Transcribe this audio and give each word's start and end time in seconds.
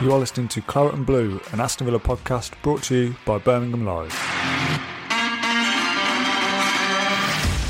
You 0.00 0.12
are 0.12 0.18
listening 0.20 0.46
to 0.48 0.60
Claret 0.60 0.94
and 0.94 1.04
Blue, 1.04 1.40
an 1.50 1.58
Aston 1.58 1.84
Villa 1.86 1.98
podcast 1.98 2.52
brought 2.62 2.84
to 2.84 2.94
you 2.94 3.16
by 3.26 3.38
Birmingham 3.38 3.84
Live. 3.84 4.12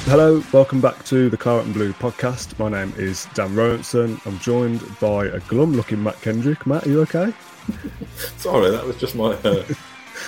Hello, 0.04 0.45
welcome 0.53 0.79
back 0.79 1.03
to 1.06 1.30
the 1.30 1.38
Claret 1.38 1.64
and 1.64 1.72
Blue 1.72 1.95
podcast. 1.95 2.59
My 2.59 2.69
name 2.69 2.93
is 2.98 3.27
Dan 3.33 3.55
Rolinson. 3.55 4.20
I'm 4.27 4.38
joined 4.41 4.83
by 5.01 5.25
a 5.25 5.41
glum 5.41 5.73
looking 5.73 6.02
Mat 6.02 6.20
Kendrick. 6.20 6.66
Mat, 6.66 6.87
are 6.87 6.91
you 6.91 7.01
okay? 7.01 7.33
Sorry, 8.37 8.73
that 8.73 8.84
was 8.84 8.98
just 8.98 9.15
my 9.15 9.33
uh, 9.33 9.65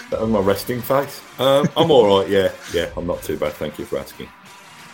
that 0.09 0.23
was 0.23 0.30
my 0.30 0.41
resting 0.41 0.80
face. 0.80 1.20
Um, 1.38 1.69
I'm 1.77 1.91
all 1.91 2.19
right. 2.19 2.30
Yeah, 2.30 2.51
yeah, 2.73 2.88
I'm 2.96 3.06
not 3.06 3.23
too 3.23 3.37
bad. 3.37 3.52
Thank 3.52 3.78
you 3.78 3.84
for 3.84 3.98
asking. 3.98 4.30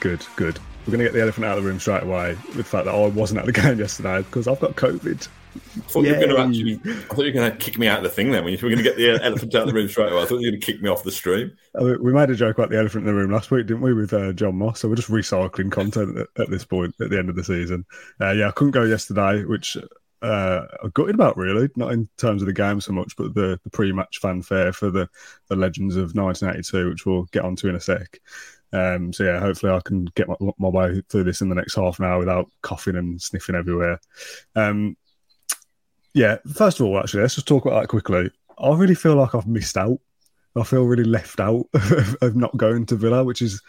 Good, 0.00 0.26
good. 0.34 0.58
We're 0.84 0.90
going 0.90 0.98
to 0.98 1.04
get 1.04 1.12
the 1.12 1.22
elephant 1.22 1.46
out 1.46 1.56
of 1.56 1.62
the 1.62 1.70
room 1.70 1.78
straight 1.78 2.02
away 2.02 2.30
with 2.48 2.56
the 2.56 2.64
fact 2.64 2.86
that 2.86 2.94
I 2.96 3.06
wasn't 3.06 3.38
at 3.38 3.46
the 3.46 3.52
game 3.52 3.78
yesterday 3.78 4.22
because 4.22 4.48
I've 4.48 4.58
got 4.58 4.74
COVID. 4.74 5.28
I 5.56 5.80
thought 5.80 6.04
you 6.04 6.12
were 6.12 6.20
going 6.20 6.28
to 6.30 6.38
actually. 6.38 6.80
I 6.84 7.14
thought 7.14 7.18
you 7.18 7.32
were 7.32 7.40
going 7.40 7.50
to 7.50 7.56
kick 7.56 7.78
me 7.78 7.88
out 7.88 7.98
of 7.98 8.04
the 8.04 8.10
thing. 8.10 8.30
Then 8.30 8.44
when 8.44 8.52
you 8.52 8.58
were 8.62 8.68
going 8.68 8.78
to 8.78 8.82
get 8.82 8.96
the 8.96 9.22
elephant 9.22 9.54
out 9.54 9.62
of 9.62 9.68
the 9.68 9.74
room 9.74 9.88
straight 9.88 10.12
away, 10.12 10.22
I 10.22 10.26
thought 10.26 10.40
you 10.40 10.46
were 10.46 10.52
going 10.52 10.60
to 10.60 10.66
kick 10.66 10.82
me 10.82 10.88
off 10.88 11.02
the 11.02 11.10
stream. 11.10 11.56
I 11.78 11.82
mean, 11.82 12.02
we 12.02 12.12
made 12.12 12.30
a 12.30 12.34
joke 12.34 12.58
about 12.58 12.70
the 12.70 12.78
elephant 12.78 13.06
in 13.06 13.14
the 13.14 13.20
room 13.20 13.30
last 13.30 13.50
week, 13.50 13.66
didn't 13.66 13.82
we, 13.82 13.92
with 13.92 14.12
uh, 14.12 14.32
Jon 14.32 14.56
Moss? 14.56 14.80
So 14.80 14.88
we're 14.88 14.94
just 14.94 15.10
recycling 15.10 15.70
content 15.70 16.16
at, 16.18 16.28
at, 16.40 16.50
this 16.50 16.64
point 16.64 16.94
at 17.00 17.10
the 17.10 17.18
end 17.18 17.28
of 17.28 17.36
the 17.36 17.44
season. 17.44 17.84
Uh, 18.20 18.32
yeah, 18.32 18.48
I 18.48 18.52
couldn't 18.52 18.72
go 18.72 18.84
yesterday, 18.84 19.44
which 19.44 19.76
uh, 20.22 20.66
I'm 20.82 20.90
gutted 20.90 21.14
about 21.14 21.36
really, 21.36 21.68
not 21.76 21.92
in 21.92 22.08
terms 22.16 22.42
of 22.42 22.46
the 22.46 22.52
game 22.52 22.80
so 22.80 22.92
much, 22.92 23.16
but 23.16 23.34
the, 23.34 23.60
the 23.64 23.70
pre-match 23.70 24.18
fanfare 24.18 24.72
for 24.72 24.90
the, 24.90 25.08
the 25.48 25.56
Legends 25.56 25.96
of 25.96 26.14
1982, 26.14 26.88
which 26.88 27.06
we'll 27.06 27.24
get 27.24 27.44
onto 27.44 27.68
in 27.68 27.76
a 27.76 27.80
sec. 27.80 28.20
Um, 28.72 29.12
so 29.12 29.24
yeah, 29.24 29.38
hopefully 29.38 29.72
I 29.72 29.80
can 29.84 30.06
get 30.16 30.28
my, 30.28 30.36
my, 30.58 30.68
way 30.68 31.02
through 31.08 31.24
this 31.24 31.40
in 31.40 31.48
the 31.48 31.54
next 31.54 31.76
half 31.76 31.98
an 31.98 32.04
hour 32.04 32.18
without 32.18 32.50
coughing 32.62 32.96
and 32.96 33.20
sniffing 33.20 33.54
everywhere. 33.54 34.00
Um, 34.54 34.96
yeah, 36.16 36.38
first 36.54 36.80
of 36.80 36.86
all, 36.86 36.98
actually, 36.98 37.20
let's 37.20 37.34
just 37.34 37.46
talk 37.46 37.66
about 37.66 37.78
that 37.78 37.88
quickly. 37.88 38.30
I 38.58 38.74
really 38.74 38.94
feel 38.94 39.16
like 39.16 39.34
I've 39.34 39.46
missed 39.46 39.76
out. 39.76 39.98
I 40.56 40.62
feel 40.62 40.84
really 40.84 41.04
left 41.04 41.40
out 41.40 41.66
of, 41.74 42.16
of 42.22 42.34
not 42.34 42.56
going 42.56 42.86
to 42.86 42.96
Villa, 42.96 43.22
which 43.22 43.42
is 43.42 43.60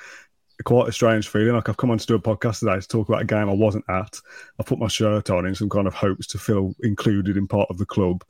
quite 0.64 0.88
a 0.88 0.94
strange 0.94 1.28
feeling. 1.28 1.56
Like 1.56 1.68
I've 1.68 1.75
come 1.75 1.92
on 1.92 1.98
to 1.98 2.06
do 2.06 2.16
a 2.16 2.20
podcast 2.20 2.59
today 2.59 2.80
to 2.80 2.88
talk 2.88 3.09
about 3.09 3.22
a 3.22 3.25
game 3.25 3.50
I 3.50 3.53
wasn't 3.53 3.84
at. 3.90 4.18
I 4.58 4.64
put 4.64 4.80
my 4.80 4.88
shirt 4.88 5.30
on 5.30 5.45
in 5.45 5.56
some 5.56 5.68
kind 5.68 5.88
of 5.88 5.94
hopes 5.94 6.25
to 6.28 6.38
feel 6.38 6.73
included 6.84 7.36
in 7.36 7.50
part 7.50 7.70
of 7.70 7.80
the 7.80 7.86
club. 7.86 8.23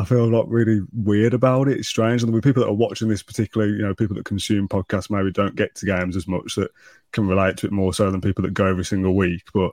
I 0.00 0.04
feel 0.04 0.26
like 0.26 0.46
really 0.48 0.80
weird 0.92 1.32
about 1.32 1.68
it. 1.68 1.78
It's 1.78 1.86
strange. 1.86 2.24
And 2.24 2.34
the 2.34 2.42
people 2.42 2.64
that 2.64 2.70
are 2.70 2.74
watching 2.74 3.06
this, 3.06 3.22
particularly, 3.22 3.74
you 3.74 3.82
know, 3.82 3.94
people 3.94 4.16
that 4.16 4.24
consume 4.24 4.66
podcasts 4.66 5.10
maybe 5.10 5.30
don't 5.30 5.54
get 5.54 5.76
to 5.76 5.86
games 5.86 6.16
as 6.16 6.26
much 6.26 6.56
that 6.56 6.72
can 7.12 7.28
relate 7.28 7.56
to 7.58 7.66
it 7.68 7.72
more 7.72 7.94
so 7.94 8.10
than 8.10 8.20
people 8.20 8.42
that 8.42 8.54
go 8.54 8.66
every 8.66 8.84
single 8.84 9.14
week. 9.14 9.44
But 9.54 9.70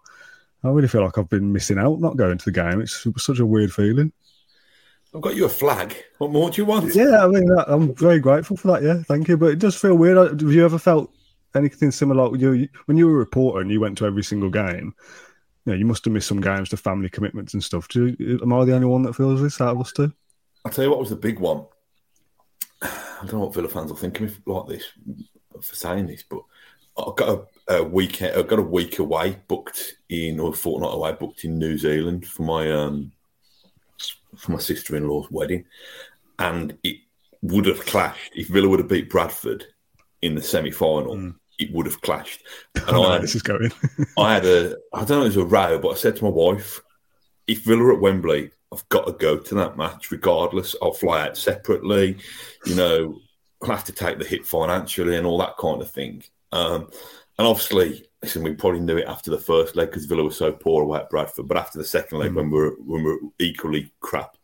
I 0.64 0.70
really 0.70 0.88
feel 0.88 1.04
like 1.04 1.18
I've 1.18 1.30
been 1.30 1.54
missing 1.54 1.78
out 1.78 2.00
not 2.00 2.18
going 2.18 2.38
to 2.38 2.46
the 2.46 2.52
game. 2.52 2.82
It's 2.82 3.06
such 3.18 3.40
a 3.40 3.46
weird 3.46 3.74
feeling. 3.74 4.12
I've 5.14 5.22
got 5.22 5.36
you 5.36 5.46
a 5.46 5.50
flag. 5.50 5.96
What 6.18 6.32
more 6.32 6.50
do 6.50 6.62
you 6.62 6.66
want? 6.66 6.94
Yeah, 6.94 7.24
I 7.24 7.28
mean, 7.28 7.48
I'm 7.68 7.96
very 7.96 8.20
grateful 8.20 8.58
for 8.58 8.68
that. 8.70 8.84
Yeah, 8.84 9.04
thank 9.04 9.28
you. 9.28 9.38
But 9.38 9.52
it 9.52 9.60
does 9.60 9.76
feel 9.76 9.96
weird. 9.96 10.42
Have 10.42 10.52
you 10.52 10.66
ever 10.66 10.78
felt 10.78 11.12
anything 11.56 11.92
similar? 11.92 12.36
You, 12.36 12.68
when 12.86 12.98
you 12.98 13.08
were 13.08 13.14
a 13.14 13.20
reporter 13.20 13.62
and 13.62 13.72
you 13.72 13.80
went 13.80 13.98
to 14.00 14.06
every 14.06 14.24
single 14.24 14.50
game, 14.50 14.94
you, 15.66 15.74
know, 15.74 15.78
you 15.78 15.86
must 15.86 16.04
have 16.06 16.14
missed 16.14 16.28
some 16.28 16.42
games 16.42 16.70
to 16.70 16.78
family 16.78 17.10
commitments 17.10 17.54
and 17.54 17.64
stuff. 17.64 17.88
Do 17.88 18.16
you, 18.20 18.40
am 18.42 18.54
I 18.54 18.66
the 18.66 18.76
only 18.76 18.88
one 18.88 19.04
that 19.04 19.16
feels 19.16 19.42
this 19.42 19.62
out 19.62 19.76
of 19.76 19.82
us 19.82 19.92
two? 19.92 20.12
I'll 20.66 20.72
tell 20.72 20.84
you 20.84 20.90
what 20.90 21.00
was 21.00 21.10
the 21.10 21.16
big 21.16 21.40
one. 21.40 21.66
I 22.82 23.22
don't 23.22 23.34
know 23.34 23.40
what 23.40 23.54
Villa 23.54 23.70
fans 23.70 23.90
will 23.90 23.98
think 23.98 24.20
of 24.20 24.30
me 24.30 24.38
like 24.46 24.68
this 24.68 24.84
for 25.62 25.76
saying 25.76 26.08
this, 26.08 26.24
but 26.24 26.42
I've 26.98 27.16
got 27.16 27.48
a, 27.68 27.84
weekend. 27.84 28.36
I've 28.36 28.48
got 28.48 28.60
a 28.60 28.64
week 28.64 29.00
away 29.00 29.38
booked 29.48 29.96
in, 30.10 30.40
or 30.40 30.52
a 30.52 30.54
fortnight 30.54 30.94
away 30.94 31.14
booked 31.14 31.44
in 31.44 31.60
New 31.60 31.78
Zealand 31.78 32.26
for 32.26 32.44
my 32.44 32.72
um 32.72 33.12
for 34.38 34.52
my 34.52 34.60
sister 34.60 34.96
in 34.96 35.08
law's 35.08 35.30
wedding, 35.32 35.66
and 36.40 36.78
it 36.84 36.98
would 37.42 37.66
have 37.66 37.86
clashed 37.86 38.32
if 38.36 38.48
Villa 38.48 38.70
would 38.70 38.80
have 38.80 38.90
beat 38.90 39.10
Bradford 39.10 39.66
in 40.22 40.36
the 40.36 40.42
semi 40.42 40.72
final. 40.72 41.16
Mm. 41.16 41.36
It 41.60 41.74
would 41.74 41.88
have 41.88 42.02
clashed. 42.02 42.44
And 42.76 42.96
I, 42.96 43.14
had, 43.14 43.24
this 43.24 43.36
is 43.36 43.42
going. 43.42 43.72
I 44.18 44.36
had 44.36 44.46
a, 44.46 44.76
I 44.94 45.00
don't 45.00 45.10
know, 45.10 45.22
it 45.22 45.36
was 45.36 45.38
a 45.38 45.46
row, 45.46 45.80
but 45.80 45.90
I 45.90 45.96
said 45.96 46.16
to 46.18 46.24
my 46.24 46.30
wife, 46.30 46.82
if 47.48 47.64
Villa 47.64 47.94
at 47.94 48.00
Wembley, 48.00 48.52
I've 48.72 48.88
got 48.90 49.08
to 49.08 49.14
go 49.14 49.38
to 49.38 49.56
that 49.56 49.78
match 49.78 50.12
regardless. 50.12 50.76
I'll 50.82 50.94
fly 50.94 51.26
out 51.26 51.38
separately. 51.38 52.18
You 52.66 52.76
know, 52.76 53.20
I'll 53.62 53.70
have 53.70 53.86
to 53.86 53.94
take 53.94 54.20
the 54.20 54.26
hit 54.26 54.46
financially 54.46 55.16
and 55.16 55.26
all 55.26 55.40
that 55.40 55.58
kind 55.58 55.82
of 55.82 55.90
thing. 55.90 56.24
Um, 56.52 56.90
and 57.38 57.48
obviously, 57.48 58.06
listen, 58.22 58.44
we 58.44 58.54
probably 58.54 58.80
knew 58.80 58.98
it 58.98 59.08
after 59.08 59.32
the 59.32 59.38
first 59.38 59.76
leg 59.76 59.90
because 59.90 60.06
Villa 60.06 60.24
was 60.24 60.38
so 60.38 60.52
poor 60.52 60.84
away 60.84 61.00
at 61.00 61.10
Bradford. 61.10 61.48
But 61.48 61.58
after 61.58 61.78
the 61.78 61.86
second 61.86 62.20
leg, 62.20 62.32
mm. 62.32 62.36
when 62.36 62.52
we 62.52 62.58
were 62.58 62.76
when 62.80 63.04
we 63.04 63.12
were 63.12 63.20
equally 63.40 63.92
crap, 64.00 64.38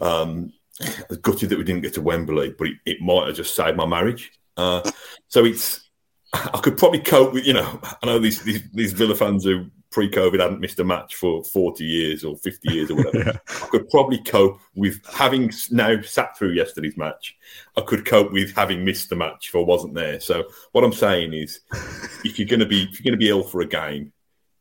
um, 0.00 0.52
I 0.80 1.04
was 1.08 1.18
gutted 1.18 1.48
that 1.50 1.58
we 1.58 1.64
didn't 1.64 1.82
get 1.82 1.94
to 1.94 2.02
Wembley. 2.02 2.54
But 2.56 2.68
it, 2.68 2.74
it 2.86 3.00
might 3.00 3.28
have 3.28 3.36
just 3.36 3.54
saved 3.54 3.76
my 3.76 3.86
marriage. 3.86 4.32
Uh, 4.56 4.88
so 5.28 5.44
it's 5.44 5.88
I 6.32 6.60
could 6.62 6.76
probably 6.76 7.00
cope 7.00 7.32
with 7.32 7.46
you 7.46 7.52
know 7.52 7.80
I 8.02 8.06
know 8.06 8.18
these 8.18 8.42
these, 8.42 8.62
these 8.72 8.92
Villa 8.92 9.14
fans 9.14 9.44
who 9.44 9.66
pre-COVID 9.94 10.40
hadn't 10.40 10.60
missed 10.60 10.80
a 10.80 10.84
match 10.84 11.14
for 11.14 11.44
40 11.44 11.84
years 11.84 12.24
or 12.24 12.36
50 12.36 12.72
years 12.72 12.90
or 12.90 12.96
whatever. 12.96 13.18
yeah. 13.26 13.38
I 13.62 13.66
could 13.68 13.88
probably 13.90 14.18
cope 14.18 14.58
with 14.74 15.00
having 15.06 15.52
now 15.70 16.00
sat 16.02 16.36
through 16.36 16.54
yesterday's 16.54 16.96
match. 16.96 17.36
I 17.76 17.80
could 17.82 18.04
cope 18.04 18.32
with 18.32 18.56
having 18.56 18.84
missed 18.84 19.08
the 19.08 19.14
match 19.14 19.50
if 19.50 19.54
I 19.54 19.60
wasn't 19.60 19.94
there. 19.94 20.18
So 20.18 20.46
what 20.72 20.82
I'm 20.82 20.92
saying 20.92 21.32
is, 21.32 21.60
if 22.24 22.40
you're 22.40 22.48
going 22.48 22.58
to 22.58 22.66
be 22.66 22.82
if 22.82 22.98
you're 22.98 23.08
going 23.08 23.18
to 23.18 23.24
be 23.24 23.30
ill 23.30 23.44
for 23.44 23.60
a 23.60 23.66
game, 23.66 24.12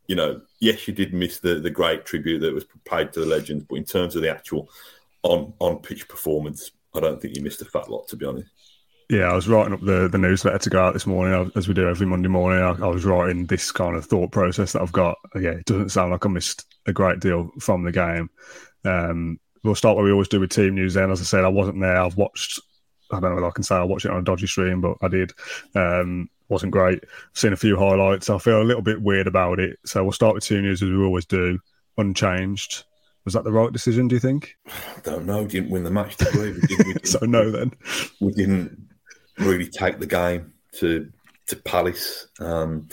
you 0.05 0.15
know, 0.15 0.41
yes, 0.59 0.87
you 0.87 0.93
did 0.93 1.15
miss 1.15 1.39
the 1.39 1.55
the 1.55 1.71
great 1.71 2.05
tribute 2.05 2.39
that 2.41 2.53
was 2.53 2.65
paid 2.85 3.11
to 3.13 3.19
the 3.19 3.25
legends, 3.25 3.65
but 3.67 3.77
in 3.77 3.85
terms 3.85 4.15
of 4.15 4.21
the 4.21 4.29
actual 4.29 4.69
on 5.23 5.51
on 5.57 5.77
pitch 5.77 6.07
performance, 6.07 6.69
I 6.93 6.99
don't 6.99 7.19
think 7.19 7.35
you 7.35 7.41
missed 7.41 7.63
a 7.63 7.65
fat 7.65 7.89
lot, 7.89 8.07
to 8.09 8.15
be 8.15 8.27
honest. 8.27 8.51
Yeah, 9.09 9.31
I 9.31 9.33
was 9.33 9.47
writing 9.47 9.73
up 9.73 9.81
the, 9.81 10.07
the 10.07 10.17
newsletter 10.17 10.57
to 10.57 10.69
go 10.69 10.81
out 10.81 10.93
this 10.93 11.05
morning, 11.05 11.51
as 11.55 11.67
we 11.67 11.73
do 11.73 11.87
every 11.87 12.07
Monday 12.07 12.29
morning. 12.29 12.63
I, 12.63 12.85
I, 12.85 12.87
was 12.87 13.05
writing 13.05 13.45
this 13.45 13.71
kind 13.71 13.95
of 13.95 14.05
thought 14.05 14.31
process 14.31 14.73
that 14.73 14.81
I've 14.81 14.91
got. 14.91 15.17
Yeah, 15.35 15.51
it 15.51 15.65
doesn't 15.65 15.89
sound 15.89 16.11
like 16.11 16.25
I 16.25 16.29
missed 16.29 16.65
a 16.85 16.93
great 16.93 17.19
deal 17.19 17.51
from 17.59 17.83
the 17.83 17.91
game. 17.91 18.29
Um, 18.85 19.39
we'll 19.63 19.75
start 19.75 19.95
where 19.95 20.05
we 20.05 20.11
always 20.11 20.29
do 20.29 20.39
with 20.39 20.51
team 20.51 20.75
news. 20.75 20.93
Then, 20.93 21.11
as 21.11 21.21
I 21.21 21.25
said, 21.25 21.43
I 21.43 21.49
wasn't 21.49 21.81
there. 21.81 21.97
I've 21.97 22.17
watched. 22.17 22.59
I 23.11 23.19
don't 23.19 23.29
know 23.29 23.35
whether 23.35 23.47
I 23.47 23.51
can 23.51 23.63
say 23.63 23.75
I 23.75 23.83
watched 23.83 24.05
it 24.05 24.11
on 24.11 24.19
a 24.19 24.23
dodgy 24.23 24.47
stream, 24.47 24.81
but 24.81 24.97
I 25.01 25.07
did. 25.09 25.31
Um, 25.75 26.29
wasn't 26.49 26.71
great. 26.71 27.03
I've 27.03 27.37
seen 27.37 27.53
a 27.53 27.57
few 27.57 27.77
highlights. 27.77 28.29
I 28.29 28.37
feel 28.37 28.61
a 28.61 28.63
little 28.63 28.81
bit 28.81 29.01
weird 29.01 29.27
about 29.27 29.59
it. 29.59 29.79
So 29.85 30.03
we'll 30.03 30.13
start 30.13 30.35
with 30.35 30.45
team 30.45 30.61
news 30.61 30.81
as 30.81 30.89
we 30.89 31.03
always 31.03 31.25
do, 31.25 31.59
unchanged. 31.97 32.85
Was 33.25 33.33
that 33.35 33.43
the 33.43 33.51
right 33.51 33.71
decision? 33.71 34.07
Do 34.07 34.15
you 34.15 34.19
think? 34.19 34.55
I 34.67 34.99
don't 35.03 35.25
know. 35.25 35.43
We 35.43 35.49
didn't 35.49 35.69
win 35.69 35.83
the 35.83 35.91
match, 35.91 36.17
did 36.17 36.33
we? 36.35 36.51
we, 36.53 36.61
did, 36.61 36.69
we 36.69 36.93
didn't, 36.93 37.07
so 37.07 37.19
no, 37.25 37.51
then 37.51 37.73
we 38.19 38.31
didn't 38.31 38.92
really 39.37 39.67
take 39.67 39.99
the 39.99 40.07
game 40.07 40.53
to 40.73 41.11
to 41.47 41.55
Palace. 41.57 42.27
Um, 42.39 42.87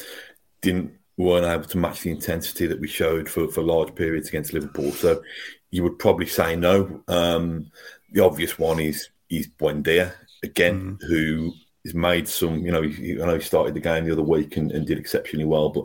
didn't 0.61 0.93
weren't 1.17 1.47
able 1.47 1.69
to 1.69 1.79
match 1.79 2.01
the 2.01 2.11
intensity 2.11 2.67
that 2.67 2.81
we 2.81 2.89
showed 2.89 3.29
for, 3.29 3.47
for 3.49 3.63
large 3.63 3.95
periods 3.95 4.29
against 4.29 4.55
Liverpool. 4.55 4.91
So 4.93 5.23
you 5.71 5.83
would 5.83 5.99
probably 5.99 6.27
say 6.27 6.57
no. 6.57 7.03
Um, 7.09 7.71
the 8.13 8.25
obvious 8.25 8.59
one 8.59 8.81
is 8.81 9.09
is 9.29 9.49
Buendia 9.49 10.13
again, 10.43 10.99
mm. 11.01 11.07
who 11.07 11.53
has 11.85 11.95
made 11.95 12.29
some. 12.29 12.59
You 12.59 12.73
know, 12.73 12.83
I 12.83 13.27
know 13.27 13.35
he 13.35 13.41
started 13.41 13.75
the 13.75 13.81
game 13.81 14.05
the 14.05 14.13
other 14.13 14.23
week 14.23 14.57
and, 14.57 14.73
and 14.73 14.87
did 14.87 14.99
exceptionally 14.99 15.45
well, 15.47 15.69
but 15.69 15.85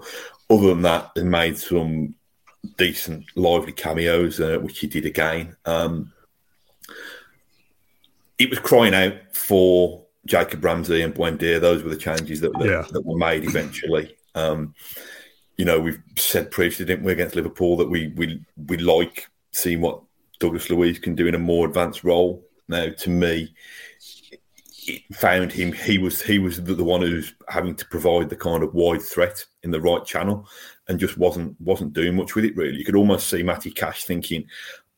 other 0.50 0.68
than 0.68 0.82
that, 0.84 1.12
he 1.16 1.24
made 1.24 1.58
some 1.58 2.16
decent, 2.78 3.26
lively 3.36 3.72
cameos, 3.72 4.40
uh, 4.40 4.58
which 4.62 4.80
he 4.80 4.88
did 4.88 5.06
again. 5.06 5.56
Um, 5.66 6.12
it 8.38 8.50
was 8.50 8.60
crying 8.60 8.94
out 8.94 9.14
for 9.34 10.05
Jacob 10.26 10.64
Ramsey 10.64 11.02
and 11.02 11.14
Buendia, 11.14 11.62
those 11.62 11.84
were 11.84 11.90
the 11.90 11.98
changes 11.98 12.42
that, 12.42 12.54
that, 12.54 12.66
yeah. 12.66 12.86
that 12.92 13.06
were 13.06 13.18
made 13.18 13.44
eventually. 13.44 14.16
Um, 14.34 14.74
you 15.58 15.66
know, 15.66 15.80
we've 15.80 16.02
said 16.18 16.52
previously, 16.52 16.86
didn't 16.86 17.06
we, 17.06 17.14
against 17.14 17.36
Liverpool, 17.36 17.78
that 17.78 17.90
we 17.90 18.10
we 18.16 18.44
we 18.68 18.78
like 18.78 19.28
seeing 19.52 19.82
what 19.82 20.02
Douglas 20.40 20.70
Luiz 20.70 21.00
can 21.00 21.16
do 21.16 21.28
in 21.28 21.36
a 21.36 21.40
more 21.40 21.68
advanced 21.68 22.04
role. 22.04 22.44
Now, 22.68 22.90
to 22.90 23.10
me, 23.10 23.54
it 24.88 25.16
found 25.16 25.52
him. 25.52 25.72
He 25.72 25.98
was 25.98 26.22
he 26.22 26.40
was 26.40 26.62
the, 26.62 26.74
the 26.74 26.84
one 26.84 27.02
who's 27.02 27.34
having 27.48 27.76
to 27.76 27.86
provide 27.86 28.30
the 28.30 28.36
kind 28.36 28.64
of 28.64 28.74
wide 28.74 29.02
threat 29.02 29.46
in 29.64 29.72
the 29.72 29.82
right 29.82 30.04
channel, 30.06 30.48
and 30.88 31.00
just 31.00 31.18
wasn't 31.18 31.60
wasn't 31.62 31.94
doing 31.94 32.16
much 32.16 32.36
with 32.36 32.46
it. 32.46 32.58
Really, 32.58 32.78
you 32.78 32.86
could 32.86 32.96
almost 32.96 33.30
see 33.30 33.44
Matty 33.44 33.72
Cash 33.72 34.04
thinking, 34.04 34.46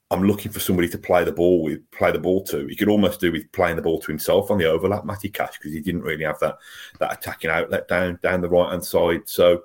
I'm 0.09 0.24
looking 0.24 0.51
for 0.51 0.62
somebody 0.62 0.88
to 0.89 0.98
play 0.98 1.25
the 1.25 1.33
ball 1.33 1.63
with, 1.63 1.89
play 1.92 2.12
the 2.12 2.19
ball 2.19 2.42
to. 2.45 2.65
He 2.68 2.75
could 2.75 2.88
almost 2.88 3.19
do 3.19 3.31
with 3.31 3.51
playing 3.51 3.75
the 3.75 3.81
ball 3.81 4.00
to 4.00 4.07
himself 4.07 4.50
on 4.50 4.57
the 4.57 4.65
overlap, 4.65 5.04
Matty 5.04 5.30
Cash, 5.30 5.57
because 5.57 5.74
he 5.74 5.81
didn't 5.81 6.04
really 6.04 6.24
have 6.24 6.39
that 6.39 6.57
that 7.00 7.13
attacking 7.13 7.50
outlet 7.50 7.88
down 7.88 8.18
down 8.24 8.42
the 8.42 8.50
right 8.50 8.71
hand 8.71 8.86
side. 8.86 9.21
So 9.25 9.63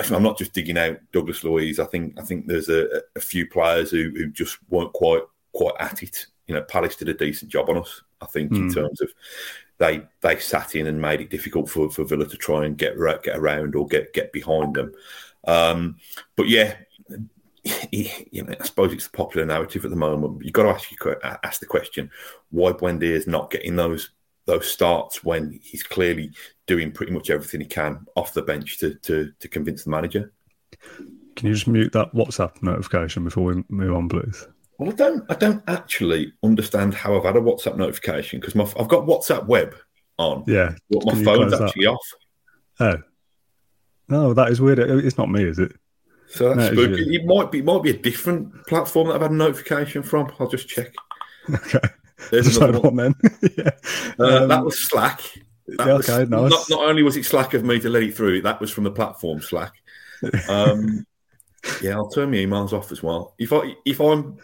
I'm 0.00 0.22
not 0.22 0.38
just 0.38 0.52
digging 0.52 0.78
out 0.78 0.98
Douglas 1.12 1.44
Luiz. 1.44 1.78
I 1.78 1.86
think 1.86 2.18
I 2.18 2.22
think 2.22 2.46
there's 2.46 2.68
a, 2.68 3.02
a 3.14 3.20
few 3.20 3.46
players 3.46 3.90
who, 3.90 4.10
who 4.10 4.26
just 4.28 4.58
weren't 4.68 4.92
quite 4.92 5.22
quite 5.52 5.74
at 5.78 6.02
it. 6.02 6.26
You 6.48 6.54
know, 6.54 6.62
Palace 6.62 6.96
did 6.96 7.08
a 7.08 7.14
decent 7.14 7.50
job 7.50 7.70
on 7.70 7.78
us. 7.78 8.02
I 8.20 8.26
think 8.26 8.50
mm. 8.50 8.56
in 8.56 8.62
hmm. 8.64 8.74
terms 8.74 9.00
of 9.00 9.12
they 9.78 10.02
they 10.20 10.38
sat 10.38 10.74
in 10.74 10.88
and 10.88 11.00
made 11.00 11.20
it 11.20 11.30
difficult 11.30 11.70
for, 11.70 11.90
for 11.90 12.04
Villa 12.04 12.26
to 12.26 12.36
try 12.36 12.64
and 12.64 12.76
get 12.76 12.96
get 13.22 13.36
around 13.36 13.76
or 13.76 13.86
get 13.86 14.12
get 14.12 14.32
behind 14.32 14.74
them. 14.74 14.92
Um, 15.46 15.96
but 16.36 16.48
yeah, 16.48 16.76
you 17.90 18.42
know, 18.42 18.54
I 18.60 18.64
suppose 18.64 18.92
it's 18.92 19.08
the 19.08 19.16
popular 19.16 19.46
narrative 19.46 19.84
at 19.84 19.90
the 19.90 19.96
moment. 19.96 20.44
You've 20.44 20.52
got 20.52 20.64
to 20.64 20.68
ask 20.70 20.90
you 20.90 21.16
ask 21.22 21.60
the 21.60 21.66
question: 21.66 22.10
Why 22.50 22.72
Buendia 22.72 23.10
is 23.10 23.26
not 23.26 23.50
getting 23.50 23.76
those 23.76 24.10
those 24.46 24.66
starts 24.66 25.24
when 25.24 25.58
he's 25.62 25.82
clearly 25.82 26.30
doing 26.66 26.92
pretty 26.92 27.12
much 27.12 27.30
everything 27.30 27.60
he 27.60 27.66
can 27.66 28.04
off 28.16 28.34
the 28.34 28.42
bench 28.42 28.78
to 28.78 28.94
to, 28.94 29.32
to 29.40 29.48
convince 29.48 29.84
the 29.84 29.90
manager? 29.90 30.32
Can 31.36 31.48
you 31.48 31.54
just 31.54 31.66
mute 31.66 31.92
that 31.92 32.12
WhatsApp 32.14 32.62
notification 32.62 33.24
before 33.24 33.44
we 33.44 33.64
move 33.68 33.94
on, 33.94 34.08
please? 34.08 34.46
Well, 34.78 34.90
I 34.90 34.94
don't. 34.94 35.24
I 35.30 35.34
don't 35.34 35.62
actually 35.68 36.32
understand 36.42 36.94
how 36.94 37.16
I've 37.16 37.24
had 37.24 37.36
a 37.36 37.40
WhatsApp 37.40 37.76
notification 37.76 38.40
because 38.40 38.54
I've 38.56 38.88
got 38.88 39.06
WhatsApp 39.06 39.46
web 39.46 39.74
on. 40.18 40.44
Yeah, 40.46 40.74
but 40.90 41.06
my 41.06 41.24
phone's 41.24 41.54
actually 41.54 41.86
that? 41.86 41.92
off. 41.92 42.06
Oh, 42.80 42.96
no, 44.08 44.34
that 44.34 44.50
is 44.50 44.60
weird. 44.60 44.78
It's 44.78 45.16
not 45.16 45.30
me, 45.30 45.44
is 45.44 45.58
it? 45.58 45.72
So 46.28 46.54
that's 46.54 46.74
no, 46.74 46.84
spooky. 46.84 47.16
It 47.16 47.24
might 47.26 47.50
be. 47.50 47.58
It 47.58 47.64
might 47.64 47.82
be 47.82 47.90
a 47.90 47.98
different 47.98 48.66
platform 48.66 49.08
that 49.08 49.14
I've 49.14 49.22
had 49.22 49.30
a 49.30 49.34
notification 49.34 50.02
from. 50.02 50.32
I'll 50.38 50.48
just 50.48 50.68
check. 50.68 50.94
Okay. 51.52 51.78
There's 52.30 52.56
another 52.56 52.80
one. 52.80 52.96
one 52.96 53.14
then. 53.20 53.50
yeah. 53.58 53.70
Uh, 54.18 54.42
um, 54.42 54.48
that 54.48 54.64
was 54.64 54.88
Slack. 54.88 55.20
That 55.66 55.86
yeah, 55.86 55.92
okay, 55.94 56.20
was, 56.20 56.30
nice. 56.30 56.50
Not, 56.50 56.70
not 56.70 56.88
only 56.88 57.02
was 57.02 57.18
it 57.18 57.26
Slack 57.26 57.52
of 57.52 57.64
me 57.64 57.78
to 57.80 57.90
let 57.90 58.02
it 58.02 58.16
through, 58.16 58.40
that 58.40 58.62
was 58.62 58.70
from 58.70 58.84
the 58.84 58.90
platform 58.90 59.42
Slack. 59.42 59.74
Um, 60.48 61.04
yeah, 61.82 61.96
I'll 61.96 62.08
turn 62.08 62.30
my 62.30 62.38
emails 62.38 62.72
off 62.72 62.92
as 62.92 63.02
well. 63.02 63.34
If 63.38 63.52
I 63.52 63.74
if 63.84 64.00
I'm 64.00 64.38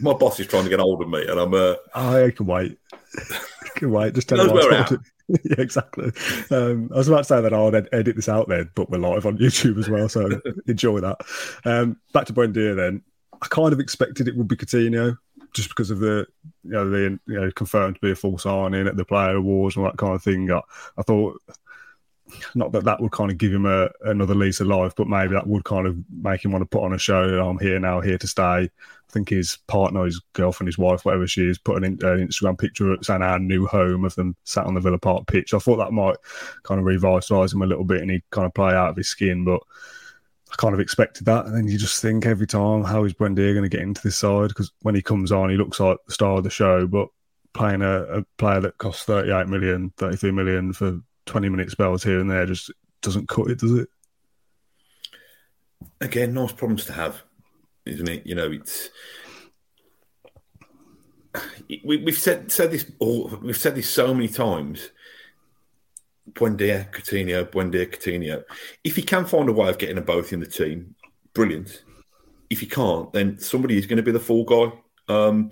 my 0.00 0.14
boss 0.14 0.40
is 0.40 0.46
trying 0.46 0.64
to 0.64 0.70
get 0.70 0.80
hold 0.80 1.02
of 1.02 1.08
me, 1.08 1.26
and 1.26 1.38
I'm. 1.38 1.54
Uh, 1.54 1.74
oh, 1.94 2.26
I 2.26 2.30
can 2.30 2.46
wait. 2.46 2.78
I 3.16 3.68
can 3.76 3.90
wait. 3.90 4.14
Just 4.14 4.28
tell 4.28 4.44
me 4.44 4.98
yeah, 5.44 5.56
exactly. 5.58 6.12
Um, 6.50 6.90
I 6.92 6.98
was 6.98 7.08
about 7.08 7.18
to 7.18 7.24
say 7.24 7.40
that 7.40 7.52
I'll 7.52 7.74
ed- 7.74 7.88
edit 7.92 8.16
this 8.16 8.28
out 8.28 8.48
then, 8.48 8.70
but 8.74 8.90
we're 8.90 8.98
live 8.98 9.26
on 9.26 9.38
YouTube 9.38 9.78
as 9.78 9.88
well, 9.88 10.08
so 10.08 10.40
enjoy 10.66 11.00
that. 11.00 11.20
Um, 11.64 11.98
back 12.12 12.26
to 12.26 12.32
Buendia 12.32 12.76
then. 12.76 13.02
I 13.42 13.46
kind 13.48 13.72
of 13.72 13.80
expected 13.80 14.28
it 14.28 14.36
would 14.36 14.48
be 14.48 14.56
Coutinho 14.56 15.18
just 15.52 15.68
because 15.70 15.90
of 15.90 16.00
the 16.00 16.26
you 16.64 16.70
know 16.70 16.88
the 16.88 17.18
you 17.26 17.40
know 17.40 17.50
confirmed 17.52 17.96
to 17.96 18.00
be 18.00 18.10
a 18.10 18.14
full 18.14 18.38
signing 18.38 18.86
at 18.86 18.96
the 18.96 19.04
player 19.04 19.36
awards 19.36 19.76
and 19.76 19.84
all 19.84 19.90
that 19.90 19.98
kind 19.98 20.14
of 20.14 20.22
thing. 20.22 20.50
I, 20.50 20.60
I 20.96 21.02
thought 21.02 21.40
not 22.54 22.72
that 22.72 22.84
that 22.84 23.00
would 23.00 23.12
kind 23.12 23.30
of 23.30 23.38
give 23.38 23.52
him 23.52 23.66
a, 23.66 23.88
another 24.02 24.34
lease 24.34 24.60
of 24.60 24.66
life, 24.66 24.94
but 24.96 25.08
maybe 25.08 25.34
that 25.34 25.46
would 25.46 25.64
kind 25.64 25.86
of 25.86 25.96
make 26.10 26.44
him 26.44 26.52
want 26.52 26.62
to 26.62 26.66
put 26.66 26.84
on 26.84 26.92
a 26.92 26.98
show. 26.98 27.46
I'm 27.46 27.58
here 27.58 27.78
now, 27.78 28.00
here 28.00 28.18
to 28.18 28.26
stay. 28.26 28.70
I 29.08 29.12
think 29.12 29.28
his 29.28 29.58
partner, 29.68 30.04
his 30.04 30.20
girlfriend, 30.32 30.68
his 30.68 30.78
wife, 30.78 31.04
whatever 31.04 31.26
she 31.26 31.42
is, 31.48 31.58
put 31.58 31.76
an, 31.76 31.84
an 31.84 31.98
uh, 32.02 32.26
Instagram 32.26 32.58
picture 32.58 32.96
saying 33.02 33.22
our 33.22 33.38
new 33.38 33.66
home 33.66 34.04
of 34.04 34.14
them 34.16 34.36
sat 34.44 34.66
on 34.66 34.74
the 34.74 34.80
Villa 34.80 34.98
Park 34.98 35.26
pitch. 35.26 35.54
I 35.54 35.58
thought 35.58 35.76
that 35.76 35.92
might 35.92 36.16
kind 36.64 36.80
of 36.80 36.86
revitalise 36.86 37.54
him 37.54 37.62
a 37.62 37.66
little 37.66 37.84
bit 37.84 38.02
and 38.02 38.10
he'd 38.10 38.28
kind 38.30 38.46
of 38.46 38.54
play 38.54 38.74
out 38.74 38.90
of 38.90 38.96
his 38.96 39.08
skin, 39.08 39.44
but 39.44 39.60
I 40.50 40.56
kind 40.56 40.74
of 40.74 40.80
expected 40.80 41.24
that. 41.26 41.46
And 41.46 41.56
then 41.56 41.68
you 41.68 41.78
just 41.78 42.02
think 42.02 42.26
every 42.26 42.46
time, 42.46 42.82
how 42.82 43.04
is 43.04 43.14
Buendia 43.14 43.52
going 43.54 43.62
to 43.62 43.68
get 43.68 43.80
into 43.80 44.02
this 44.02 44.16
side? 44.16 44.48
Because 44.48 44.72
when 44.82 44.94
he 44.94 45.02
comes 45.02 45.30
on, 45.30 45.50
he 45.50 45.56
looks 45.56 45.78
like 45.78 45.98
the 46.06 46.12
star 46.12 46.38
of 46.38 46.44
the 46.44 46.50
show, 46.50 46.86
but 46.86 47.08
playing 47.54 47.82
a, 47.82 48.02
a 48.02 48.22
player 48.38 48.60
that 48.60 48.78
costs 48.78 49.04
38 49.04 49.48
million, 49.48 49.92
33 49.96 50.30
million 50.32 50.72
for 50.72 51.00
20 51.26 51.48
minute 51.48 51.70
spells 51.70 52.02
here 52.02 52.20
and 52.20 52.30
there 52.30 52.46
just 52.46 52.70
doesn't 53.02 53.28
cut 53.28 53.50
it, 53.50 53.58
does 53.58 53.72
it? 53.72 53.88
Again, 56.00 56.34
nice 56.34 56.52
problems 56.52 56.84
to 56.86 56.92
have, 56.92 57.22
isn't 57.86 58.08
it? 58.08 58.26
You 58.26 58.34
know, 58.34 58.50
it's 58.50 58.90
we, 61.84 62.04
have 62.06 62.18
said 62.18 62.52
said 62.52 62.70
this 62.70 62.90
we've 63.00 63.56
said 63.56 63.74
this 63.74 63.88
so 63.88 64.12
many 64.14 64.28
times. 64.28 64.90
Buendia, 66.32 66.90
Coutinho, 66.90 67.50
Buendia, 67.50 67.86
Coutinho. 67.86 68.44
If 68.82 68.98
you 68.98 69.04
can 69.04 69.24
find 69.24 69.48
a 69.48 69.52
way 69.52 69.68
of 69.68 69.78
getting 69.78 69.94
them 69.94 70.04
both 70.04 70.32
in 70.32 70.40
the 70.40 70.46
team, 70.46 70.94
brilliant. 71.32 71.84
If 72.50 72.62
you 72.62 72.68
can't, 72.68 73.12
then 73.12 73.38
somebody 73.38 73.78
is 73.78 73.86
going 73.86 73.98
to 73.98 74.02
be 74.02 74.12
the 74.12 74.20
full 74.20 74.44
guy. 74.44 74.72
Um, 75.08 75.50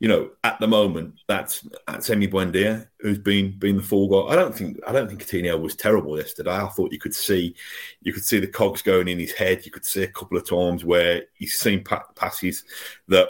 you 0.00 0.06
know, 0.06 0.30
at 0.44 0.60
the 0.60 0.68
moment, 0.68 1.14
that's 1.26 1.66
that's 1.86 2.08
Emi 2.08 2.30
Buendia 2.30 2.88
who's 3.00 3.18
been 3.18 3.58
been 3.58 3.76
the 3.76 3.82
full 3.82 4.08
guy. 4.08 4.32
I 4.32 4.36
don't 4.36 4.54
think 4.54 4.78
I 4.86 4.92
don't 4.92 5.08
think 5.08 5.24
Coutinho 5.24 5.60
was 5.60 5.74
terrible 5.74 6.16
yesterday. 6.16 6.52
I 6.52 6.68
thought 6.68 6.92
you 6.92 7.00
could 7.00 7.14
see 7.14 7.56
you 8.02 8.12
could 8.12 8.24
see 8.24 8.38
the 8.38 8.46
cogs 8.46 8.82
going 8.82 9.08
in 9.08 9.18
his 9.18 9.32
head. 9.32 9.66
You 9.66 9.72
could 9.72 9.84
see 9.84 10.04
a 10.04 10.08
couple 10.08 10.38
of 10.38 10.48
times 10.48 10.84
where 10.84 11.22
he's 11.34 11.58
seen 11.58 11.84
passes 12.14 12.64
that 13.08 13.28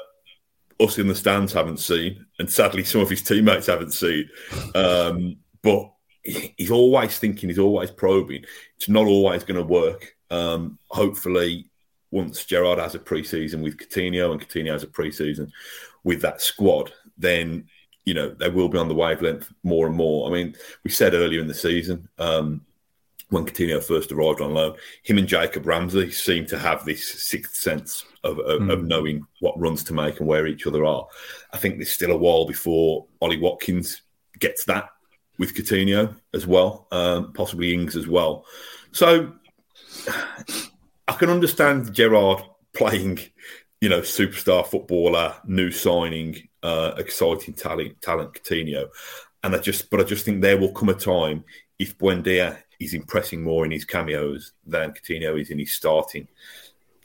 us 0.81 0.99
in 0.99 1.09
the 1.09 1.15
stands 1.15 1.55
haven't 1.55 1.81
seen, 1.81 2.27
and 2.39 2.51
sadly 2.51 2.85
some 2.85 3.01
of 3.01 3.11
his 3.11 3.23
teammates 3.23 3.67
haven't 3.67 3.93
seen. 3.93 4.29
Um, 4.75 5.37
but 5.63 5.91
he's 6.23 6.71
always 6.71 7.19
thinking, 7.19 7.49
he's 7.49 7.59
always 7.59 7.91
probing. 7.91 8.45
It's 8.77 8.89
not 8.89 9.07
always 9.07 9.43
going 9.43 9.59
to 9.59 9.67
work. 9.67 10.15
Um, 10.31 10.79
hopefully, 10.89 11.71
once 12.11 12.45
Gerrard 12.45 12.79
has 12.79 12.95
a 12.95 12.99
pre-season 12.99 13.63
with 13.63 13.79
Coutinho 13.79 14.33
and 14.33 14.41
Coutinho 14.41 14.73
has 14.73 14.83
a 14.83 14.89
pre-season 14.89 15.51
with 16.09 16.23
that 16.23 16.41
squad, 16.41 16.91
then 17.19 17.69
you 18.07 18.15
know 18.15 18.31
they 18.31 18.49
will 18.49 18.71
be 18.71 18.79
on 18.79 18.89
the 18.89 18.95
wavelength 18.95 19.53
more 19.63 19.87
and 19.87 19.95
more. 19.95 20.27
I 20.27 20.33
mean, 20.33 20.57
we 20.83 20.91
said 20.91 21.13
earlier 21.13 21.39
in 21.39 21.49
the 21.49 21.55
season 21.55 22.09
um, 22.19 22.63
when 23.29 23.45
Coutinho 23.45 23.85
first 23.85 24.11
arrived 24.11 24.41
on 24.41 24.55
loan, 24.55 24.75
him 25.03 25.19
and 25.19 25.29
Jacob 25.29 25.67
Ramsey 25.67 26.11
seem 26.11 26.47
to 26.47 26.59
have 26.59 26.87
this 26.87 27.23
sixth 27.23 27.57
sense 27.57 28.07
of, 28.25 28.39
of, 28.39 28.63
mm. 28.63 28.73
of, 28.73 28.85
knowing 28.85 29.27
what 29.41 29.61
runs 29.61 29.85
to 29.85 29.93
make 29.93 30.19
and 30.19 30.27
where 30.27 30.47
each 30.47 30.67
other 30.67 30.87
are. 30.87 31.07
I 31.53 31.59
think 31.59 31.77
there's 31.77 31.93
still 31.93 32.13
a 32.13 32.17
while 32.17 32.47
before 32.47 33.05
Ollie 33.21 33.39
Watkins 33.39 34.01
gets 34.39 34.65
that 34.65 34.89
with 35.37 35.55
Coutinho 35.55 36.17
as 36.33 36.47
well, 36.47 36.89
um, 36.91 37.35
possibly 37.35 37.75
Ings 37.75 37.97
as 37.97 38.09
well. 38.09 38.47
So 38.93 39.35
I 41.07 41.13
can 41.13 41.29
understand 41.29 41.93
Gerrard 41.93 42.43
playing 42.73 43.19
you 43.81 43.89
know, 43.89 44.01
superstar 44.01 44.67
footballer, 44.67 45.35
new 45.45 45.71
signing, 45.71 46.49
uh, 46.63 46.93
exciting 46.99 47.55
talent, 47.55 48.01
talent 48.01 48.35
Coutinho. 48.35 48.89
And 49.45 49.55
I 49.55 49.59
just, 49.59 49.89
but 49.91 50.01
I 50.01 50.05
just 50.05 50.25
think 50.25 50.41
there 50.41 50.59
will 50.59 50.73
come 50.73 50.89
a 50.89 50.95
time 50.95 51.45
if 51.79 51.97
Buendia 51.97 52.59
is 52.81 52.95
impressing 52.95 53.43
more 53.43 53.65
in 53.65 53.71
his 53.71 53.85
cameos 53.85 54.53
than 54.67 54.93
Coutinho 54.93 55.41
is 55.41 55.51
in 55.51 55.61
his 55.61 55.73
starting, 55.73 56.27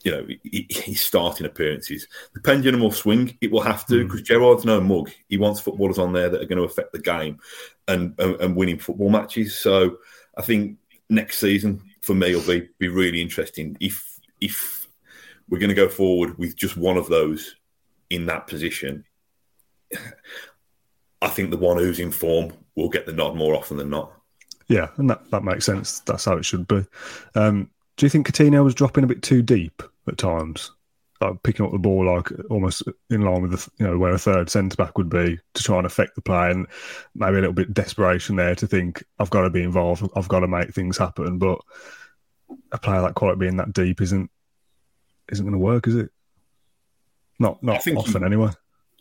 you 0.03 0.11
know, 0.11 0.27
his 0.43 1.01
starting 1.01 1.45
appearances. 1.45 2.07
The 2.33 2.41
pendulum 2.41 2.81
will 2.81 2.91
swing. 2.91 3.37
It 3.39 3.51
will 3.51 3.61
have 3.61 3.85
to 3.87 4.03
because 4.03 4.21
mm. 4.21 4.25
Gerrard's 4.25 4.65
no 4.65 4.81
mug. 4.81 5.11
He 5.29 5.37
wants 5.37 5.59
footballers 5.59 5.99
on 5.99 6.13
there 6.13 6.29
that 6.29 6.41
are 6.41 6.45
going 6.45 6.57
to 6.57 6.63
affect 6.63 6.91
the 6.91 6.99
game 6.99 7.39
and, 7.87 8.15
and, 8.17 8.35
and 8.41 8.55
winning 8.55 8.79
football 8.79 9.09
matches. 9.09 9.55
So 9.55 9.97
I 10.37 10.41
think 10.41 10.77
next 11.09 11.37
season 11.37 11.83
for 12.01 12.15
me 12.15 12.35
will 12.35 12.47
be 12.47 12.67
be 12.79 12.87
really 12.87 13.21
interesting 13.21 13.77
if 13.79 14.19
if 14.41 14.82
we're 15.49 15.59
going 15.59 15.69
to 15.69 15.75
go 15.75 15.89
forward 15.89 16.37
with 16.37 16.55
just 16.55 16.77
one 16.77 16.97
of 16.97 17.07
those 17.07 17.55
in 18.09 18.25
that 18.27 18.47
position. 18.47 19.05
I 21.21 21.27
think 21.27 21.51
the 21.51 21.57
one 21.57 21.77
who's 21.77 21.99
in 21.99 22.11
form 22.11 22.53
will 22.75 22.89
get 22.89 23.05
the 23.05 23.13
nod 23.13 23.35
more 23.35 23.55
often 23.55 23.77
than 23.77 23.89
not. 23.89 24.11
Yeah, 24.67 24.87
and 24.97 25.09
that, 25.09 25.29
that 25.31 25.43
makes 25.43 25.65
sense. 25.65 25.99
That's 26.01 26.25
how 26.25 26.37
it 26.37 26.45
should 26.45 26.67
be. 26.67 26.85
Um, 27.35 27.69
do 27.97 28.05
you 28.05 28.09
think 28.09 28.27
Coutinho 28.27 28.63
was 28.63 28.75
dropping 28.75 29.03
a 29.03 29.07
bit 29.07 29.21
too 29.21 29.41
deep 29.41 29.83
at 30.07 30.17
times? 30.17 30.71
Like 31.21 31.41
picking 31.43 31.65
up 31.65 31.71
the 31.71 31.77
ball 31.77 32.05
like 32.13 32.31
almost 32.49 32.83
in 33.09 33.21
line 33.21 33.43
with 33.43 33.51
the, 33.51 33.71
you 33.77 33.87
know 33.87 33.97
where 33.97 34.13
a 34.13 34.17
third 34.17 34.49
centre 34.49 34.75
back 34.75 34.97
would 34.97 35.09
be 35.09 35.39
to 35.53 35.63
try 35.63 35.77
and 35.77 35.85
affect 35.85 36.15
the 36.15 36.21
play, 36.21 36.51
and 36.51 36.67
maybe 37.15 37.37
a 37.37 37.41
little 37.41 37.53
bit 37.53 37.73
desperation 37.73 38.35
there 38.35 38.55
to 38.55 38.67
think 38.67 39.03
I've 39.19 39.29
got 39.29 39.41
to 39.41 39.49
be 39.49 39.63
involved, 39.63 40.09
I've 40.15 40.27
got 40.27 40.41
to 40.41 40.47
make 40.47 40.73
things 40.73 40.97
happen. 40.97 41.37
But 41.37 41.59
a 42.73 42.77
player 42.77 43.01
that 43.01 43.15
quite 43.15 43.39
being 43.39 43.57
that 43.57 43.73
deep 43.73 44.01
isn't 44.01 44.29
isn't 45.31 45.45
going 45.45 45.53
to 45.53 45.59
work, 45.59 45.87
is 45.87 45.95
it? 45.95 46.11
Not 47.39 47.61
not 47.63 47.87
often 47.87 48.21
he, 48.21 48.25
anyway. 48.25 48.51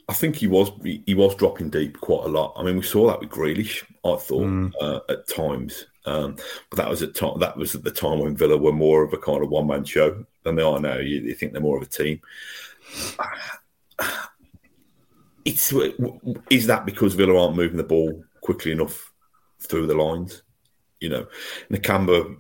I 0.09 0.15
think 0.15 0.37
he 0.37 0.47
was 0.47 0.71
he 0.83 1.15
was 1.15 1.35
dropping 1.37 1.71
deep 1.71 2.01
quite 2.01 2.25
a 2.25 2.29
lot. 2.29 2.55
I 2.57 2.63
mean, 2.63 2.77
we 2.77 2.83
saw 2.83 3.07
that 3.09 3.21
with 3.21 3.31
Grealish. 3.31 3.85
I 4.05 4.17
thought 4.17 4.47
mm. 4.47 4.73
uh, 4.81 5.01
at 5.09 5.29
times, 5.29 5.87
um, 6.07 6.37
but 6.71 6.77
that 6.77 6.89
was 6.89 7.03
at 7.03 7.15
time 7.15 7.39
that 7.39 7.57
was 7.57 7.75
at 7.75 7.85
the 7.85 7.91
time 7.91 8.19
when 8.19 8.37
Villa 8.37 8.57
were 8.57 8.73
more 8.73 9.03
of 9.03 9.13
a 9.13 9.19
kind 9.19 9.43
of 9.43 9.51
one 9.51 9.67
man 9.67 9.85
show 9.85 10.25
than 10.43 10.57
they 10.57 10.63
are 10.63 10.81
now. 10.81 10.97
You, 10.97 11.21
you 11.21 11.35
think 11.35 11.53
they're 11.53 11.63
more 11.63 11.77
of 11.77 11.83
a 11.83 11.87
team. 11.87 12.21
It's 15.45 15.73
is 16.51 16.69
that 16.69 16.87
because 16.87 17.15
Villa 17.15 17.37
aren't 17.37 17.57
moving 17.57 17.77
the 17.77 17.83
ball 17.83 18.23
quickly 18.43 18.71
enough 18.71 19.13
through 19.61 19.89
the 19.89 19.95
lines? 19.95 20.45
You 21.01 21.09
know, 21.09 21.27
Nakamba 21.69 22.37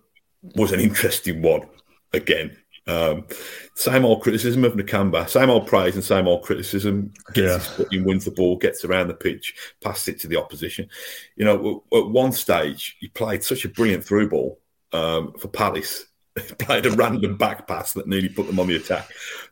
was 0.54 0.70
an 0.70 0.78
interesting 0.78 1.42
one 1.42 1.68
again 2.12 2.56
um, 2.86 3.26
same 3.74 4.04
old 4.04 4.22
criticism 4.22 4.64
of 4.64 4.74
Nakamba, 4.74 5.28
same 5.28 5.50
old 5.50 5.66
praise 5.66 5.94
and 5.94 6.04
same 6.04 6.26
old 6.26 6.42
criticism. 6.42 7.12
Gets 7.32 7.38
yeah. 7.38 7.58
his 7.58 7.66
foot 7.66 7.92
in, 7.92 8.04
wins 8.04 8.24
the 8.24 8.30
ball, 8.30 8.56
gets 8.56 8.84
around 8.84 9.08
the 9.08 9.14
pitch, 9.14 9.54
passes 9.80 10.08
it 10.08 10.20
to 10.20 10.28
the 10.28 10.36
opposition. 10.36 10.88
You 11.36 11.44
know, 11.44 11.84
at 11.94 12.06
one 12.06 12.32
stage, 12.32 12.96
he 13.00 13.08
played 13.08 13.44
such 13.44 13.64
a 13.64 13.68
brilliant 13.68 14.04
through 14.04 14.30
ball 14.30 14.60
um, 14.92 15.32
for 15.38 15.48
Palace. 15.48 16.06
played 16.58 16.86
a 16.86 16.90
random 16.92 17.36
back 17.36 17.66
pass 17.68 17.92
that 17.92 18.06
nearly 18.06 18.28
put 18.28 18.46
them 18.46 18.58
on 18.58 18.66
the 18.66 18.76
attack. 18.76 19.06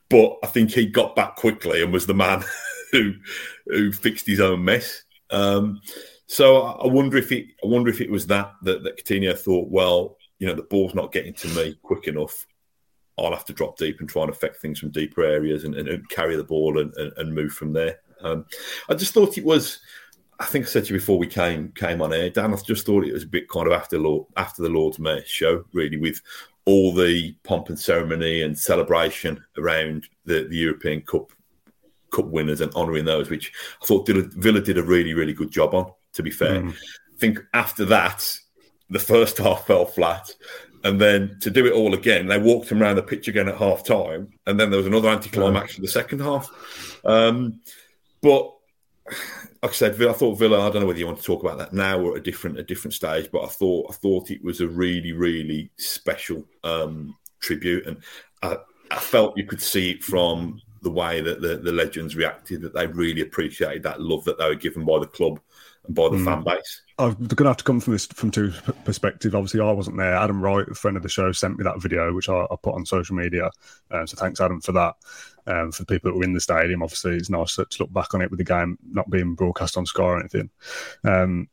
But 0.08 0.38
I 0.42 0.46
think 0.46 0.70
he 0.70 0.86
got 0.86 1.14
back 1.14 1.36
quickly 1.36 1.82
and 1.82 1.92
was 1.92 2.06
the 2.06 2.14
man 2.14 2.42
who 2.92 3.12
who 3.66 3.92
fixed 3.92 4.26
his 4.26 4.40
own 4.40 4.64
mess. 4.64 5.02
Um, 5.30 5.82
so 6.26 6.62
I 6.62 6.86
wonder 6.86 7.18
if 7.18 7.32
it 7.32 7.46
I 7.62 7.66
wonder 7.66 7.90
if 7.90 8.00
it 8.00 8.10
was 8.10 8.26
that 8.28 8.54
that, 8.62 8.82
that 8.82 8.96
Coutinho 8.96 9.38
thought, 9.38 9.68
well, 9.68 10.16
you 10.38 10.46
know, 10.46 10.54
the 10.54 10.62
ball's 10.62 10.94
not 10.94 11.12
getting 11.12 11.34
to 11.34 11.48
me 11.48 11.78
quick 11.82 12.08
enough 12.08 12.46
I'll 13.18 13.32
have 13.32 13.44
to 13.46 13.52
drop 13.52 13.76
deep 13.76 14.00
and 14.00 14.08
try 14.08 14.22
and 14.22 14.30
affect 14.30 14.56
things 14.56 14.78
from 14.78 14.90
deeper 14.90 15.22
areas 15.22 15.64
and, 15.64 15.74
and, 15.74 15.88
and 15.88 16.08
carry 16.08 16.36
the 16.36 16.44
ball 16.44 16.78
and, 16.78 16.94
and, 16.94 17.34
move 17.34 17.52
from 17.52 17.72
there. 17.72 17.98
Um, 18.22 18.46
I 18.88 18.94
just 18.94 19.12
thought 19.12 19.38
it 19.38 19.44
was. 19.44 19.80
I 20.38 20.46
think 20.46 20.64
I 20.64 20.68
said 20.68 20.86
to 20.86 20.94
you 20.94 20.98
before 20.98 21.18
we 21.18 21.26
came 21.26 21.70
came 21.72 22.00
on 22.00 22.14
air, 22.14 22.30
Dan. 22.30 22.54
I 22.54 22.56
just 22.56 22.86
thought 22.86 23.04
it 23.04 23.12
was 23.12 23.24
a 23.24 23.28
bit 23.28 23.48
kind 23.48 23.66
of 23.66 23.74
after 23.74 23.98
Lord, 23.98 24.26
after 24.36 24.62
the 24.62 24.70
Lord's 24.70 24.98
Mayor 24.98 25.24
show, 25.26 25.64
really, 25.74 25.98
with 25.98 26.22
all 26.64 26.94
the 26.94 27.34
pomp 27.42 27.68
and 27.68 27.78
ceremony 27.78 28.42
and 28.42 28.58
celebration 28.58 29.42
around 29.58 30.08
the, 30.24 30.46
the 30.48 30.56
European 30.56 31.02
Cup 31.02 31.32
Cup 32.10 32.26
winners 32.26 32.60
and 32.60 32.74
honouring 32.74 33.04
those, 33.04 33.30
which 33.30 33.52
I 33.82 33.86
thought 33.86 34.08
Villa 34.08 34.60
did 34.60 34.78
a 34.78 34.82
really 34.82 35.14
really 35.14 35.34
good 35.34 35.50
job 35.50 35.74
on. 35.74 35.92
To 36.14 36.22
be 36.22 36.30
fair, 36.30 36.62
mm. 36.62 36.72
I 36.72 37.18
think 37.18 37.38
after 37.54 37.84
that, 37.86 38.38
the 38.88 38.98
first 38.98 39.38
half 39.38 39.66
fell 39.66 39.86
flat, 39.86 40.34
and 40.84 41.00
then 41.00 41.36
to 41.40 41.50
do 41.50 41.66
it 41.66 41.72
all 41.72 41.94
again, 41.94 42.26
they 42.26 42.38
walked 42.38 42.70
him 42.70 42.82
around 42.82 42.96
the 42.96 43.02
pitch 43.02 43.28
again 43.28 43.48
at 43.48 43.56
half 43.56 43.84
time, 43.84 44.32
and 44.46 44.58
then 44.58 44.70
there 44.70 44.78
was 44.78 44.86
another 44.86 45.08
anticlimax 45.08 45.74
for 45.74 45.82
the 45.82 45.88
second 45.88 46.20
half. 46.20 46.48
Um, 47.04 47.60
but 48.22 48.52
like 49.62 49.72
I 49.72 49.74
said, 49.74 50.02
I 50.02 50.12
thought 50.12 50.38
Villa. 50.38 50.60
I 50.60 50.70
don't 50.70 50.80
know 50.80 50.86
whether 50.86 50.98
you 50.98 51.06
want 51.06 51.18
to 51.18 51.24
talk 51.24 51.42
about 51.42 51.58
that 51.58 51.72
now 51.72 52.00
or 52.00 52.12
at 52.12 52.18
a 52.18 52.22
different 52.22 52.58
a 52.58 52.62
different 52.62 52.94
stage, 52.94 53.28
but 53.30 53.44
I 53.44 53.48
thought 53.48 53.90
I 53.90 53.94
thought 53.94 54.30
it 54.30 54.42
was 54.42 54.60
a 54.60 54.68
really 54.68 55.12
really 55.12 55.70
special 55.76 56.44
um, 56.64 57.16
tribute, 57.40 57.86
and 57.86 57.98
I, 58.42 58.56
I, 58.90 58.98
felt 58.98 59.36
you 59.36 59.44
could 59.44 59.60
see 59.60 59.90
it 59.90 60.02
from 60.02 60.60
the 60.82 60.90
way 60.90 61.20
that 61.20 61.42
the, 61.42 61.56
the 61.56 61.72
legends 61.72 62.16
reacted 62.16 62.62
that 62.62 62.72
they 62.72 62.86
really 62.86 63.20
appreciated 63.20 63.82
that 63.82 64.00
love 64.00 64.24
that 64.24 64.38
they 64.38 64.46
were 64.46 64.54
given 64.54 64.84
by 64.86 64.98
the 64.98 65.06
club 65.06 65.38
and 65.86 65.94
by 65.94 66.08
the 66.08 66.16
mm. 66.16 66.24
fan 66.24 66.42
base. 66.42 66.82
I'm 67.00 67.14
going 67.14 67.28
to 67.28 67.44
have 67.46 67.56
to 67.56 67.64
come 67.64 67.80
from 67.80 67.94
this 67.94 68.06
from 68.06 68.30
two 68.30 68.52
perspectives. 68.84 69.34
Obviously, 69.34 69.60
I 69.60 69.72
wasn't 69.72 69.96
there. 69.96 70.14
Adam 70.14 70.42
Wright, 70.42 70.68
a 70.68 70.74
friend 70.74 70.98
of 70.98 71.02
the 71.02 71.08
show, 71.08 71.32
sent 71.32 71.56
me 71.56 71.64
that 71.64 71.80
video, 71.80 72.12
which 72.12 72.28
I, 72.28 72.42
I 72.42 72.56
put 72.62 72.74
on 72.74 72.84
social 72.84 73.16
media. 73.16 73.50
Uh, 73.90 74.04
so 74.04 74.16
thanks, 74.16 74.40
Adam, 74.40 74.60
for 74.60 74.72
that. 74.72 74.96
Um, 75.46 75.72
for 75.72 75.82
the 75.82 75.86
people 75.86 76.10
that 76.10 76.18
were 76.18 76.24
in 76.24 76.34
the 76.34 76.40
stadium, 76.40 76.82
obviously, 76.82 77.16
it's 77.16 77.30
nice 77.30 77.56
to 77.56 77.66
look 77.80 77.92
back 77.92 78.12
on 78.12 78.20
it 78.20 78.30
with 78.30 78.38
the 78.38 78.44
game 78.44 78.78
not 78.92 79.08
being 79.08 79.34
broadcast 79.34 79.78
on 79.78 79.86
Sky 79.86 80.02
or 80.02 80.20
anything. 80.20 80.50
Um, 81.04 81.48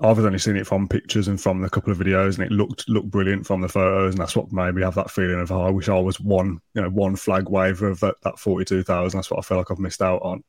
I've 0.00 0.18
only 0.18 0.38
seen 0.38 0.56
it 0.56 0.66
from 0.66 0.88
pictures 0.88 1.28
and 1.28 1.38
from 1.38 1.60
the 1.60 1.68
couple 1.68 1.92
of 1.92 1.98
videos, 1.98 2.38
and 2.38 2.46
it 2.46 2.50
looked 2.50 2.88
looked 2.88 3.10
brilliant 3.10 3.46
from 3.46 3.60
the 3.60 3.68
photos, 3.68 4.14
and 4.14 4.22
that's 4.22 4.34
what 4.34 4.50
made 4.50 4.74
me 4.74 4.82
have 4.82 4.94
that 4.94 5.10
feeling 5.10 5.38
of 5.38 5.52
oh, 5.52 5.66
I 5.66 5.70
wish 5.70 5.90
I 5.90 5.98
was 5.98 6.18
one, 6.18 6.60
you 6.74 6.80
know, 6.80 6.88
one 6.88 7.14
flag 7.14 7.50
waver 7.50 7.88
of 7.88 8.00
that, 8.00 8.14
that 8.22 8.38
forty 8.38 8.64
two 8.64 8.82
thousand. 8.82 9.18
That's 9.18 9.30
what 9.30 9.38
I 9.38 9.42
feel 9.42 9.58
like 9.58 9.70
I've 9.70 9.78
missed 9.78 10.00
out 10.00 10.22
on. 10.22 10.42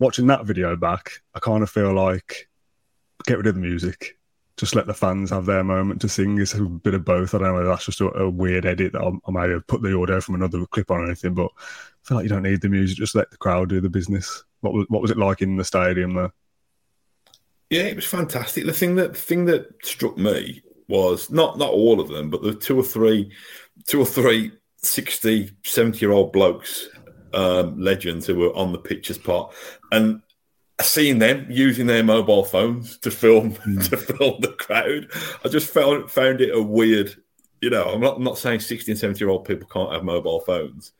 Watching 0.00 0.26
that 0.26 0.44
video 0.44 0.74
back, 0.74 1.12
I 1.36 1.38
kind 1.38 1.62
of 1.62 1.70
feel 1.70 1.94
like 1.94 2.49
get 3.24 3.38
rid 3.38 3.46
of 3.46 3.54
the 3.54 3.60
music. 3.60 4.16
Just 4.56 4.74
let 4.74 4.86
the 4.86 4.94
fans 4.94 5.30
have 5.30 5.46
their 5.46 5.64
moment 5.64 6.00
to 6.02 6.08
sing. 6.08 6.38
It's 6.38 6.54
a 6.54 6.62
bit 6.62 6.94
of 6.94 7.04
both. 7.04 7.34
I 7.34 7.38
don't 7.38 7.54
know 7.54 7.66
that's 7.66 7.86
just 7.86 8.00
a, 8.00 8.08
a 8.08 8.28
weird 8.28 8.66
edit 8.66 8.92
that 8.92 9.20
I, 9.26 9.30
might 9.30 9.50
have 9.50 9.66
put 9.66 9.80
the 9.80 9.96
audio 9.96 10.20
from 10.20 10.34
another 10.34 10.66
clip 10.66 10.90
on 10.90 11.00
or 11.00 11.06
anything, 11.06 11.34
but 11.34 11.50
I 11.56 12.08
feel 12.08 12.16
like 12.16 12.24
you 12.24 12.28
don't 12.28 12.42
need 12.42 12.60
the 12.60 12.68
music. 12.68 12.98
Just 12.98 13.14
let 13.14 13.30
the 13.30 13.38
crowd 13.38 13.70
do 13.70 13.80
the 13.80 13.88
business. 13.88 14.44
What 14.60 14.74
was 14.74 14.86
what 14.88 15.00
was 15.00 15.10
it 15.10 15.16
like 15.16 15.40
in 15.40 15.56
the 15.56 15.64
stadium 15.64 16.14
there? 16.14 16.32
Yeah, 17.70 17.84
it 17.84 17.96
was 17.96 18.04
fantastic. 18.04 18.66
The 18.66 18.72
thing 18.72 18.96
that 18.96 19.14
the 19.14 19.18
thing 19.18 19.46
that 19.46 19.74
struck 19.82 20.18
me 20.18 20.62
was 20.88 21.30
not 21.30 21.56
not 21.56 21.70
all 21.70 22.00
of 22.00 22.08
them, 22.08 22.28
but 22.28 22.42
the 22.42 22.54
two 22.54 22.78
or 22.78 22.82
three, 22.82 23.32
two 23.86 24.00
or 24.00 24.06
three 24.06 24.52
60, 24.82 25.50
70 25.64 25.98
year 25.98 26.12
old 26.12 26.32
blokes, 26.32 26.88
um, 27.34 27.80
legends 27.80 28.26
who 28.26 28.36
were 28.36 28.56
on 28.56 28.72
the 28.72 28.78
pitch 28.78 29.10
as 29.10 29.18
part. 29.18 29.52
And 29.92 30.22
seeing 30.80 31.18
them 31.18 31.46
using 31.48 31.86
their 31.86 32.02
mobile 32.02 32.44
phones 32.44 32.96
to 32.98 33.10
film 33.10 33.54
mm. 33.54 33.88
to 33.90 33.96
film 33.96 34.40
the 34.40 34.52
crowd, 34.52 35.08
I 35.44 35.48
just 35.48 35.72
found 35.72 36.10
found 36.10 36.40
it 36.40 36.54
a 36.54 36.62
weird. 36.62 37.14
You 37.60 37.70
know, 37.70 37.84
I'm 37.84 38.00
not 38.00 38.16
I'm 38.16 38.24
not 38.24 38.38
saying 38.38 38.60
60 38.60 38.92
and 38.92 38.98
70 38.98 39.20
year 39.20 39.28
old 39.28 39.44
people 39.44 39.68
can't 39.68 39.92
have 39.92 40.04
mobile 40.04 40.40
phones, 40.40 40.92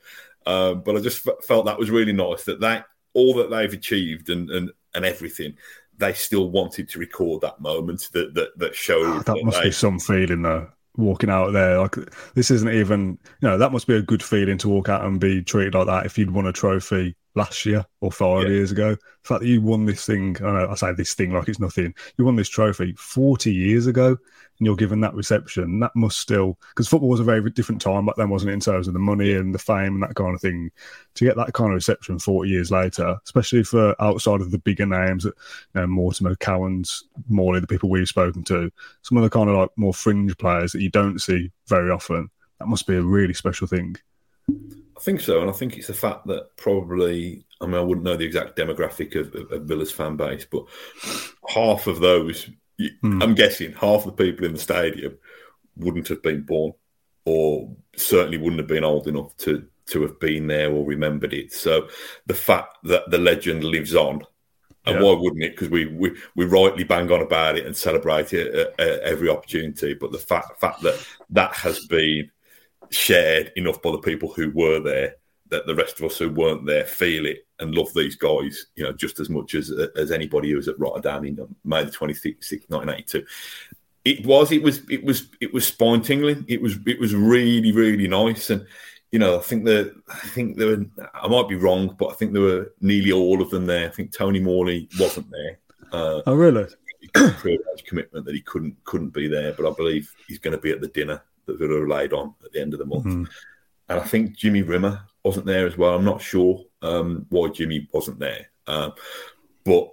um, 0.47 0.83
but 0.83 0.97
I 0.97 1.01
just 1.01 1.27
f- 1.27 1.45
felt 1.45 1.67
that 1.67 1.79
was 1.79 1.91
really 1.91 2.13
nice 2.13 2.45
that 2.45 2.61
that 2.61 2.87
all 3.15 3.35
that 3.35 3.51
they've 3.51 3.73
achieved 3.73 4.29
and 4.29 4.51
and 4.51 4.71
and 4.95 5.05
everything, 5.05 5.57
they 5.97 6.13
still 6.13 6.51
wanted 6.51 6.89
to 6.91 6.99
record 6.99 7.41
that 7.43 7.61
moment 7.61 8.11
that 8.13 8.35
that 8.35 8.59
that 8.59 8.75
showed. 8.75 9.07
Oh, 9.07 9.17
that, 9.19 9.27
that, 9.27 9.45
must 9.45 9.59
they, 9.59 9.69
be 9.69 9.73
some 9.73 9.99
feeling 9.99 10.43
though 10.43 10.69
walking 10.97 11.31
out 11.31 11.53
there. 11.53 11.79
Like 11.79 11.97
this 12.35 12.51
isn't 12.51 12.73
even, 12.73 13.19
you 13.41 13.49
know, 13.49 13.59
that 13.59 13.73
must 13.73 13.87
be 13.87 13.97
a 13.97 14.03
good 14.03 14.23
feeling 14.23 14.59
to 14.59 14.69
walk 14.69 14.89
out 14.89 15.05
and 15.05 15.21
be 15.21 15.43
treated 15.43 15.75
like 15.75 15.87
that 15.87 16.07
if 16.07 16.19
you'd 16.19 16.33
won 16.33 16.47
a 16.47 16.53
trophy 16.53 17.17
last 17.35 17.65
year 17.65 17.85
or 18.01 18.11
five 18.11 18.45
yeah. 18.45 18.51
years 18.51 18.73
ago. 18.73 18.91
The 18.95 19.29
fact 19.29 19.41
that 19.43 19.49
you 19.49 19.61
won 19.61 19.87
this 19.87 20.05
thing, 20.05 20.37
I, 20.41 20.53
know, 20.53 20.69
I 20.71 20.75
say 20.75 20.93
this 20.93 21.15
thing 21.15 21.33
like 21.33 21.49
it's 21.49 21.61
nothing. 21.61 21.95
You 22.17 22.25
won 22.25 22.37
this 22.37 22.49
trophy 22.49 22.95
40 22.99 23.53
years 23.53 23.87
ago 23.87 24.09
and 24.09 24.67
you're 24.67 24.77
given 24.77 25.01
that 25.01 25.15
reception. 25.15 25.81
That 25.81 25.95
must 25.95 26.19
still, 26.19 26.59
because 26.71 26.89
football 26.89 27.09
was 27.09 27.21
a 27.21 27.25
very 27.25 27.49
different 27.51 27.81
time 27.81 28.07
back 28.07 28.17
then, 28.17 28.31
wasn't 28.31 28.51
it, 28.51 28.55
in 28.55 28.61
terms 28.61 28.89
of 28.89 28.95
the 28.95 29.01
money 29.01 29.35
and 29.35 29.55
the 29.55 29.59
fame 29.59 29.95
and 29.95 30.03
that 30.03 30.15
kind 30.15 30.35
of 30.35 30.41
thing. 30.41 30.71
To 31.15 31.25
get 31.25 31.37
that 31.37 31.53
kind 31.53 31.71
of 31.71 31.75
reception 31.75 32.19
40 32.19 32.51
years 32.51 32.71
later, 32.71 33.17
especially 33.25 33.63
for 33.63 33.95
outside 34.03 34.41
of 34.41 34.51
the 34.51 34.59
bigger 34.59 34.87
names, 34.87 35.25
you 35.25 35.33
know, 35.75 35.87
Mortimer, 35.87 36.37
Cowans, 36.37 37.05
Morley, 37.29 37.61
the 37.61 37.67
people 37.67 37.89
we've 37.89 38.09
spoken 38.09 38.43
to, 38.45 38.71
some 39.03 39.17
of 39.17 39.25
the 39.25 39.31
kind 39.31 39.49
of 39.49 39.57
like 39.57 39.71
more 39.77 39.95
fringe 39.95 40.37
players 40.39 40.73
that 40.73 40.83
you 40.83 40.91
don't 40.91 41.21
see 41.21 41.51
very 41.67 41.91
often, 41.91 42.29
that 42.59 42.69
must 42.69 42.87
be 42.87 42.97
a 42.97 43.03
really 43.03 43.35
special 43.35 43.67
thing. 43.67 43.97
I 45.01 45.03
think 45.03 45.21
so, 45.21 45.41
and 45.41 45.49
I 45.49 45.55
think 45.55 45.79
it's 45.79 45.87
the 45.87 45.95
fact 45.95 46.27
that 46.27 46.55
probably 46.59 47.47
I 47.61 47.65
mean 47.65 47.77
I 47.77 47.81
wouldn't 47.81 48.05
know 48.05 48.17
the 48.17 48.27
exact 48.27 48.57
demographic 48.57 49.15
of, 49.19 49.35
of, 49.35 49.51
of 49.51 49.63
Villa's 49.63 49.91
fan 49.91 50.17
base, 50.17 50.45
but 50.45 50.67
half 51.49 51.87
of 51.87 52.01
those, 52.01 52.51
mm. 52.79 53.23
I'm 53.23 53.35
guessing, 53.35 53.73
half 53.73 54.05
the 54.05 54.13
people 54.13 54.45
in 54.45 54.53
the 54.53 54.59
stadium 54.59 55.17
wouldn't 55.77 56.09
have 56.09 56.23
been 56.23 56.43
born, 56.43 56.75
or 57.25 57.75
certainly 57.97 58.37
wouldn't 58.37 58.61
have 58.61 58.69
been 58.69 58.85
old 58.85 59.09
enough 59.09 59.35
to 59.39 59.67
to 59.87 60.03
have 60.03 60.21
been 60.21 60.47
there 60.47 60.71
or 60.71 60.85
remembered 60.85 61.33
it. 61.33 61.55
So 61.55 61.89
the 62.27 62.35
fact 62.35 62.77
that 62.85 63.11
the 63.11 63.19
legend 63.19 63.65
lives 63.65 63.95
on 63.95 64.23
and 64.85 64.97
yeah. 64.97 65.03
why 65.03 65.15
wouldn't 65.15 65.43
it? 65.43 65.53
Because 65.53 65.71
we, 65.71 65.87
we 65.87 66.15
we 66.37 66.45
rightly 66.45 66.85
bang 66.85 67.11
on 67.11 67.23
about 67.23 67.57
it 67.57 67.67
and 67.67 67.77
celebrate 67.77 68.35
it 68.35 68.55
at, 68.55 68.81
at 68.81 69.01
every 69.01 69.31
opportunity. 69.31 69.95
But 69.95 70.13
the 70.13 70.19
fact 70.19 70.61
fact 70.61 70.83
that 70.83 71.03
that 71.31 71.55
has 71.55 71.87
been 71.87 72.31
shared 72.91 73.53
enough 73.57 73.81
by 73.83 73.91
the 73.93 73.99
people 73.99 74.33
who 74.33 74.51
were 74.51 74.81
there 74.81 75.17
that 75.51 75.67
the 75.67 75.75
rest 75.75 75.99
of 75.99 76.07
us 76.07 76.19
who 76.19 76.31
weren't 76.31 76.65
there 76.65 76.85
feel 76.85 77.27
it 77.27 77.47
and 77.59 77.75
love 77.75 77.93
these 77.95 78.17
guys, 78.17 78.67
you 78.77 78.85
know, 78.85 78.93
just 78.93 79.21
as 79.21 79.29
much 79.29 79.55
as 79.55 79.71
as 79.97 80.11
anybody 80.11 80.51
who 80.51 80.57
was 80.57 80.69
at 80.69 80.79
Rotterdam 80.79 81.25
in 81.25 81.57
May 81.65 81.85
the 81.85 81.91
twenty 81.91 82.15
sixth, 82.15 82.71
nineteen 82.71 82.91
eighty 82.91 83.03
two. 83.03 83.27
It 84.05 84.25
was, 84.25 84.51
it 84.51 84.63
was, 84.63 84.81
it 84.89 85.05
was, 85.05 85.29
it 85.43 85.53
was 85.53 85.67
spine 85.67 86.01
tingling. 86.01 86.47
It 86.49 86.63
was, 86.63 86.79
it 86.87 86.99
was 86.99 87.15
really, 87.15 87.71
really 87.71 88.09
nice. 88.09 88.49
And 88.49 88.67
you 89.13 89.19
know, 89.19 89.39
I 89.39 89.43
think 89.43 89.67
that 89.67 89.95
I 90.09 90.29
think 90.29 90.57
there 90.57 90.69
were. 90.69 90.87
I 91.15 91.29
might 91.29 91.49
be 91.49 91.57
wrong, 91.57 91.97
but 91.99 92.11
I 92.11 92.15
think 92.15 92.33
there 92.33 92.43
were 92.43 92.73
nearly 92.81 93.13
all 93.13 93.43
of 93.43 93.51
them 93.51 93.67
there. 93.67 93.89
I 93.89 93.91
think 93.91 94.13
Tony 94.13 94.41
Morley 94.41 94.89
wasn't 94.99 95.31
there. 95.31 95.59
Uh, 95.93 96.23
oh, 96.27 96.35
really? 96.35 96.67
commitment 97.87 98.25
that 98.25 98.35
he 98.35 98.41
couldn't 98.43 98.77
couldn't 98.85 99.11
be 99.11 99.27
there, 99.27 99.53
but 99.53 99.69
I 99.69 99.75
believe 99.75 100.13
he's 100.29 100.39
going 100.39 100.55
to 100.55 100.63
be 100.63 100.71
at 100.71 100.81
the 100.81 100.89
dinner 100.89 101.23
that 101.51 101.59
Villa 101.59 101.81
relied 101.81 102.13
on 102.13 102.35
at 102.45 102.53
the 102.53 102.61
end 102.61 102.73
of 102.73 102.79
the 102.79 102.87
month. 102.87 103.05
Mm-hmm. 103.05 103.25
And 103.89 104.01
I 104.01 104.05
think 104.05 104.37
Jimmy 104.37 104.63
Rimmer 104.63 105.03
wasn't 105.25 105.47
there 105.47 105.67
as 105.67 105.77
well. 105.77 105.95
I'm 105.95 106.05
not 106.05 106.23
sure 106.23 106.65
um, 106.83 107.27
why 107.29 107.49
Jimmy 107.49 107.89
wasn't 107.93 108.21
there. 108.21 108.51
Uh, 108.67 108.91
but 109.65 109.91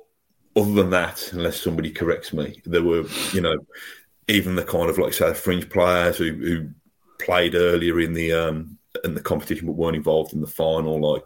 other 0.55 0.73
than 0.73 0.89
that, 0.91 1.33
unless 1.33 1.59
somebody 1.59 1.91
corrects 1.91 2.31
me, 2.31 2.61
there 2.65 2.83
were, 2.83 3.05
you 3.33 3.41
know, 3.41 3.57
even 4.27 4.55
the 4.55 4.63
kind 4.63 4.89
of 4.89 4.97
like 4.97 5.13
say 5.13 5.33
fringe 5.33 5.69
players 5.69 6.17
who, 6.17 6.33
who 6.33 6.69
played 7.19 7.55
earlier 7.55 7.99
in 7.99 8.13
the 8.13 8.33
um, 8.33 8.77
in 9.03 9.13
the 9.13 9.21
competition 9.21 9.67
but 9.67 9.73
weren't 9.73 9.95
involved 9.95 10.33
in 10.33 10.41
the 10.41 10.47
final, 10.47 10.99
like 10.99 11.23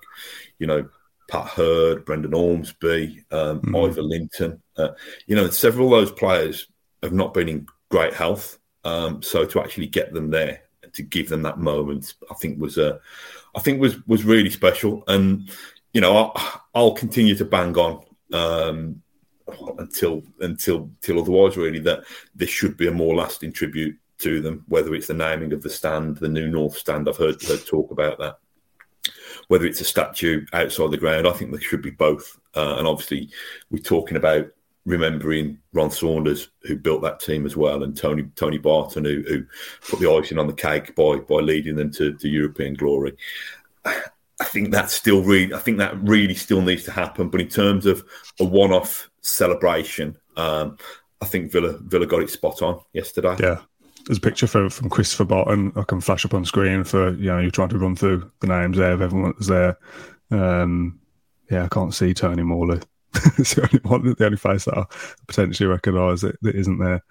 you 0.60 0.68
know 0.68 0.88
Pat 1.30 1.48
Heard, 1.48 2.06
Brendan 2.06 2.34
Ormsby, 2.34 3.24
um, 3.32 3.62
mm. 3.62 3.88
Ivor 3.88 4.02
Linton. 4.02 4.62
Uh, 4.78 4.90
you 5.28 5.36
know, 5.36 5.50
several 5.50 5.94
of 5.94 6.02
those 6.02 6.12
players 6.12 6.68
have 7.02 7.14
not 7.14 7.34
been 7.34 7.50
in 7.50 7.68
great 7.90 8.14
health. 8.14 8.60
Um, 8.84 9.22
so 9.22 9.46
to 9.46 9.62
actually 9.62 9.88
get 9.88 10.14
them 10.14 10.30
there, 10.30 10.64
to 10.94 11.04
give 11.04 11.30
them 11.30 11.44
that 11.44 11.60
moment, 11.60 12.14
I 12.30 12.34
think 12.36 12.60
was 12.60 12.78
a, 12.78 12.96
uh, 12.96 13.00
I 13.56 13.60
think 13.60 13.80
was 13.80 14.06
was 14.08 14.24
really 14.24 14.50
special. 14.50 15.04
And 15.08 15.50
you 15.94 16.02
know, 16.02 16.16
I'll, 16.16 16.62
I'll 16.74 16.94
continue 16.94 17.36
to 17.36 17.46
bang 17.46 17.78
on 17.78 18.04
um, 18.34 19.02
until 19.78 20.24
until 20.40 20.90
until 21.02 21.20
otherwise. 21.20 21.58
Really, 21.58 21.80
that 21.80 22.04
this 22.36 22.50
should 22.50 22.78
be 22.78 22.88
a 22.88 22.92
more 22.92 23.16
lasting 23.16 23.54
tribute 23.54 23.98
to 24.20 24.42
them. 24.42 24.64
Whether 24.68 24.96
it's 24.96 25.08
the 25.08 25.14
naming 25.14 25.54
of 25.54 25.62
the 25.62 25.70
stand, 25.70 26.18
the 26.18 26.30
new 26.30 26.48
North 26.48 26.78
Stand, 26.78 27.10
I've 27.10 27.18
heard, 27.18 27.42
heard 27.44 27.66
talk 27.66 27.92
about 27.92 28.18
that. 28.20 28.38
Whether 29.48 29.66
it's 29.66 29.82
a 29.82 29.86
statue 29.86 30.46
outside 30.54 30.92
the 30.92 30.98
ground, 30.98 31.28
I 31.28 31.32
think 31.32 31.52
there 31.52 31.60
should 31.60 31.82
be 31.82 31.92
both. 31.92 32.40
Uh, 32.56 32.76
and 32.78 32.88
obviously, 32.88 33.30
we're 33.70 33.80
talking 33.80 34.18
about 34.18 34.48
remembering 34.86 35.60
Ron 35.74 35.92
Saunders, 35.92 36.50
who 36.64 36.76
built 36.76 37.02
that 37.04 37.20
team 37.20 37.46
as 37.46 37.56
well, 37.56 37.84
and 37.84 37.96
Tony 37.96 38.24
Tony 38.36 38.58
Barton, 38.58 39.06
who, 39.06 39.24
who 39.28 39.46
put 39.90 40.00
the 40.00 40.12
icing 40.12 40.40
on 40.40 40.48
the 40.48 40.54
cake 40.54 40.96
by 40.96 41.18
by 41.18 41.36
leading 41.36 41.76
them 41.76 41.92
to, 41.94 42.14
to 42.14 42.28
European 42.28 42.74
glory. 42.74 43.16
I 43.86 44.46
think 44.46 44.72
that's 44.72 44.94
still 44.94 45.22
really, 45.22 45.54
I 45.54 45.60
think 45.60 45.78
that 45.78 46.02
really 46.02 46.34
still 46.34 46.62
needs 46.62 46.84
to 46.86 46.92
happen. 46.92 47.30
But 47.30 47.42
in 47.42 47.48
terms 47.48 47.86
of 47.86 48.04
a 48.40 48.44
one-off 48.44 49.10
celebration, 49.22 50.18
um, 50.36 50.78
I 51.22 51.26
think 51.26 51.52
Villa 51.52 51.78
Villa 51.78 52.08
got 52.08 52.24
it 52.24 52.30
spot 52.32 52.64
on 52.64 52.80
yesterday. 52.94 53.36
Yeah, 53.40 53.60
there's 54.08 54.18
a 54.18 54.22
picture 54.22 54.48
for, 54.48 54.70
from 54.70 54.90
Christopher 54.90 55.26
Barton. 55.26 55.72
I 55.76 55.84
can 55.84 56.02
flash 56.02 56.26
up 56.26 56.34
on 56.34 56.46
screen 56.46 56.84
for 56.84 57.14
you 57.14 57.28
know 57.28 57.40
you're 57.40 57.52
trying 57.52 57.70
to 57.70 57.78
run 57.78 57.96
through 57.96 58.32
the 58.40 58.48
names 58.48 58.78
there 58.78 58.94
of 58.94 59.02
everyone 59.02 59.34
that's 59.34 59.48
there. 59.48 59.78
Um, 60.32 61.00
yeah, 61.52 61.66
I 61.66 61.68
can't 61.68 61.94
see 61.94 62.14
Tony 62.14 62.44
Morley. 62.44 62.80
it's 63.38 63.56
the 63.56 63.64
only 63.64 63.80
one, 63.84 64.16
the 64.18 64.26
only 64.26 64.38
face 64.38 64.66
that 64.66 64.78
I 64.78 64.86
potentially 65.28 65.68
recognise 65.68 66.22
that, 66.22 66.42
that 66.42 66.56
isn't 66.56 66.80
there. 66.80 67.04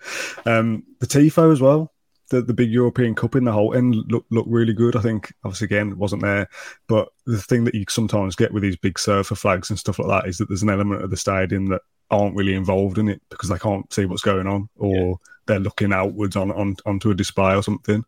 Um, 0.46 0.84
the 0.98 1.06
tifo 1.06 1.52
as 1.52 1.60
well. 1.60 1.92
The, 2.30 2.40
the 2.42 2.54
big 2.54 2.70
European 2.70 3.16
Cup 3.16 3.34
in 3.34 3.44
the 3.44 3.52
whole 3.52 3.74
end 3.74 3.96
looked 4.08 4.30
looked 4.30 4.48
really 4.48 4.72
good. 4.72 4.94
I 4.94 5.00
think 5.00 5.34
obviously 5.44 5.64
again 5.64 5.98
wasn't 5.98 6.22
there, 6.22 6.48
but 6.86 7.08
the 7.26 7.42
thing 7.42 7.64
that 7.64 7.74
you 7.74 7.84
sometimes 7.88 8.36
get 8.36 8.52
with 8.52 8.62
these 8.62 8.76
big 8.76 9.00
surfer 9.00 9.34
flags 9.34 9.68
and 9.68 9.78
stuff 9.78 9.98
like 9.98 10.08
that 10.08 10.28
is 10.28 10.38
that 10.38 10.48
there's 10.48 10.62
an 10.62 10.70
element 10.70 11.02
of 11.02 11.10
the 11.10 11.16
stadium 11.16 11.66
that 11.66 11.82
aren't 12.10 12.36
really 12.36 12.54
involved 12.54 12.98
in 12.98 13.08
it 13.08 13.22
because 13.30 13.48
they 13.48 13.58
can't 13.58 13.92
see 13.92 14.04
what's 14.04 14.22
going 14.22 14.46
on 14.46 14.68
or 14.78 14.94
yeah. 14.94 15.14
they're 15.46 15.60
looking 15.60 15.92
outwards 15.92 16.36
on, 16.36 16.50
on 16.52 16.76
onto 16.86 17.10
a 17.10 17.14
display 17.14 17.54
or 17.54 17.62
something. 17.62 18.04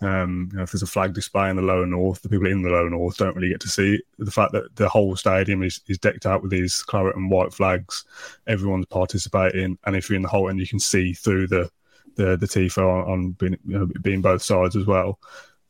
Um, 0.00 0.48
you 0.52 0.58
know, 0.58 0.62
if 0.62 0.70
there's 0.70 0.82
a 0.82 0.86
flag 0.86 1.12
display 1.12 1.50
in 1.50 1.56
the 1.56 1.62
lower 1.62 1.86
north, 1.86 2.22
the 2.22 2.28
people 2.28 2.46
in 2.46 2.62
the 2.62 2.70
lower 2.70 2.88
north 2.88 3.16
don't 3.16 3.34
really 3.34 3.48
get 3.48 3.60
to 3.62 3.68
see 3.68 3.96
it. 3.96 4.02
The 4.18 4.30
fact 4.30 4.52
that 4.52 4.76
the 4.76 4.88
whole 4.88 5.16
stadium 5.16 5.62
is, 5.62 5.80
is 5.88 5.98
decked 5.98 6.26
out 6.26 6.42
with 6.42 6.50
these 6.50 6.82
claret 6.82 7.16
and 7.16 7.30
white 7.30 7.52
flags, 7.52 8.04
everyone's 8.46 8.86
participating, 8.86 9.78
and 9.84 9.96
if 9.96 10.08
you're 10.08 10.16
in 10.16 10.22
the 10.22 10.28
whole 10.28 10.48
end, 10.48 10.60
you 10.60 10.68
can 10.68 10.78
see 10.78 11.12
through 11.14 11.48
the 11.48 11.70
the 12.14 12.36
the 12.36 12.46
tifo 12.46 12.82
on, 12.82 13.10
on 13.10 13.30
being 13.32 13.58
you 13.66 13.78
know, 13.78 13.88
being 14.02 14.20
both 14.20 14.42
sides 14.42 14.76
as 14.76 14.86
well. 14.86 15.18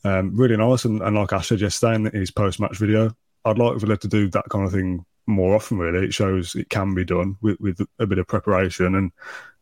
Um, 0.05 0.37
really 0.37 0.57
nice, 0.57 0.85
and, 0.85 1.01
and 1.03 1.17
like 1.17 1.33
Ash 1.33 1.49
said 1.49 1.61
yesterday 1.61 1.95
in 1.95 2.05
his 2.07 2.31
post 2.31 2.61
match 2.61 2.77
video, 2.77 3.15
I'd 3.45 3.59
like 3.59 3.79
Villa 3.79 3.97
to 3.97 4.09
do 4.09 4.29
that 4.31 4.49
kind 4.51 4.65
of 4.65 4.73
thing 4.73 5.05
more 5.29 5.55
often. 5.55 5.79
Really, 5.79 6.07
it 6.07 6.15
shows 6.15 6.55
it 6.55 6.71
can 6.71 6.95
be 6.95 7.05
done 7.05 7.37
with, 7.41 7.61
with 7.61 7.81
a 7.99 8.07
bit 8.07 8.19
of 8.19 8.27
preparation, 8.27 8.95
and 8.97 9.13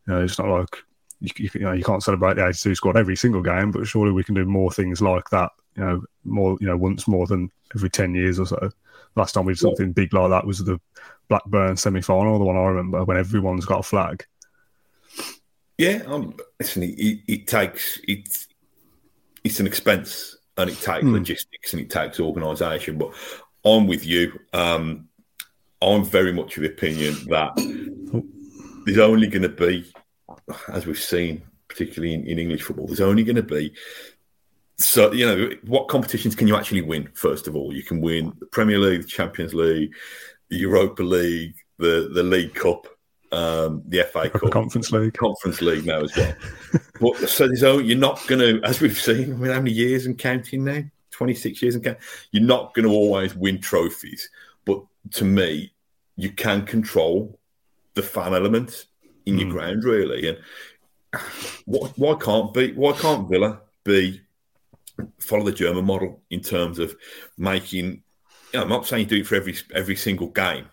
you 0.07 0.15
know, 0.15 0.23
it's 0.23 0.39
not 0.39 0.49
like 0.49 0.77
you, 1.21 1.31
you, 1.37 1.51
you, 1.55 1.61
know 1.61 1.73
you 1.73 1.85
can't 1.85 2.03
celebrate 2.03 2.35
the 2.35 2.47
82 2.47 2.75
squad 2.75 2.97
every 2.97 3.17
single 3.17 3.43
game, 3.43 3.71
but 3.71 3.87
surely 3.87 4.13
we 4.13 4.25
can 4.25 4.35
do 4.35 4.45
more 4.45 4.71
things 4.71 5.03
like 5.03 5.29
that. 5.31 5.51
You 5.77 5.85
know, 5.85 6.03
more 6.25 6.57
you 6.61 6.67
know 6.67 6.77
once 6.77 7.07
more 7.07 7.27
than 7.27 7.51
every 7.75 7.91
10 7.91 8.15
years 8.15 8.39
or 8.39 8.47
so. 8.47 8.71
Last 9.17 9.33
time 9.33 9.45
we 9.45 9.55
did 9.55 9.61
something 9.61 9.93
big 9.93 10.13
like 10.13 10.31
that 10.31 10.47
was 10.47 10.65
the 10.65 10.81
Blackburn 11.29 11.77
semi 11.77 12.01
final, 12.01 12.39
the 12.39 12.45
one 12.45 12.57
I 12.57 12.65
remember 12.65 13.05
when 13.05 13.17
everyone's 13.17 13.67
got 13.67 13.81
a 13.81 13.83
flag. 13.83 14.25
Yeah, 15.79 16.03
um, 16.07 16.35
listen, 16.59 16.83
it, 16.85 17.21
it 17.27 17.47
takes 17.47 18.01
it's 18.07 18.49
it's 19.45 19.61
an 19.61 19.67
expense 19.67 20.37
and 20.57 20.71
it 20.71 20.81
takes 20.81 21.05
mm. 21.05 21.13
logistics 21.13 21.73
and 21.73 21.83
it 21.83 21.91
takes 21.91 22.21
organisation. 22.21 22.99
But 22.99 23.13
I'm 23.65 23.87
with 23.87 24.07
you. 24.07 24.39
Um, 24.53 25.09
I'm 25.83 26.05
very 26.05 26.33
much 26.33 26.57
of 26.57 26.63
the 26.63 26.69
opinion 26.69 27.15
that 27.29 27.55
there's 28.87 28.99
only 28.99 29.29
going 29.29 29.43
to 29.43 29.49
be, 29.49 29.91
as 30.69 30.87
we've 30.87 30.99
seen, 30.99 31.43
particularly 31.69 32.15
in, 32.15 32.25
in 32.25 32.39
English 32.39 32.63
football, 32.63 32.87
there's 32.87 33.01
only 33.01 33.25
going 33.25 33.37
to 33.37 33.43
be. 33.43 33.75
So 34.79 35.13
you 35.13 35.27
know 35.27 35.51
what 35.65 35.89
competitions 35.89 36.35
can 36.35 36.49
you 36.49 36.57
actually 36.57 36.83
win? 36.83 37.09
First 37.15 37.49
of 37.49 37.57
all, 37.57 37.75
you 37.75 37.83
can 37.83 38.01
win 38.01 38.35
the 38.41 38.47
Premier 38.47 38.79
League, 38.79 39.03
the 39.03 39.09
Champions 39.09 39.55
League, 39.55 39.95
the 40.51 40.57
Europa 40.57 41.03
League, 41.03 41.55
the 41.79 42.11
the 42.13 42.23
League 42.23 42.55
Cup, 42.55 42.87
um, 43.33 43.83
the 43.89 44.05
FA 44.05 44.31
Cup, 44.31 44.51
Conference 44.51 44.93
League, 44.93 45.15
Conference 45.15 45.61
League 45.61 45.87
now 45.87 46.01
as 46.01 46.17
well. 46.17 46.35
but 47.01 47.29
so 47.29 47.47
there's 47.47 47.63
only, 47.63 47.87
you're 47.87 47.99
not 47.99 48.25
going 48.27 48.41
to, 48.41 48.67
as 48.67 48.81
we've 48.81 48.99
seen, 48.99 49.33
I 49.33 49.37
mean, 49.37 49.53
how 49.53 49.59
many 49.59 49.73
years 49.73 50.07
and 50.07 50.17
counting 50.17 50.65
now? 50.65 50.83
26 51.11 51.63
years 51.63 51.75
and 51.75 51.85
counting. 51.85 52.03
You're 52.31 52.45
not 52.45 52.75
going 52.75 52.87
to 52.87 52.93
always 52.93 53.35
win 53.35 53.61
trophies. 53.61 54.29
But 54.67 54.83
to 55.13 55.25
me, 55.25 55.73
you 56.17 56.33
can 56.33 56.67
control 56.67 57.39
the 57.95 58.03
fan 58.03 58.35
element 58.35 58.87
in 59.25 59.39
your 59.39 59.49
hmm. 59.49 59.55
ground, 59.55 59.85
really. 59.85 60.29
And 60.29 60.39
why, 61.65 61.89
why 61.97 62.15
can't 62.15 62.53
be? 62.53 62.73
Why 62.73 62.93
can't 62.93 63.29
Villa 63.29 63.61
be 63.85 64.21
follow 65.19 65.45
the 65.45 65.53
German 65.53 65.85
model 65.85 66.23
in 66.31 66.41
terms 66.41 66.79
of 66.79 66.95
making? 67.39 68.03
You 68.53 68.61
know, 68.61 68.63
I'm 68.63 68.69
not 68.69 68.87
saying 68.87 69.05
you 69.05 69.09
do 69.09 69.17
it 69.17 69.27
for 69.27 69.37
every 69.37 69.57
every 69.75 69.97
single 69.97 70.29
game, 70.29 70.67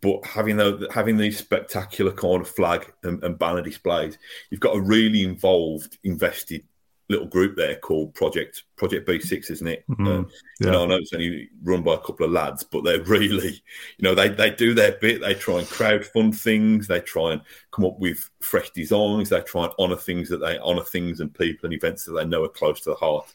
but 0.00 0.24
having 0.24 0.56
the, 0.56 0.88
having 0.92 1.16
these 1.16 1.38
spectacular 1.38 2.12
corner 2.12 2.44
flag 2.44 2.92
and, 3.02 3.22
and 3.24 3.38
banner 3.38 3.62
displays, 3.62 4.18
you've 4.50 4.60
got 4.60 4.76
a 4.76 4.80
really 4.80 5.24
involved, 5.24 5.98
invested 6.04 6.62
little 7.08 7.26
group 7.26 7.56
there 7.56 7.76
called 7.76 8.14
Project 8.14 8.64
Project 8.76 9.08
B6, 9.08 9.50
isn't 9.50 9.66
it? 9.66 9.84
Mm-hmm. 9.88 10.28
Yeah. 10.60 10.66
You 10.66 10.72
know, 10.72 10.84
I 10.84 10.86
know 10.86 10.96
it's 10.96 11.12
only 11.12 11.50
run 11.62 11.82
by 11.82 11.94
a 11.94 11.98
couple 11.98 12.26
of 12.26 12.32
lads, 12.32 12.64
but 12.64 12.84
they're 12.84 13.02
really, 13.04 13.62
you 13.98 14.02
know, 14.02 14.14
they 14.14 14.28
they 14.28 14.50
do 14.50 14.74
their 14.74 14.92
bit. 14.92 15.20
They 15.20 15.34
try 15.34 15.58
and 15.58 15.68
crowd 15.68 16.04
fund 16.04 16.38
things. 16.38 16.86
They 16.86 17.00
try 17.00 17.32
and 17.32 17.42
come 17.70 17.84
up 17.84 17.98
with 17.98 18.28
fresh 18.40 18.70
designs. 18.70 19.28
They 19.28 19.40
try 19.42 19.64
and 19.64 19.72
honour 19.78 19.96
things 19.96 20.28
that 20.30 20.38
they 20.38 20.58
honour 20.58 20.84
things 20.84 21.20
and 21.20 21.32
people 21.32 21.66
and 21.66 21.74
events 21.74 22.04
that 22.04 22.12
they 22.12 22.24
know 22.24 22.44
are 22.44 22.48
close 22.48 22.80
to 22.80 22.90
the 22.90 22.96
heart 22.96 23.32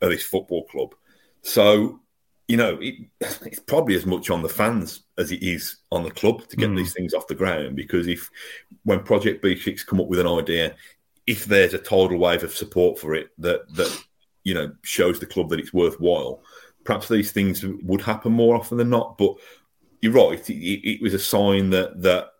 of 0.00 0.10
this 0.10 0.24
football 0.24 0.64
club. 0.64 0.94
So, 1.42 2.00
you 2.48 2.56
know, 2.56 2.78
it, 2.80 2.94
it's 3.20 3.60
probably 3.60 3.94
as 3.94 4.06
much 4.06 4.30
on 4.30 4.42
the 4.42 4.48
fans 4.48 5.02
as 5.18 5.32
it 5.32 5.42
is 5.42 5.76
on 5.90 6.02
the 6.02 6.10
club 6.10 6.46
to 6.48 6.56
get 6.56 6.70
mm. 6.70 6.76
these 6.78 6.94
things 6.94 7.12
off 7.12 7.26
the 7.26 7.34
ground. 7.34 7.76
Because 7.76 8.06
if 8.06 8.30
when 8.84 9.00
Project 9.00 9.44
B6 9.44 9.84
come 9.86 10.00
up 10.00 10.08
with 10.08 10.18
an 10.18 10.26
idea, 10.26 10.74
if 11.26 11.44
there's 11.44 11.74
a 11.74 11.78
tidal 11.78 12.18
wave 12.18 12.42
of 12.42 12.54
support 12.54 12.98
for 12.98 13.14
it 13.14 13.28
that 13.38 13.72
that 13.74 14.04
you 14.44 14.54
know 14.54 14.72
shows 14.82 15.20
the 15.20 15.26
club 15.26 15.48
that 15.50 15.60
it's 15.60 15.72
worthwhile, 15.72 16.42
perhaps 16.84 17.08
these 17.08 17.32
things 17.32 17.64
would 17.82 18.00
happen 18.00 18.32
more 18.32 18.56
often 18.56 18.78
than 18.78 18.90
not. 18.90 19.18
But 19.18 19.36
you're 20.00 20.12
right; 20.12 20.50
it, 20.50 20.54
it 20.54 21.02
was 21.02 21.14
a 21.14 21.18
sign 21.18 21.70
that 21.70 22.02
that 22.02 22.32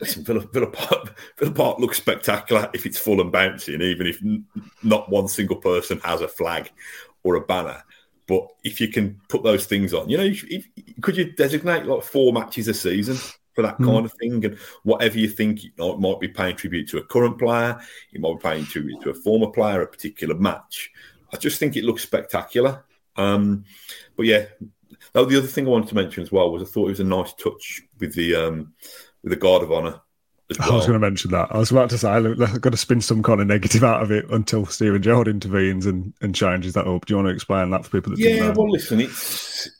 listen, 0.00 0.24
Villa, 0.24 0.40
Villa, 0.52 0.66
Park, 0.68 1.18
Villa 1.38 1.52
Park 1.52 1.78
looks 1.78 1.98
spectacular 1.98 2.70
if 2.74 2.86
it's 2.86 2.98
full 2.98 3.20
and 3.20 3.32
bouncing, 3.32 3.80
even 3.80 4.06
if 4.06 4.20
not 4.82 5.10
one 5.10 5.28
single 5.28 5.56
person 5.56 6.00
has 6.00 6.20
a 6.20 6.28
flag 6.28 6.70
or 7.22 7.36
a 7.36 7.40
banner. 7.40 7.82
But 8.26 8.48
if 8.62 8.80
you 8.80 8.88
can 8.88 9.20
put 9.28 9.42
those 9.42 9.66
things 9.66 9.92
on, 9.92 10.08
you 10.08 10.16
know, 10.16 10.24
if, 10.24 10.44
if, 10.44 10.66
could 11.02 11.16
you 11.16 11.32
designate 11.32 11.84
like 11.84 12.02
four 12.02 12.32
matches 12.32 12.68
a 12.68 12.74
season? 12.74 13.18
For 13.54 13.62
that 13.62 13.78
mm. 13.78 13.86
kind 13.86 14.04
of 14.04 14.12
thing. 14.12 14.44
And 14.44 14.58
whatever 14.82 15.18
you 15.18 15.28
think, 15.28 15.64
you 15.64 15.70
know, 15.78 15.92
it 15.92 16.00
might 16.00 16.20
be 16.20 16.28
paying 16.28 16.56
tribute 16.56 16.88
to 16.90 16.98
a 16.98 17.04
current 17.04 17.38
player, 17.38 17.78
it 18.12 18.20
might 18.20 18.34
be 18.34 18.48
paying 18.48 18.64
tribute 18.64 19.02
to 19.02 19.10
a 19.10 19.14
former 19.14 19.48
player, 19.48 19.82
a 19.82 19.86
particular 19.86 20.34
match. 20.34 20.90
I 21.32 21.36
just 21.36 21.58
think 21.58 21.76
it 21.76 21.84
looks 21.84 22.02
spectacular. 22.02 22.84
Um, 23.16 23.64
but 24.16 24.26
yeah, 24.26 24.46
oh, 25.14 25.24
the 25.24 25.38
other 25.38 25.46
thing 25.46 25.66
I 25.66 25.70
wanted 25.70 25.88
to 25.88 25.94
mention 25.94 26.22
as 26.22 26.32
well 26.32 26.50
was 26.50 26.62
I 26.62 26.66
thought 26.66 26.86
it 26.86 26.90
was 26.90 27.00
a 27.00 27.04
nice 27.04 27.32
touch 27.34 27.82
with 27.98 28.14
the 28.14 28.34
um, 28.34 28.74
with 29.22 29.30
the 29.30 29.36
guard 29.36 29.62
of 29.62 29.72
honour. 29.72 30.00
Well. 30.58 30.72
I 30.72 30.76
was 30.76 30.86
going 30.86 31.00
to 31.00 31.06
mention 31.06 31.30
that. 31.30 31.48
I 31.50 31.56
was 31.56 31.70
about 31.70 31.88
to 31.90 31.98
say 31.98 32.10
I've 32.10 32.60
got 32.60 32.70
to 32.70 32.76
spin 32.76 33.00
some 33.00 33.22
kind 33.22 33.40
of 33.40 33.46
negative 33.46 33.82
out 33.82 34.02
of 34.02 34.10
it 34.10 34.28
until 34.30 34.66
Steven 34.66 35.00
Gerrard 35.00 35.26
intervenes 35.26 35.86
and, 35.86 36.12
and 36.20 36.34
changes 36.34 36.74
that 36.74 36.86
up. 36.86 37.06
Do 37.06 37.12
you 37.12 37.16
want 37.16 37.28
to 37.28 37.34
explain 37.34 37.70
that 37.70 37.84
for 37.84 37.90
people 37.90 38.12
that 38.12 38.18
yeah? 38.18 38.52
Well, 38.54 38.70
listen, 38.70 39.00
it's 39.00 39.70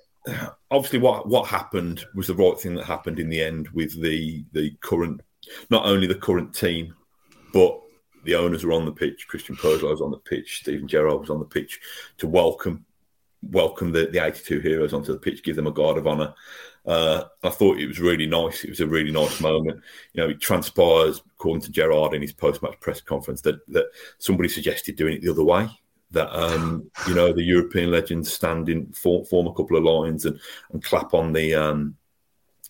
obviously 0.70 0.98
what 0.98 1.28
what 1.28 1.46
happened 1.46 2.04
was 2.14 2.26
the 2.26 2.34
right 2.34 2.58
thing 2.58 2.74
that 2.74 2.84
happened 2.84 3.18
in 3.18 3.28
the 3.28 3.42
end 3.42 3.68
with 3.68 4.00
the 4.00 4.44
the 4.52 4.70
current 4.80 5.20
not 5.70 5.84
only 5.84 6.06
the 6.06 6.14
current 6.14 6.54
team 6.54 6.94
but 7.52 7.78
the 8.24 8.34
owners 8.34 8.64
were 8.64 8.72
on 8.72 8.87
the 8.87 8.92
pitch 8.92 9.26
christian 9.28 9.54
Purslow 9.56 9.90
was 9.90 10.00
on 10.00 10.10
the 10.10 10.18
pitch 10.18 10.60
steven 10.60 10.88
gerrard 10.88 11.20
was 11.20 11.30
on 11.30 11.40
the 11.40 11.44
pitch 11.44 11.78
to 12.16 12.26
welcome 12.26 12.84
welcome 13.42 13.92
the, 13.92 14.06
the 14.06 14.24
82 14.24 14.60
heroes 14.60 14.94
onto 14.94 15.12
the 15.12 15.18
pitch 15.18 15.42
give 15.42 15.56
them 15.56 15.66
a 15.66 15.72
guard 15.72 15.98
of 15.98 16.06
honor 16.06 16.34
uh, 16.87 17.24
I 17.42 17.48
thought 17.48 17.78
it 17.78 17.87
was 17.87 17.98
really 17.98 18.26
nice. 18.26 18.62
It 18.62 18.68
was 18.68 18.80
a 18.80 18.87
really 18.87 19.10
nice 19.10 19.40
moment. 19.40 19.80
You 20.12 20.22
know, 20.22 20.28
it 20.28 20.38
transpires, 20.42 21.22
according 21.34 21.62
to 21.62 21.70
Gerrard 21.70 22.12
in 22.12 22.20
his 22.20 22.34
post-match 22.34 22.78
press 22.78 23.00
conference, 23.00 23.40
that 23.40 23.66
that 23.68 23.87
somebody 24.18 24.50
suggested 24.50 24.96
doing 24.96 25.14
it 25.14 25.22
the 25.22 25.30
other 25.30 25.44
way 25.44 25.66
that 26.14 26.35
um, 26.35 26.90
you 27.07 27.14
know 27.14 27.33
the 27.33 27.42
European 27.42 27.90
legends 27.90 28.33
stand 28.33 28.68
in 28.68 28.87
form, 28.92 29.24
form 29.24 29.46
a 29.46 29.53
couple 29.53 29.77
of 29.77 29.85
lines 29.85 30.24
and, 30.24 30.40
and 30.72 30.83
clap 30.83 31.14
on 31.14 31.33
the 31.33 31.55
um, 31.55 31.96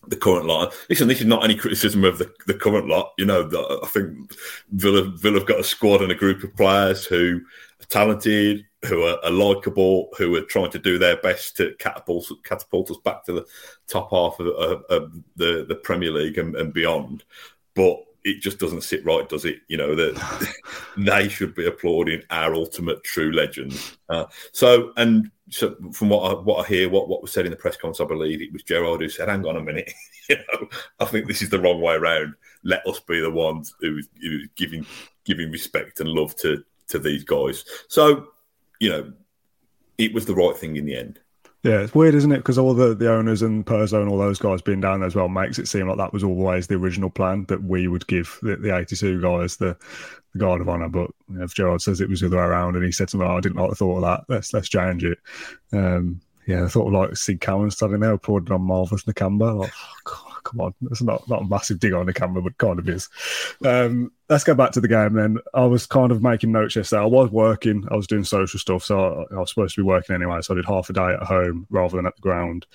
the 0.07 0.15
current 0.15 0.45
lot. 0.45 0.73
Listen, 0.89 1.07
this 1.07 1.21
is 1.21 1.25
not 1.25 1.43
any 1.43 1.55
criticism 1.55 2.03
of 2.03 2.17
the, 2.17 2.31
the 2.47 2.53
current 2.53 2.87
lot. 2.87 3.13
You 3.17 3.25
know, 3.25 3.43
the, 3.43 3.79
I 3.83 3.87
think 3.87 4.33
Villa 4.71 5.03
Villa 5.03 5.39
have 5.39 5.47
got 5.47 5.59
a 5.59 5.63
squad 5.63 6.01
and 6.01 6.11
a 6.11 6.15
group 6.15 6.43
of 6.43 6.55
players 6.55 7.05
who 7.05 7.41
are 7.81 7.85
talented, 7.87 8.65
who 8.85 9.03
are, 9.03 9.23
are 9.23 9.31
likable, 9.31 10.09
who 10.17 10.35
are 10.35 10.41
trying 10.41 10.71
to 10.71 10.79
do 10.79 10.97
their 10.97 11.17
best 11.17 11.57
to 11.57 11.75
catapult 11.79 12.31
catapult 12.43 12.91
us 12.91 12.97
back 13.03 13.23
to 13.25 13.33
the 13.33 13.45
top 13.87 14.11
half 14.11 14.39
of, 14.39 14.47
of, 14.47 14.83
of 14.89 15.13
the 15.35 15.65
the 15.67 15.75
Premier 15.75 16.11
League 16.11 16.37
and, 16.37 16.55
and 16.55 16.73
beyond. 16.73 17.23
But 17.75 18.03
it 18.25 18.41
just 18.41 18.57
doesn't 18.57 18.81
sit 18.81 19.05
right, 19.05 19.29
does 19.29 19.45
it? 19.45 19.59
You 19.67 19.77
know 19.77 19.95
that 19.95 20.51
they 20.97 21.29
should 21.29 21.53
be 21.53 21.67
applauding 21.67 22.23
our 22.31 22.55
ultimate 22.55 23.03
true 23.03 23.31
legends. 23.31 23.97
Uh, 24.09 24.25
so, 24.51 24.91
and 24.97 25.31
so 25.51 25.75
from 25.93 26.09
what 26.09 26.31
I, 26.31 26.41
what 26.41 26.65
I 26.65 26.67
hear, 26.67 26.89
what 26.89 27.07
what 27.07 27.21
was 27.21 27.31
said 27.31 27.45
in 27.45 27.51
the 27.51 27.57
press 27.57 27.77
conference, 27.77 28.01
I 28.01 28.05
believe 28.05 28.41
it 28.41 28.51
was 28.51 28.63
Gerrard 28.63 29.01
who 29.01 29.09
said, 29.09 29.29
"Hang 29.29 29.45
on 29.45 29.57
a 29.57 29.61
minute, 29.61 29.93
you 30.29 30.37
know, 30.37 30.67
I 30.99 31.05
think 31.05 31.27
this 31.27 31.43
is 31.43 31.49
the 31.49 31.59
wrong 31.59 31.79
way 31.79 31.93
around. 31.93 32.33
Let 32.63 32.85
us 32.87 32.99
be 32.99 33.19
the 33.19 33.31
ones 33.31 33.75
who, 33.79 34.01
who 34.19 34.39
giving 34.55 34.85
giving 35.23 35.51
respect 35.51 35.99
and 35.99 36.09
love 36.09 36.35
to 36.37 36.63
to 36.87 36.97
these 36.99 37.23
guys." 37.23 37.63
So, 37.89 38.29
you 38.79 38.89
know, 38.89 39.13
it 39.99 40.13
was 40.15 40.25
the 40.25 40.35
right 40.35 40.57
thing 40.57 40.77
in 40.77 40.85
the 40.85 40.95
end. 40.95 41.19
Yeah, 41.65 41.79
it's 41.79 41.95
weird, 41.95 42.13
isn't 42.13 42.31
it? 42.31 42.37
Because 42.37 42.59
all 42.59 42.75
the, 42.75 42.93
the 42.93 43.11
owners 43.11 43.41
and 43.41 43.65
Purslow 43.65 43.99
and 43.99 44.07
all 44.07 44.19
those 44.19 44.37
guys 44.37 44.61
being 44.61 44.81
down 44.81 44.99
there 44.99 45.07
as 45.07 45.15
well 45.15 45.27
makes 45.27 45.57
it 45.57 45.67
seem 45.67 45.87
like 45.87 45.97
that 45.97 46.13
was 46.13 46.23
always 46.23 46.67
the 46.67 46.75
original 46.75 47.09
plan 47.09 47.45
that 47.45 47.63
we 47.63 47.87
would 47.87 48.05
give 48.05 48.37
the, 48.43 48.55
the 48.55 48.77
82 48.77 49.19
guys 49.19 49.57
the, 49.57 49.75
the 50.33 50.39
guard 50.39 50.61
of 50.61 50.69
honour. 50.69 50.89
But 50.89 51.09
you 51.27 51.39
know, 51.39 51.43
if 51.43 51.55
Gerrard 51.55 51.81
says 51.81 52.01
it 52.01 52.07
was 52.07 52.19
the 52.19 52.27
other 52.27 52.37
way 52.37 52.43
around 52.43 52.75
and 52.75 52.85
he 52.85 52.91
said 52.91 53.09
something, 53.09 53.27
oh, 53.27 53.37
I 53.37 53.41
didn't 53.41 53.57
like 53.57 53.71
the 53.71 53.75
thought 53.75 53.95
of 53.95 54.03
that, 54.03 54.25
let's 54.31 54.53
let's 54.53 54.69
change 54.69 55.03
it. 55.03 55.17
Um, 55.73 56.21
yeah, 56.45 56.65
I 56.65 56.67
thought 56.67 56.85
of 56.85 56.93
like 56.93 57.17
Sid 57.17 57.41
Cowan 57.41 57.71
standing 57.71 58.01
there 58.01 58.13
applauding 58.13 58.53
on 58.53 58.61
Marvelous 58.61 59.05
Nakamba. 59.05 59.61
Like, 59.61 59.73
oh, 60.05 60.24
come 60.45 60.61
on, 60.61 60.73
it's 60.89 61.01
not 61.01 61.27
not 61.27 61.41
a 61.41 61.45
massive 61.45 61.79
dig 61.79 61.93
on 61.93 62.05
the 62.05 62.13
camera, 62.13 62.41
but 62.41 62.57
kind 62.57 62.79
of 62.79 62.87
is. 62.87 63.09
Um, 63.65 64.11
let's 64.29 64.45
go 64.45 64.55
back 64.55 64.71
to 64.71 64.81
the 64.81 64.87
game 64.87 65.13
then. 65.13 65.39
I 65.53 65.65
was 65.65 65.85
kind 65.85 66.11
of 66.11 66.23
making 66.23 66.53
notes 66.53 66.75
yesterday. 66.75 67.01
I 67.01 67.05
was 67.05 67.29
working, 67.31 67.85
I 67.91 67.95
was 67.95 68.07
doing 68.07 68.23
social 68.23 68.59
stuff, 68.59 68.83
so 68.83 69.25
I, 69.31 69.35
I 69.35 69.39
was 69.39 69.49
supposed 69.49 69.75
to 69.75 69.81
be 69.81 69.85
working 69.85 70.15
anyway. 70.15 70.41
So 70.41 70.53
I 70.53 70.55
did 70.55 70.65
half 70.65 70.89
a 70.89 70.93
day 70.93 71.13
at 71.13 71.23
home 71.23 71.67
rather 71.69 71.97
than 71.97 72.05
at 72.05 72.15
the 72.15 72.21
ground. 72.21 72.65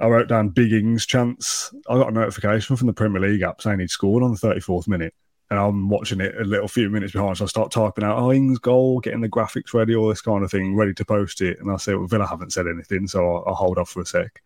I 0.00 0.08
wrote 0.08 0.28
down 0.28 0.48
big 0.48 0.72
Ings 0.72 1.04
chance. 1.04 1.72
I 1.88 1.94
got 1.96 2.08
a 2.08 2.12
notification 2.12 2.74
from 2.76 2.86
the 2.86 2.92
Premier 2.92 3.20
League 3.20 3.42
app 3.42 3.60
saying 3.60 3.80
he'd 3.80 3.90
scored 3.90 4.22
on 4.22 4.32
the 4.32 4.38
34th 4.38 4.88
minute. 4.88 5.14
And 5.50 5.58
I'm 5.58 5.88
watching 5.88 6.20
it 6.20 6.34
a 6.40 6.44
little 6.44 6.68
few 6.68 6.88
minutes 6.88 7.12
behind. 7.12 7.36
So 7.36 7.44
I 7.44 7.48
start 7.48 7.72
typing 7.72 8.04
out, 8.04 8.18
oh, 8.18 8.32
Ings 8.32 8.60
goal, 8.60 9.00
getting 9.00 9.20
the 9.20 9.28
graphics 9.28 9.74
ready, 9.74 9.96
all 9.96 10.08
this 10.08 10.22
kind 10.22 10.44
of 10.44 10.50
thing, 10.50 10.76
ready 10.76 10.94
to 10.94 11.04
post 11.04 11.40
it. 11.42 11.58
And 11.60 11.70
I 11.70 11.76
say, 11.76 11.94
well, 11.94 12.06
Villa 12.06 12.26
haven't 12.26 12.52
said 12.52 12.66
anything. 12.68 13.08
So 13.08 13.42
I'll 13.46 13.54
hold 13.54 13.76
off 13.76 13.90
for 13.90 14.00
a 14.00 14.06
sec. 14.06 14.40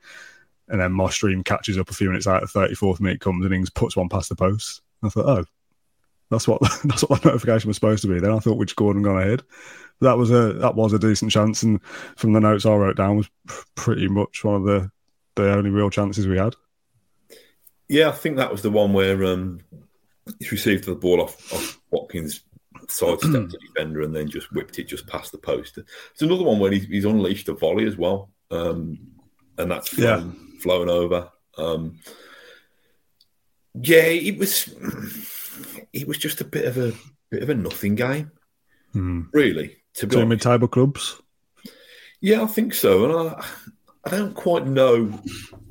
And 0.68 0.81
then 0.81 0.92
my 0.92 1.11
stream 1.11 1.44
catches 1.44 1.79
up 1.79 1.90
a 1.90 1.94
few 1.94 2.09
minutes 2.09 2.27
out. 2.27 2.40
The 2.40 2.46
34th 2.59 3.00
minute 3.00 3.20
comes 3.20 3.44
and 3.44 3.55
Ings 3.55 3.70
puts 3.70 3.96
one 3.96 4.09
past 4.09 4.31
the 4.31 4.37
post. 4.37 4.81
I 5.03 5.11
thought, 5.11 5.27
oh, 5.27 5.44
that's 6.31 6.48
what 6.48 6.61
that's 6.85 7.03
what 7.03 7.22
the 7.22 7.29
notification 7.29 7.68
was 7.68 7.77
supposed 7.77 8.03
to 8.03 8.09
be. 8.09 8.20
Then 8.20 8.33
I 8.33 8.38
thought 8.38 8.57
we'd 8.57 8.70
scored 8.70 8.96
and 8.96 9.05
gone 9.05 9.20
ahead. 9.20 9.42
But 10.00 10.09
that 10.09 10.18
was 10.18 10.31
a 10.31 10.55
that 10.55 10.74
was 10.74 10.92
a 10.92 10.98
decent 10.98 11.31
chance, 11.31 11.62
and 11.62 11.83
from 12.16 12.33
the 12.33 12.40
notes 12.40 12.66
I 12.66 12.74
wrote 12.74 12.96
down 12.96 13.16
was 13.16 13.31
pretty 13.74 14.09
much 14.09 14.42
one 14.42 14.57
of 14.57 14.64
the 14.64 14.90
the 15.37 15.53
only 15.53 15.70
real 15.70 15.90
chances 15.90 16.27
we 16.27 16.38
had. 16.38 16.55
Yeah, 17.88 18.09
I 18.09 18.12
think 18.12 18.37
that 18.37 18.50
was 18.50 18.62
the 18.62 18.70
one 18.70 18.92
where 18.92 19.24
um, 19.24 19.61
he 20.40 20.48
received 20.50 20.85
the 20.85 20.94
ball 20.94 21.20
off, 21.20 21.53
off 21.53 21.81
Watkins, 21.90 22.40
sidestepped 22.88 23.33
the 23.33 23.59
defender, 23.68 24.03
and 24.03 24.14
then 24.14 24.29
just 24.29 24.53
whipped 24.53 24.79
it 24.79 24.88
just 24.88 25.07
past 25.07 25.33
the 25.33 25.38
post. 25.38 25.79
It's 25.79 26.22
another 26.22 26.44
one 26.44 26.59
where 26.59 26.72
he's, 26.72 26.87
he's 26.87 27.05
unleashed 27.05 27.48
a 27.48 27.55
volley 27.55 27.87
as 27.87 27.96
well, 27.96 28.31
um, 28.50 28.98
and 29.58 29.70
that's 29.70 29.88
flown, 29.88 30.36
yeah. 30.36 30.60
flown 30.60 30.88
over. 30.88 31.30
Um, 31.56 32.00
yeah, 33.74 34.04
it 34.04 34.38
was 34.38 34.74
it 35.92 36.06
was 36.06 36.18
just 36.18 36.40
a 36.40 36.44
bit 36.44 36.64
of 36.64 36.78
a 36.78 36.92
bit 37.30 37.42
of 37.42 37.50
a 37.50 37.54
nothing 37.54 37.94
game, 37.94 38.30
mm. 38.94 39.26
really. 39.32 39.76
To 39.94 40.06
be 40.06 40.16
Two 40.16 40.26
mid-table 40.26 40.68
clubs. 40.68 41.20
Yeah, 42.20 42.42
I 42.42 42.46
think 42.46 42.74
so, 42.74 43.04
and 43.04 43.30
I 43.30 43.44
I 44.04 44.10
don't 44.10 44.34
quite 44.34 44.66
know 44.66 45.06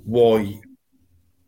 why 0.05 0.61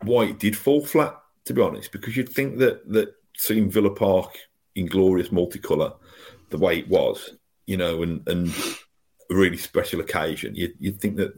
why 0.01 0.23
it 0.25 0.39
did 0.39 0.57
fall 0.57 0.85
flat. 0.85 1.15
To 1.45 1.53
be 1.53 1.61
honest, 1.61 1.91
because 1.91 2.17
you'd 2.17 2.29
think 2.29 2.57
that 2.57 2.89
that 2.91 3.13
seeing 3.37 3.69
Villa 3.69 3.91
Park 3.91 4.35
in 4.75 4.87
glorious 4.87 5.29
multicolour, 5.29 5.95
the 6.49 6.57
way 6.57 6.79
it 6.79 6.89
was, 6.89 7.35
you 7.67 7.77
know, 7.77 8.01
and 8.01 8.27
and 8.27 8.49
a 9.29 9.35
really 9.35 9.57
special 9.57 9.99
occasion, 9.99 10.55
you'd, 10.55 10.73
you'd 10.79 10.99
think 10.99 11.17
that 11.17 11.33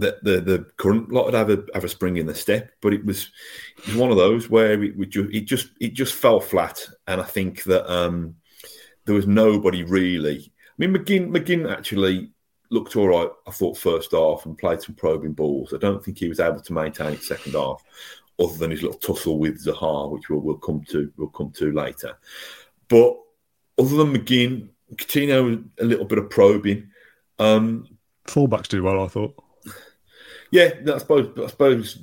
that 0.00 0.22
the 0.24 0.40
the 0.40 0.66
current 0.76 1.12
lot 1.12 1.26
would 1.26 1.34
have 1.34 1.50
a 1.50 1.64
have 1.74 1.84
a 1.84 1.88
spring 1.88 2.16
in 2.16 2.26
the 2.26 2.34
step, 2.34 2.72
but 2.80 2.92
it 2.92 3.04
was 3.04 3.30
it 3.78 3.86
was 3.86 3.96
one 3.96 4.10
of 4.10 4.16
those 4.16 4.50
where 4.50 4.82
it, 4.82 4.94
it 4.98 5.40
just 5.44 5.68
it 5.80 5.94
just 5.94 6.14
fell 6.14 6.40
flat, 6.40 6.84
and 7.06 7.20
I 7.20 7.24
think 7.24 7.62
that 7.64 7.90
um, 7.90 8.36
there 9.04 9.14
was 9.14 9.26
nobody 9.26 9.84
really. 9.84 10.52
I 10.68 10.72
mean, 10.78 10.94
McGinn 10.94 11.30
McGinn 11.30 11.70
actually 11.70 12.32
looked 12.70 12.96
all 12.96 13.08
right. 13.08 13.30
I 13.46 13.50
thought 13.50 13.76
first 13.76 14.12
half 14.12 14.46
and 14.46 14.56
played 14.56 14.80
some 14.80 14.94
probing 14.94 15.32
balls. 15.32 15.74
I 15.74 15.78
don't 15.78 16.04
think 16.04 16.18
he 16.18 16.28
was 16.28 16.40
able 16.40 16.60
to 16.60 16.72
maintain 16.72 17.12
it 17.12 17.22
second 17.22 17.52
half, 17.52 17.82
other 18.38 18.56
than 18.56 18.70
his 18.70 18.82
little 18.82 18.98
tussle 18.98 19.38
with 19.38 19.64
Zaha, 19.64 20.10
which 20.10 20.30
we'll, 20.30 20.40
we'll 20.40 20.58
come 20.58 20.82
to 20.88 21.12
we'll 21.16 21.28
come 21.28 21.50
to 21.52 21.72
later. 21.72 22.16
But 22.88 23.16
other 23.78 23.96
than 23.96 24.16
McGinn, 24.16 24.68
Coutinho 24.94 25.64
a 25.78 25.84
little 25.84 26.04
bit 26.04 26.18
of 26.18 26.30
probing. 26.30 26.90
Um, 27.38 27.86
Fullbacks 28.26 28.68
do 28.68 28.82
well, 28.82 29.04
I 29.04 29.08
thought. 29.08 29.34
Yeah, 30.50 30.70
I 30.92 30.98
suppose. 30.98 31.38
I 31.38 31.46
suppose 31.46 32.02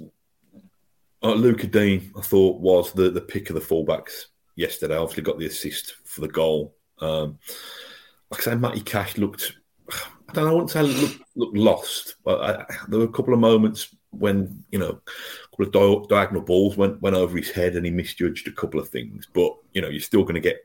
uh, 1.24 1.34
Lucas 1.34 1.70
Digne, 1.70 2.12
I 2.18 2.22
thought, 2.22 2.60
was 2.60 2.94
the, 2.94 3.10
the 3.10 3.22
pick 3.22 3.50
of 3.50 3.56
the 3.56 3.62
fullbacks 3.62 4.26
yesterday. 4.56 4.96
Obviously, 4.96 5.24
got 5.24 5.40
the 5.40 5.48
assist 5.48 5.96
for 6.06 6.22
the 6.22 6.28
goal. 6.28 6.76
Um, 7.00 7.40
like 8.32 8.42
I 8.42 8.52
say, 8.52 8.56
Matty 8.56 8.82
Cash 8.82 9.18
looked. 9.18 9.54
I 10.30 10.34
don't 10.34 10.46
know. 10.46 10.52
I 10.52 10.54
wouldn't 10.54 10.72
say 10.72 11.18
looked 11.36 11.58
lost, 11.58 12.16
but 12.24 12.42
I, 12.42 12.76
there 12.90 13.00
were 13.00 13.06
a 13.06 13.12
couple 13.12 13.34
of 13.34 13.40
moments 13.40 13.96
when 14.12 14.64
you 14.72 14.80
know 14.80 15.00
a 15.00 15.58
couple 15.66 16.00
of 16.02 16.08
diagonal 16.10 16.42
balls 16.42 16.76
went 16.76 17.02
went 17.02 17.16
over 17.16 17.38
his 17.38 17.52
head 17.52 17.76
and 17.76 17.86
he 17.86 17.92
misjudged 17.92 18.48
a 18.48 18.52
couple 18.52 18.80
of 18.80 18.90
things. 18.90 19.28
But 19.32 19.54
you 19.74 19.82
know, 19.82 19.90
you're 19.90 20.02
still 20.02 20.24
going 20.24 20.36
to 20.36 20.42
get 20.42 20.60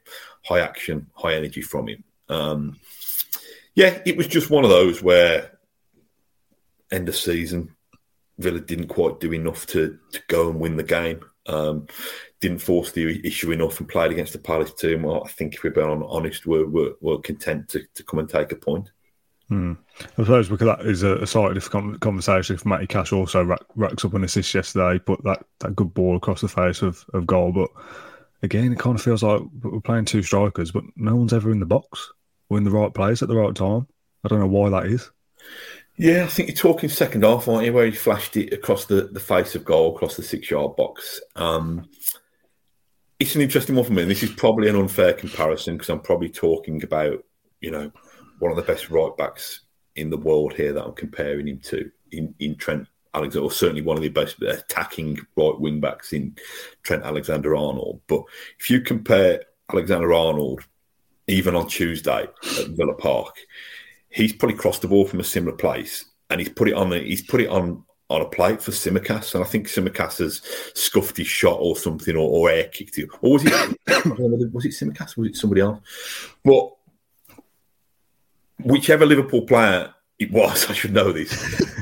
high 0.45 0.61
action, 0.61 1.07
high 1.15 1.35
energy 1.35 1.63
from 1.63 1.89
him. 1.89 2.05
Um, 2.29 2.81
yeah, 3.75 4.01
it 4.05 4.17
was 4.17 4.27
just 4.27 4.51
one 4.51 4.65
of 4.65 4.71
those 4.71 5.03
where 5.03 5.59
end 6.93 7.09
of 7.09 7.17
season, 7.17 7.75
Villa 8.39 8.61
didn't 8.61 8.89
quite 8.89 9.21
do 9.21 9.33
enough 9.33 9.67
to, 9.67 9.99
to 10.13 10.21
go 10.29 10.51
and 10.51 10.61
win 10.61 10.77
the 10.77 10.83
game. 10.83 11.21
Um, 11.47 11.87
didn't 12.41 12.59
force 12.59 12.93
the 12.93 13.21
issue 13.27 13.51
enough 13.51 13.81
and 13.81 13.89
played 13.89 14.13
against 14.13 14.33
the 14.33 14.39
Palace 14.39 14.73
team. 14.75 15.03
Well, 15.03 15.25
I 15.25 15.29
think 15.29 15.55
if 15.55 15.65
we're 15.65 15.71
being 15.71 16.03
honest, 16.09 16.47
we're, 16.47 16.67
we're, 16.67 16.93
we're 17.01 17.19
content 17.19 17.69
to, 17.71 17.83
to 17.95 18.05
come 18.05 18.21
and 18.21 18.29
take 18.29 18.53
a 18.53 18.57
point. 18.57 18.91
Hmm. 19.49 19.75
I 20.19 20.23
suppose 20.23 20.49
because 20.49 20.67
that 20.67 20.87
is 20.87 21.03
a, 21.03 21.17
a 21.17 21.27
slightly 21.27 21.55
different 21.55 22.01
conversation. 22.01 22.57
If 22.57 22.65
Matty 22.65 22.87
Cash 22.87 23.13
also 23.13 23.45
rack, 23.45 23.63
racks 23.75 24.05
up 24.05 24.15
an 24.15 24.25
assist 24.25 24.55
yesterday, 24.55 24.99
put 24.99 25.23
that, 25.25 25.45
that 25.61 25.77
good 25.77 25.93
ball 25.93 26.17
across 26.17 26.41
the 26.41 26.49
face 26.49 26.83
of, 26.83 27.05
of 27.13 27.27
goal. 27.27 27.53
But 27.53 27.71
again, 28.43 28.73
it 28.73 28.79
kind 28.79 28.97
of 28.97 29.03
feels 29.03 29.23
like 29.23 29.43
we're 29.63 29.81
playing 29.81 30.07
two 30.07 30.23
strikers, 30.23 30.71
but 30.71 30.85
no 30.97 31.17
one's 31.17 31.33
ever 31.33 31.51
in 31.51 31.61
the 31.61 31.67
box 31.67 32.13
or 32.49 32.59
in 32.59 32.65
the 32.65 32.71
right 32.71 32.95
place 32.95 33.23
at 33.23 33.29
the 33.29 33.37
right 33.37 33.55
time. 33.55 33.87
I 34.25 34.29
don't 34.29 34.41
know 34.41 34.47
why 34.47 34.71
that 34.71 34.87
is. 34.87 35.11
Yeah, 36.03 36.25
I 36.25 36.27
think 36.27 36.49
you're 36.49 36.57
talking 36.57 36.89
second 36.89 37.23
half, 37.23 37.47
aren't 37.47 37.65
you? 37.65 37.73
Where 37.73 37.87
he 37.87 37.93
flashed 37.93 38.37
it 38.37 38.53
across 38.53 38.87
the, 38.87 39.03
the 39.03 39.21
face 39.21 39.55
of 39.55 39.65
goal, 39.65 39.95
across 39.95 40.17
the 40.17 40.25
six 40.25 40.51
yard 40.51 40.75
box. 40.75 41.21
Um, 41.37 41.89
it's 43.21 43.37
an 43.37 43.41
interesting 43.41 43.77
one 43.77 43.85
for 43.85 43.93
me. 43.93 44.03
And 44.03 44.11
this 44.11 44.25
is 44.25 44.31
probably 44.31 44.69
an 44.69 44.75
unfair 44.75 45.13
comparison 45.13 45.77
because 45.77 45.91
I'm 45.91 46.01
probably 46.01 46.29
talking 46.29 46.83
about, 46.83 47.25
you 47.61 47.71
know, 47.71 47.93
one 48.41 48.51
of 48.51 48.57
the 48.57 48.65
best 48.65 48.91
right 48.91 49.17
backs 49.17 49.61
in 49.95 50.11
the 50.11 50.17
world 50.17 50.55
here 50.55 50.73
that 50.73 50.85
I'm 50.85 50.95
comparing 50.95 51.47
him 51.47 51.61
to 51.67 51.89
in, 52.11 52.35
in 52.41 52.57
Trent 52.57 52.89
Alexander, 53.15 53.45
or 53.45 53.53
certainly 53.53 53.83
one 53.83 53.97
of 53.97 54.03
the 54.03 54.09
best 54.09 54.43
attacking 54.43 55.21
right 55.37 55.61
wing 55.61 55.79
backs 55.79 56.13
in 56.13 56.35
Trent 56.83 57.05
Alexander 57.05 57.55
Arnold. 57.55 58.01
But 58.09 58.25
if 58.59 58.69
you 58.71 58.81
compare 58.81 59.45
Alexander 59.71 60.13
Arnold, 60.13 60.65
even 61.29 61.55
on 61.55 61.69
Tuesday 61.69 62.25
at 62.25 62.67
Villa 62.71 62.95
Park, 62.95 63.37
he's 64.13 64.33
probably 64.33 64.57
crossed 64.57 64.83
the 64.83 64.89
ball 64.89 65.07
from 65.07 65.21
a 65.21 65.25
similar 65.25 65.57
place 65.57 66.05
and 66.31 66.41
he's 66.41 66.51
put 66.51 66.69
it 66.69 66.75
on. 66.75 66.91
the, 66.91 67.01
He's 67.01 67.23
put 67.23 67.41
it 67.41 67.49
on 67.49 67.85
on 68.11 68.21
a 68.21 68.27
plate 68.27 68.61
for 68.61 68.73
Tsimikas, 68.73 69.35
and 69.35 69.43
I 69.43 69.47
think 69.47 69.69
Tsimikas 69.69 70.19
has 70.19 70.43
scuffed 70.75 71.17
his 71.17 71.27
shot 71.27 71.57
or 71.59 71.77
something, 71.77 72.15
or, 72.15 72.29
or 72.29 72.51
air 72.51 72.65
kicked 72.65 72.99
it, 72.99 73.09
or 73.23 73.33
was 73.33 73.45
it 73.45 73.53
was 74.53 74.65
it 74.67 74.73
Tsimikas? 74.73 75.17
Was 75.17 75.29
it 75.29 75.37
somebody 75.37 75.63
else? 75.63 75.81
But 76.45 76.71
whichever 78.63 79.07
Liverpool 79.07 79.43
player 79.43 79.95
it 80.19 80.31
was, 80.31 80.67
I 80.71 80.75
should 80.75 80.93
know 80.93 81.13
this, 81.13 81.33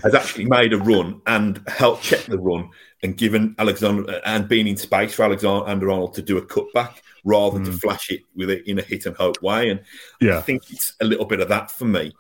has 0.03 0.15
actually 0.15 0.47
made 0.47 0.73
a 0.73 0.79
run 0.79 1.21
and 1.27 1.63
helped 1.69 2.03
check 2.03 2.25
the 2.25 2.39
run 2.39 2.71
and 3.03 3.17
given 3.17 3.55
Alexander 3.59 4.21
and 4.25 4.49
been 4.49 4.67
in 4.67 4.77
space 4.77 5.15
for 5.15 5.25
Alexander 5.25 5.91
Arnold 5.91 6.15
to 6.15 6.23
do 6.23 6.39
a 6.39 6.43
cutback 6.43 7.01
rather 7.25 7.59
than 7.59 7.67
mm. 7.67 7.73
to 7.73 7.79
flash 7.79 8.11
it 8.11 8.23
with 8.35 8.51
it 8.51 8.67
in 8.67 8.79
a 8.79 8.83
hit 8.83 9.07
and 9.07 9.17
hope 9.17 9.43
way. 9.43 9.71
And 9.71 9.81
yeah. 10.21 10.39
I 10.39 10.43
think 10.43 10.71
it's 10.71 10.95
a 11.01 11.05
little 11.05 11.25
bit 11.25 11.41
of 11.41 11.49
that 11.49 11.71
for 11.71 11.85
me. 11.85 12.13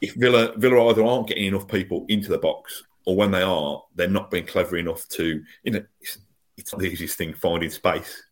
If 0.00 0.14
Villa 0.14 0.54
Villa 0.56 0.88
either 0.88 1.04
aren't 1.04 1.28
getting 1.28 1.46
enough 1.46 1.68
people 1.68 2.06
into 2.08 2.30
the 2.30 2.38
box, 2.38 2.84
or 3.04 3.16
when 3.16 3.30
they 3.30 3.42
are, 3.42 3.82
they're 3.94 4.08
not 4.08 4.30
being 4.30 4.46
clever 4.46 4.76
enough 4.76 5.06
to. 5.10 5.42
You 5.62 5.72
know, 5.72 5.84
it's, 6.00 6.18
it's 6.56 6.72
not 6.72 6.80
the 6.80 6.88
easiest 6.88 7.18
thing 7.18 7.34
finding 7.34 7.70
space. 7.70 8.22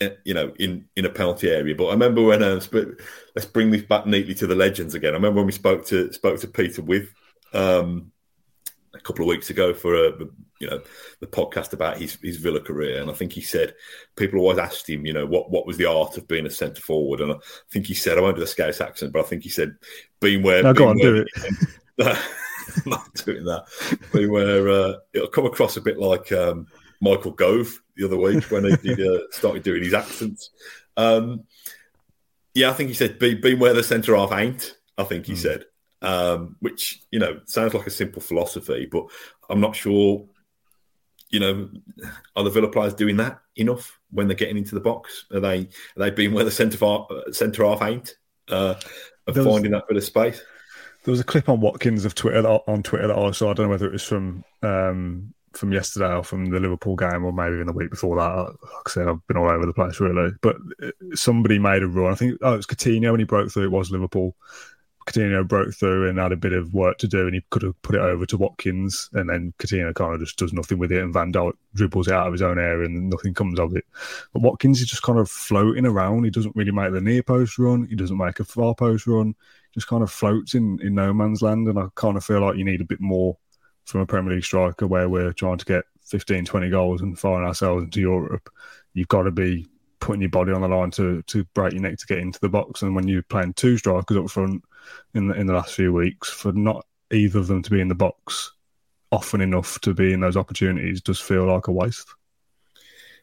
Eh, 0.00 0.10
you 0.24 0.32
know, 0.32 0.52
in 0.60 0.84
in 0.94 1.04
a 1.04 1.10
penalty 1.10 1.50
area. 1.50 1.74
But 1.74 1.86
I 1.86 1.92
remember 1.92 2.22
when 2.22 2.40
uh, 2.40 2.60
let's 3.34 3.46
bring 3.46 3.70
this 3.72 3.82
back 3.82 4.06
neatly 4.06 4.34
to 4.36 4.46
the 4.46 4.54
legends 4.54 4.94
again. 4.94 5.10
I 5.10 5.16
remember 5.16 5.38
when 5.38 5.46
we 5.46 5.52
spoke 5.52 5.84
to 5.86 6.12
spoke 6.12 6.38
to 6.40 6.46
Peter 6.46 6.82
Withe 6.82 7.08
um, 7.52 8.12
a 8.94 9.00
couple 9.00 9.24
of 9.24 9.28
weeks 9.28 9.50
ago 9.50 9.74
for 9.74 9.96
a 9.96 10.12
you 10.60 10.70
know 10.70 10.80
the 11.18 11.26
podcast 11.26 11.72
about 11.72 11.98
his 11.98 12.16
his 12.22 12.36
Villa 12.36 12.60
career, 12.60 13.00
and 13.00 13.10
I 13.10 13.14
think 13.14 13.32
he 13.32 13.40
said 13.40 13.74
people 14.14 14.38
always 14.38 14.58
asked 14.58 14.88
him, 14.88 15.04
you 15.04 15.12
know, 15.12 15.26
what 15.26 15.50
what 15.50 15.66
was 15.66 15.78
the 15.78 15.86
art 15.86 16.16
of 16.16 16.28
being 16.28 16.46
a 16.46 16.50
centre 16.50 16.80
forward, 16.80 17.20
and 17.20 17.32
I 17.32 17.36
think 17.72 17.86
he 17.86 17.94
said 17.94 18.18
I 18.18 18.20
won't 18.20 18.36
do 18.36 18.40
the 18.40 18.46
Scouse 18.46 18.80
accent, 18.80 19.12
but 19.12 19.24
I 19.24 19.28
think 19.28 19.42
he 19.42 19.48
said 19.48 19.74
being 20.20 20.44
where. 20.44 20.62
No, 20.62 20.74
go 20.74 20.88
on, 20.90 20.98
where, 20.98 21.24
do 21.24 21.26
it. 21.98 22.18
not 22.86 23.12
doing 23.14 23.44
that. 23.46 23.64
Being 24.12 24.30
where 24.30 24.68
uh, 24.68 24.94
it'll 25.12 25.26
come 25.26 25.46
across 25.46 25.76
a 25.76 25.80
bit 25.80 25.98
like 25.98 26.30
um, 26.30 26.68
Michael 27.00 27.32
Gove 27.32 27.80
the 27.96 28.04
other 28.04 28.16
week 28.16 28.44
when 28.50 28.64
he 28.64 28.76
did, 28.76 29.00
uh, 29.00 29.20
started 29.30 29.62
doing 29.62 29.82
his 29.82 29.94
accents. 29.94 30.50
Um, 30.96 31.44
yeah, 32.54 32.70
I 32.70 32.72
think 32.72 32.88
he 32.88 32.94
said 32.94 33.18
be, 33.18 33.34
being 33.34 33.58
where 33.58 33.74
the 33.74 33.82
centre 33.82 34.16
half 34.16 34.32
ain't. 34.32 34.76
I 34.96 35.04
think 35.04 35.26
he 35.26 35.34
mm. 35.34 35.38
said. 35.38 35.64
um, 36.02 36.56
which 36.60 37.02
you 37.10 37.18
know 37.18 37.40
sounds 37.46 37.74
like 37.74 37.86
a 37.86 37.90
simple 37.90 38.22
philosophy, 38.22 38.86
but 38.90 39.06
I'm 39.48 39.60
not 39.60 39.76
sure. 39.76 40.26
You 41.30 41.40
know, 41.40 41.68
are 42.36 42.44
the 42.44 42.50
Villa 42.50 42.68
players 42.68 42.94
doing 42.94 43.18
that 43.18 43.40
enough 43.56 44.00
when 44.10 44.28
they're 44.28 44.36
getting 44.36 44.56
into 44.56 44.74
the 44.74 44.80
box? 44.80 45.26
Are 45.32 45.40
they 45.40 45.60
are 45.60 45.68
they 45.98 46.10
being 46.10 46.32
where 46.32 46.44
the 46.44 46.50
centre 46.50 46.78
half 46.78 47.06
centre 47.32 47.64
half 47.64 47.82
ain't? 47.82 48.14
Uh, 48.48 48.74
of 49.26 49.34
There 49.34 49.44
finding 49.44 49.72
that 49.72 49.86
bit 49.88 49.98
of 49.98 50.04
space. 50.04 50.40
There 51.04 51.12
was 51.12 51.20
a 51.20 51.24
clip 51.24 51.48
on 51.48 51.60
Watkins 51.60 52.04
of 52.04 52.14
Twitter 52.14 52.46
on 52.46 52.82
Twitter 52.82 53.08
that 53.08 53.18
I 53.18 53.30
saw. 53.32 53.50
I 53.50 53.54
don't 53.54 53.66
know 53.66 53.70
whether 53.70 53.86
it 53.86 53.92
was 53.92 54.02
from 54.02 54.42
um, 54.62 55.34
from 55.58 55.72
yesterday 55.72 56.14
or 56.14 56.22
from 56.22 56.46
the 56.46 56.60
Liverpool 56.60 56.96
game 56.96 57.24
or 57.24 57.32
maybe 57.32 57.60
in 57.60 57.66
the 57.66 57.72
week 57.72 57.90
before 57.90 58.16
that. 58.16 58.46
Like 58.62 58.86
I 58.86 58.90
said, 58.90 59.08
I've 59.08 59.26
been 59.26 59.36
all 59.36 59.50
over 59.50 59.66
the 59.66 59.72
place 59.72 60.00
really. 60.00 60.32
But 60.40 60.56
uh, 60.82 60.90
somebody 61.14 61.58
made 61.58 61.82
a 61.82 61.88
run. 61.88 62.12
I 62.12 62.14
think 62.14 62.38
oh, 62.42 62.54
it 62.54 62.56
was 62.56 62.66
Coutinho 62.66 63.10
when 63.10 63.20
he 63.20 63.26
broke 63.26 63.50
through. 63.50 63.64
It 63.64 63.72
was 63.72 63.90
Liverpool. 63.90 64.36
Coutinho 65.08 65.46
broke 65.46 65.74
through 65.74 66.08
and 66.08 66.18
had 66.18 66.32
a 66.32 66.36
bit 66.36 66.52
of 66.52 66.74
work 66.74 66.98
to 66.98 67.08
do, 67.08 67.24
and 67.24 67.34
he 67.34 67.42
could 67.50 67.62
have 67.62 67.80
put 67.80 67.94
it 67.94 68.00
over 68.00 68.26
to 68.26 68.36
Watkins, 68.36 69.08
and 69.14 69.30
then 69.30 69.54
Coutinho 69.58 69.94
kind 69.94 70.12
of 70.12 70.20
just 70.20 70.36
does 70.36 70.52
nothing 70.52 70.78
with 70.78 70.92
it, 70.92 71.02
and 71.02 71.14
Van 71.14 71.32
Dijk 71.32 71.54
dribbles 71.74 72.08
it 72.08 72.14
out 72.14 72.26
of 72.26 72.34
his 72.34 72.42
own 72.42 72.58
area, 72.58 72.84
and 72.84 73.08
nothing 73.08 73.32
comes 73.32 73.58
of 73.58 73.74
it. 73.74 73.86
But 74.34 74.42
Watkins 74.42 74.82
is 74.82 74.86
just 74.86 75.02
kind 75.02 75.18
of 75.18 75.30
floating 75.30 75.86
around. 75.86 76.24
He 76.24 76.30
doesn't 76.30 76.54
really 76.54 76.72
make 76.72 76.92
the 76.92 77.00
near 77.00 77.22
post 77.22 77.58
run. 77.58 77.86
He 77.86 77.96
doesn't 77.96 78.18
make 78.18 78.38
a 78.38 78.44
far 78.44 78.74
post 78.74 79.06
run. 79.06 79.34
Just 79.72 79.88
kind 79.88 80.02
of 80.02 80.10
floats 80.10 80.54
in 80.54 80.78
in 80.82 80.94
no 80.94 81.14
man's 81.14 81.40
land, 81.40 81.68
and 81.68 81.78
I 81.78 81.86
kind 81.94 82.18
of 82.18 82.24
feel 82.24 82.40
like 82.40 82.56
you 82.56 82.64
need 82.64 82.82
a 82.82 82.86
bit 82.86 83.00
more 83.00 83.38
from 83.88 84.02
a 84.02 84.06
Premier 84.06 84.34
League 84.34 84.44
striker 84.44 84.86
where 84.86 85.08
we're 85.08 85.32
trying 85.32 85.58
to 85.58 85.64
get 85.64 85.84
15, 86.06 86.44
20 86.44 86.70
goals 86.70 87.00
and 87.00 87.18
firing 87.18 87.46
ourselves 87.46 87.84
into 87.84 88.00
Europe. 88.00 88.48
You've 88.94 89.08
got 89.08 89.22
to 89.22 89.30
be 89.30 89.66
putting 90.00 90.22
your 90.22 90.30
body 90.30 90.52
on 90.52 90.60
the 90.60 90.68
line 90.68 90.90
to 90.92 91.22
to 91.22 91.44
break 91.54 91.72
your 91.72 91.82
neck 91.82 91.98
to 91.98 92.06
get 92.06 92.18
into 92.18 92.38
the 92.40 92.48
box. 92.48 92.82
And 92.82 92.94
when 92.94 93.08
you're 93.08 93.22
playing 93.22 93.54
two 93.54 93.76
strikers 93.78 94.16
up 94.16 94.30
front 94.30 94.62
in 95.14 95.28
the 95.28 95.34
in 95.34 95.46
the 95.46 95.54
last 95.54 95.74
few 95.74 95.92
weeks, 95.92 96.30
for 96.30 96.52
not 96.52 96.86
either 97.10 97.38
of 97.38 97.46
them 97.46 97.62
to 97.62 97.70
be 97.70 97.80
in 97.80 97.88
the 97.88 97.94
box 97.94 98.52
often 99.10 99.40
enough 99.40 99.80
to 99.80 99.94
be 99.94 100.12
in 100.12 100.20
those 100.20 100.36
opportunities 100.36 101.00
does 101.00 101.20
feel 101.20 101.46
like 101.46 101.68
a 101.68 101.72
waste. 101.72 102.08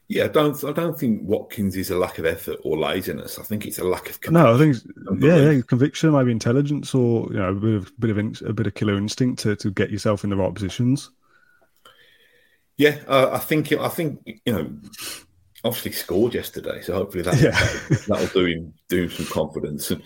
Yeah, 0.08 0.24
I 0.24 0.28
don't. 0.28 0.62
I 0.62 0.72
don't 0.72 0.98
think 0.98 1.22
Watkins 1.22 1.76
is 1.76 1.90
a 1.90 1.98
lack 1.98 2.18
of 2.18 2.26
effort 2.26 2.60
or 2.62 2.78
laziness. 2.78 3.40
I 3.40 3.42
think 3.42 3.66
it's 3.66 3.80
a 3.80 3.84
lack 3.84 4.08
of. 4.08 4.18
No, 4.30 4.54
I 4.54 4.58
think 4.58 4.76
yeah, 5.20 5.50
yeah, 5.50 5.60
conviction, 5.62 6.12
maybe 6.12 6.30
intelligence, 6.30 6.94
or 6.94 7.26
you 7.32 7.38
know, 7.38 7.50
a 7.50 7.54
bit 7.54 7.74
of 7.74 8.00
bit 8.00 8.10
of 8.10 8.18
in, 8.18 8.36
a 8.46 8.52
bit 8.52 8.68
of 8.68 8.74
killer 8.74 8.96
instinct 8.96 9.40
to, 9.42 9.56
to 9.56 9.70
get 9.70 9.90
yourself 9.90 10.22
in 10.22 10.30
the 10.30 10.36
right 10.36 10.54
positions. 10.54 11.10
Yeah, 12.76 12.98
uh, 13.08 13.30
I 13.32 13.38
think. 13.38 13.72
I 13.72 13.88
think 13.88 14.20
you 14.44 14.52
know. 14.52 14.70
Obviously 15.64 15.90
scored 15.92 16.34
yesterday, 16.34 16.80
so 16.80 16.92
hopefully 16.92 17.24
that 17.24 17.40
Yeah. 17.40 17.96
that'll 18.06 18.28
do 18.28 18.44
him 18.44 18.74
do 18.88 19.04
him 19.04 19.10
some 19.10 19.26
confidence 19.26 19.90
and 19.90 20.00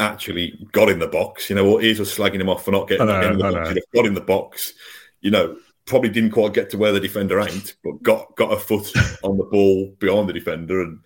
actually 0.00 0.66
got 0.72 0.88
in 0.88 0.98
the 0.98 1.08
box. 1.08 1.50
You 1.50 1.56
know, 1.56 1.70
what 1.70 1.84
is 1.84 2.00
us 2.00 2.16
slagging 2.16 2.40
him 2.40 2.48
off 2.48 2.64
for 2.64 2.70
not 2.70 2.88
getting, 2.88 3.06
know, 3.06 3.20
getting 3.20 3.32
in 3.32 3.38
the 3.38 3.44
box. 3.44 3.54
know. 3.54 3.68
He'd 3.68 3.76
have 3.76 3.94
got 3.94 4.06
in 4.06 4.14
the 4.14 4.20
box. 4.22 4.72
You 5.20 5.30
know, 5.30 5.56
probably 5.88 6.10
didn't 6.10 6.30
quite 6.30 6.54
get 6.54 6.70
to 6.70 6.78
where 6.78 6.92
the 6.92 7.00
defender 7.00 7.40
ain't, 7.40 7.74
but 7.82 8.02
got 8.02 8.36
got 8.36 8.52
a 8.52 8.58
foot 8.58 8.92
on 9.22 9.36
the 9.36 9.44
ball 9.44 9.94
behind 9.98 10.28
the 10.28 10.32
defender 10.32 10.82
and 10.82 11.00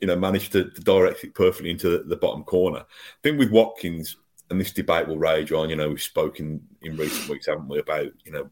you 0.00 0.06
know 0.06 0.16
managed 0.16 0.52
to, 0.52 0.70
to 0.70 0.80
direct 0.80 1.24
it 1.24 1.34
perfectly 1.34 1.70
into 1.70 1.90
the, 1.90 2.04
the 2.04 2.16
bottom 2.16 2.44
corner. 2.44 2.78
I 2.80 3.18
think 3.22 3.38
with 3.38 3.50
Watkins, 3.50 4.16
and 4.48 4.60
this 4.60 4.72
debate 4.72 5.06
will 5.06 5.18
rage 5.18 5.52
on. 5.52 5.68
You 5.68 5.76
know, 5.76 5.90
we've 5.90 6.02
spoken 6.02 6.60
in 6.82 6.96
recent 6.96 7.28
weeks, 7.28 7.46
haven't 7.46 7.68
we, 7.68 7.78
about 7.78 8.06
you 8.24 8.32
know 8.32 8.48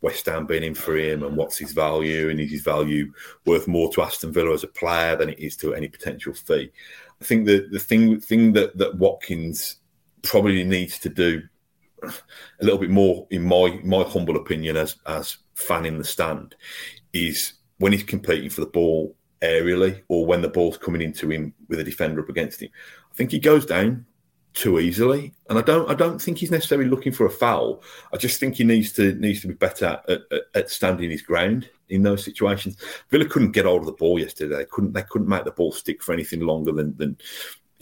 West 0.00 0.26
Ham 0.26 0.46
being 0.46 0.64
in 0.64 0.74
for 0.74 0.96
him 0.96 1.22
and 1.22 1.36
what's 1.36 1.56
his 1.56 1.72
value 1.72 2.28
and 2.28 2.40
is 2.40 2.50
his 2.50 2.62
value 2.62 3.12
worth 3.46 3.68
more 3.68 3.92
to 3.92 4.02
Aston 4.02 4.32
Villa 4.32 4.52
as 4.52 4.64
a 4.64 4.68
player 4.68 5.16
than 5.16 5.28
it 5.28 5.38
is 5.38 5.56
to 5.58 5.74
any 5.74 5.88
potential 5.88 6.34
fee. 6.34 6.72
I 7.20 7.24
think 7.24 7.46
the 7.46 7.68
the 7.70 7.78
thing 7.78 8.20
thing 8.20 8.52
that 8.54 8.76
that 8.78 8.96
Watkins 8.96 9.76
probably 10.22 10.64
needs 10.64 10.98
to 11.00 11.08
do 11.08 11.42
a 12.02 12.64
little 12.64 12.78
bit 12.78 12.90
more, 12.90 13.26
in 13.30 13.42
my 13.42 13.80
my 13.84 14.02
humble 14.02 14.36
opinion, 14.36 14.76
as 14.76 14.96
as 15.06 15.38
fan 15.54 15.86
in 15.86 15.98
the 15.98 16.04
stand, 16.04 16.54
is 17.12 17.54
when 17.78 17.92
he's 17.92 18.02
competing 18.02 18.50
for 18.50 18.60
the 18.60 18.66
ball 18.66 19.16
aerially 19.42 20.02
or 20.08 20.24
when 20.24 20.40
the 20.40 20.48
ball's 20.48 20.78
coming 20.78 21.02
into 21.02 21.30
him 21.30 21.52
with 21.68 21.80
a 21.80 21.84
defender 21.84 22.22
up 22.22 22.28
against 22.28 22.62
him. 22.62 22.70
I 23.10 23.14
think 23.14 23.32
he 23.32 23.38
goes 23.38 23.66
down 23.66 24.06
too 24.54 24.78
easily, 24.78 25.32
and 25.48 25.58
I 25.58 25.62
don't 25.62 25.90
I 25.90 25.94
don't 25.94 26.20
think 26.20 26.38
he's 26.38 26.50
necessarily 26.50 26.88
looking 26.88 27.12
for 27.12 27.26
a 27.26 27.30
foul. 27.30 27.82
I 28.12 28.16
just 28.16 28.38
think 28.38 28.54
he 28.54 28.64
needs 28.64 28.92
to 28.92 29.14
needs 29.14 29.40
to 29.42 29.48
be 29.48 29.54
better 29.54 30.00
at, 30.08 30.20
at, 30.30 30.42
at 30.54 30.70
standing 30.70 31.10
his 31.10 31.22
ground 31.22 31.68
in 31.88 32.02
those 32.02 32.24
situations. 32.24 32.76
Villa 33.10 33.24
couldn't 33.24 33.52
get 33.52 33.64
hold 33.64 33.80
of 33.80 33.86
the 33.86 33.92
ball 33.92 34.18
yesterday. 34.18 34.56
They 34.56 34.64
couldn't 34.66 34.92
they 34.92 35.02
couldn't 35.02 35.28
make 35.28 35.44
the 35.44 35.52
ball 35.52 35.72
stick 35.72 36.02
for 36.02 36.12
anything 36.12 36.40
longer 36.40 36.72
than 36.72 36.96
than 36.96 37.16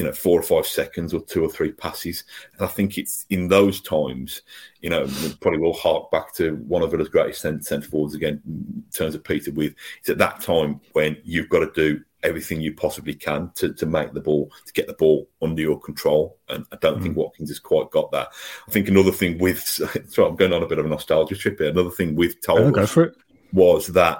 you 0.00 0.06
know 0.06 0.12
four 0.12 0.40
or 0.40 0.42
five 0.42 0.66
seconds 0.66 1.12
or 1.12 1.20
two 1.20 1.44
or 1.44 1.50
three 1.50 1.72
passes. 1.72 2.24
And 2.56 2.66
I 2.66 2.70
think 2.70 2.96
it's 2.96 3.26
in 3.28 3.48
those 3.48 3.82
times, 3.82 4.40
you 4.80 4.88
know, 4.88 5.06
probably 5.42 5.60
will 5.60 5.74
hark 5.74 6.10
back 6.10 6.34
to 6.36 6.54
one 6.66 6.80
of 6.80 6.90
Villa's 6.90 7.10
greatest 7.10 7.42
centre 7.42 7.82
forwards 7.82 8.14
again 8.14 8.40
in 8.46 8.82
terms 8.94 9.14
of 9.14 9.22
Peter 9.22 9.52
Withe. 9.52 9.74
It's 9.98 10.08
at 10.08 10.16
that 10.16 10.40
time 10.40 10.80
when 10.94 11.18
you've 11.22 11.50
got 11.50 11.58
to 11.58 11.70
do 11.74 12.02
everything 12.22 12.62
you 12.62 12.72
possibly 12.72 13.12
can 13.12 13.50
to, 13.56 13.74
to 13.74 13.84
make 13.84 14.14
the 14.14 14.22
ball 14.22 14.50
to 14.64 14.72
get 14.72 14.86
the 14.86 14.94
ball 14.94 15.28
under 15.42 15.60
your 15.60 15.78
control 15.78 16.38
and 16.48 16.64
I 16.72 16.76
don't 16.76 17.02
think 17.02 17.14
mm. 17.14 17.18
Watkins 17.18 17.48
has 17.48 17.58
quite 17.58 17.90
got 17.90 18.10
that 18.12 18.28
I 18.68 18.70
think 18.70 18.88
another 18.88 19.10
thing 19.10 19.38
with 19.38 19.60
so 20.08 20.26
I'm 20.26 20.36
going 20.36 20.52
on 20.52 20.62
a 20.62 20.66
bit 20.66 20.78
of 20.78 20.84
a 20.84 20.88
nostalgia 20.90 21.34
trip 21.34 21.58
here 21.58 21.70
another 21.70 21.88
thing 21.88 22.14
with 22.14 22.42
Tolbert 22.42 22.74
go 22.74 22.84
for 22.84 23.04
it. 23.04 23.16
was 23.54 23.86
that 23.86 24.18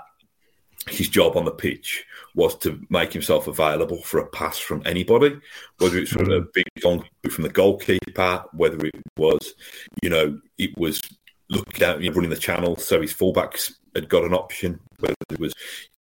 his 0.89 1.09
job 1.09 1.37
on 1.37 1.45
the 1.45 1.51
pitch 1.51 2.05
was 2.35 2.57
to 2.59 2.81
make 2.89 3.13
himself 3.13 3.47
available 3.47 4.03
for 4.03 4.19
a 4.21 4.27
pass 4.29 4.59
from 4.59 4.83
anybody, 4.87 5.39
whether 5.79 5.99
it's 5.99 6.13
from 6.13 6.31
a 6.31 6.41
hmm. 6.41 6.47
big 6.55 6.65
long 6.85 7.05
from 7.31 7.43
the 7.43 7.51
goalkeeper, 7.51 8.45
whether 8.53 8.85
it 8.87 8.95
was, 9.17 9.55
you 10.03 10.09
know, 10.09 10.41
it 10.59 10.77
was 10.79 11.03
looking 11.49 11.85
out, 11.85 12.01
you 12.01 12.09
know, 12.09 12.15
running 12.15 12.31
the 12.31 12.37
channel, 12.37 12.77
so 12.77 13.01
his 13.03 13.13
fullbacks 13.13 13.73
had 13.95 14.09
got 14.09 14.25
an 14.25 14.33
option, 14.33 14.79
whether 15.01 15.15
it 15.31 15.41
was, 15.41 15.53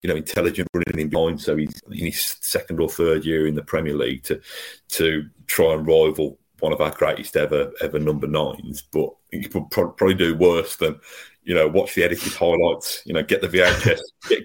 you 0.02 0.08
know, 0.08 0.16
intelligent 0.16 0.68
running 0.72 1.00
in 1.00 1.08
behind, 1.08 1.40
so 1.40 1.56
he's 1.56 1.80
in 1.90 2.06
his 2.06 2.36
second 2.40 2.80
or 2.80 2.88
third 2.88 3.24
year 3.24 3.46
in 3.46 3.56
the 3.56 3.62
Premier 3.62 3.94
League 3.94 4.22
to 4.22 4.40
to 4.88 5.28
try 5.46 5.74
and 5.74 5.86
rival 5.86 6.38
one 6.60 6.72
of 6.72 6.80
our 6.80 6.90
greatest 6.92 7.36
ever 7.36 7.72
ever 7.80 7.98
number 7.98 8.26
nines, 8.26 8.82
but 8.92 9.10
he 9.30 9.42
could 9.42 9.70
probably 9.70 10.14
do 10.14 10.36
worse 10.36 10.76
than 10.76 11.00
you 11.42 11.54
know 11.54 11.68
watch 11.68 11.94
the 11.94 12.04
edited 12.04 12.32
highlights. 12.32 13.02
You 13.04 13.14
know, 13.14 13.22
get 13.22 13.40
the 13.40 13.48
VHS, 13.48 14.00
get, 14.28 14.44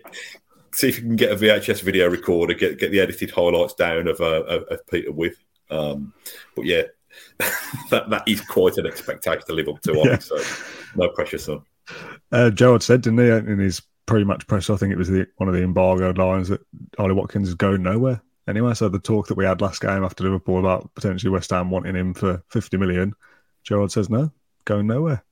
see 0.74 0.90
if 0.90 0.98
you 0.98 1.04
can 1.04 1.16
get 1.16 1.32
a 1.32 1.36
VHS 1.36 1.82
video 1.82 2.10
recorder, 2.10 2.54
get 2.54 2.80
get 2.80 2.92
the 2.92 3.00
edited 3.00 3.32
highlights 3.32 3.74
down 3.74 4.08
of 4.08 4.20
uh, 4.20 4.44
of, 4.44 4.64
of 4.64 4.88
Peter 4.88 5.12
Withe. 5.12 5.34
Um, 5.70 6.14
but 6.56 6.66
yeah, 6.66 6.84
that 7.90 8.10
that 8.10 8.24
is 8.28 8.42
quite 8.42 8.78
an 8.78 8.88
expectation 8.88 9.44
to 9.48 9.54
live 9.54 9.70
up 9.70 9.82
to. 9.82 9.94
Yeah. 10.04 10.20
So 10.20 10.38
no 10.96 11.10
pressure, 11.10 11.38
son. 11.38 11.62
Uh, 12.32 12.50
Gerrard 12.50 12.84
said, 12.84 13.02
didn't 13.02 13.20
he, 13.20 13.52
in 13.52 13.60
his 13.60 13.82
pretty 14.06 14.26
much 14.26 14.48
press? 14.48 14.70
I 14.70 14.76
think 14.76 14.92
it 14.92 14.98
was 14.98 15.10
the, 15.10 15.28
one 15.38 15.48
of 15.48 15.54
the 15.54 15.62
embargoed 15.62 16.18
lines 16.18 16.50
that 16.50 16.62
Ollie 16.98 17.14
Watkins 17.14 17.48
is 17.48 17.54
going 17.54 17.84
nowhere. 17.84 18.22
Anyway, 18.48 18.74
so 18.74 18.90
the 18.90 19.00
talk 19.00 19.28
that 19.28 19.38
we 19.38 19.46
had 19.46 19.62
last 19.62 19.82
game 19.82 20.04
after 20.04 20.24
Liverpool 20.24 20.60
about 20.60 20.94
potentially 20.96 21.32
West 21.32 21.50
Ham 21.50 21.72
wanting 21.72 21.96
him 21.96 22.14
for 22.14 22.44
fifty 22.50 22.78
million, 22.78 23.14
Gerrard 23.64 23.92
says 23.92 24.10
no, 24.10 24.32
going 24.66 24.88
nowhere. 24.88 25.24